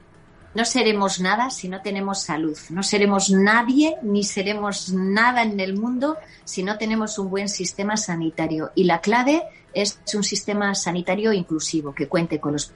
No 0.54 0.64
seremos 0.64 1.20
nada 1.20 1.50
si 1.50 1.68
no 1.68 1.82
tenemos 1.82 2.22
salud. 2.22 2.56
No 2.70 2.82
seremos 2.82 3.30
nadie 3.30 3.96
ni 4.02 4.24
seremos 4.24 4.92
nada 4.92 5.42
en 5.42 5.60
el 5.60 5.76
mundo 5.76 6.16
si 6.44 6.62
no 6.62 6.78
tenemos 6.78 7.18
un 7.18 7.30
buen 7.30 7.48
sistema 7.48 7.96
sanitario. 7.96 8.70
Y 8.74 8.84
la 8.84 9.00
clave 9.00 9.42
es 9.74 10.00
un 10.14 10.24
sistema 10.24 10.74
sanitario 10.74 11.32
inclusivo 11.32 11.94
que 11.94 12.08
cuente 12.08 12.40
con 12.40 12.54
los 12.54 12.72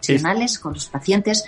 profesionales, 0.00 0.58
con 0.58 0.74
los 0.74 0.88
pacientes, 0.88 1.44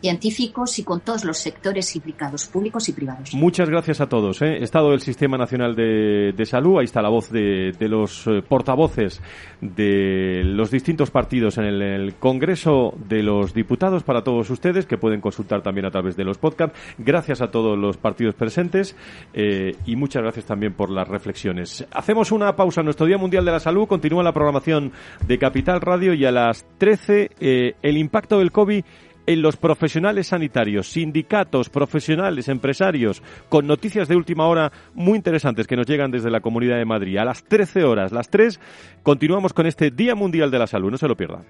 científicos 0.00 0.78
y 0.78 0.84
con 0.84 1.00
todos 1.00 1.24
los 1.24 1.38
sectores 1.38 1.94
implicados, 1.94 2.46
públicos 2.46 2.88
y 2.88 2.92
privados. 2.92 3.32
Muchas 3.34 3.68
gracias 3.68 4.00
a 4.00 4.08
todos. 4.08 4.42
¿eh? 4.42 4.62
Estado 4.62 4.90
del 4.90 5.00
Sistema 5.00 5.38
Nacional 5.38 5.76
de, 5.76 6.44
Salud, 6.44 6.78
ahí 6.78 6.84
está 6.84 7.00
la 7.00 7.08
voz 7.08 7.30
de, 7.30 7.72
los 7.80 8.26
eh, 8.26 8.42
portavoces 8.46 9.20
de 9.60 10.42
los 10.44 10.70
distintos 10.70 11.10
partidos 11.10 11.58
en 11.58 11.64
el, 11.64 12.14
Congreso 12.18 12.94
de 13.08 13.22
los 13.22 13.54
Diputados 13.54 14.02
para 14.02 14.22
todos 14.22 14.50
ustedes, 14.50 14.86
que 14.86 14.98
pueden 14.98 15.20
consultar 15.20 15.62
también 15.62 15.86
a 15.86 15.90
través 15.90 16.16
de 16.16 16.24
los 16.24 16.38
podcasts. 16.38 16.76
Gracias 16.98 17.40
a 17.40 17.50
todos 17.50 17.78
los 17.78 17.96
partidos 17.96 18.34
presentes 18.34 18.96
eh, 19.32 19.76
y 19.86 19.94
muchas 19.94 20.22
gracias 20.22 20.46
también 20.46 20.74
por 20.74 20.90
las 20.90 21.06
reflexiones. 21.06 21.86
Hacemos 21.92 22.32
una 22.32 22.56
pausa 22.56 22.80
en 22.80 22.86
nuestro 22.86 23.06
Día 23.06 23.18
Mundial 23.18 23.44
de 23.44 23.52
la 23.52 23.60
Salud, 23.60 23.86
continúa 23.86 24.24
la 24.24 24.32
programación 24.32 24.92
de 25.26 25.38
Capital 25.38 25.80
Radio 25.80 26.14
y 26.14 26.24
a 26.24 26.32
las 26.32 26.66
13 26.78 27.71
el 27.82 27.96
impacto 27.96 28.38
del 28.38 28.52
COVID 28.52 28.84
en 29.26 29.42
los 29.42 29.56
profesionales 29.56 30.28
sanitarios, 30.28 30.88
sindicatos, 30.88 31.68
profesionales, 31.68 32.48
empresarios, 32.48 33.22
con 33.48 33.66
noticias 33.66 34.08
de 34.08 34.16
última 34.16 34.46
hora 34.46 34.72
muy 34.94 35.16
interesantes 35.16 35.66
que 35.66 35.76
nos 35.76 35.86
llegan 35.86 36.10
desde 36.10 36.30
la 36.30 36.40
Comunidad 36.40 36.78
de 36.78 36.84
Madrid. 36.84 37.18
A 37.18 37.24
las 37.24 37.44
13 37.44 37.84
horas, 37.84 38.12
las 38.12 38.28
3, 38.30 38.60
continuamos 39.02 39.52
con 39.52 39.66
este 39.66 39.90
Día 39.90 40.14
Mundial 40.14 40.50
de 40.50 40.58
la 40.58 40.66
Salud. 40.66 40.90
No 40.90 40.98
se 40.98 41.08
lo 41.08 41.16
pierdan. 41.16 41.44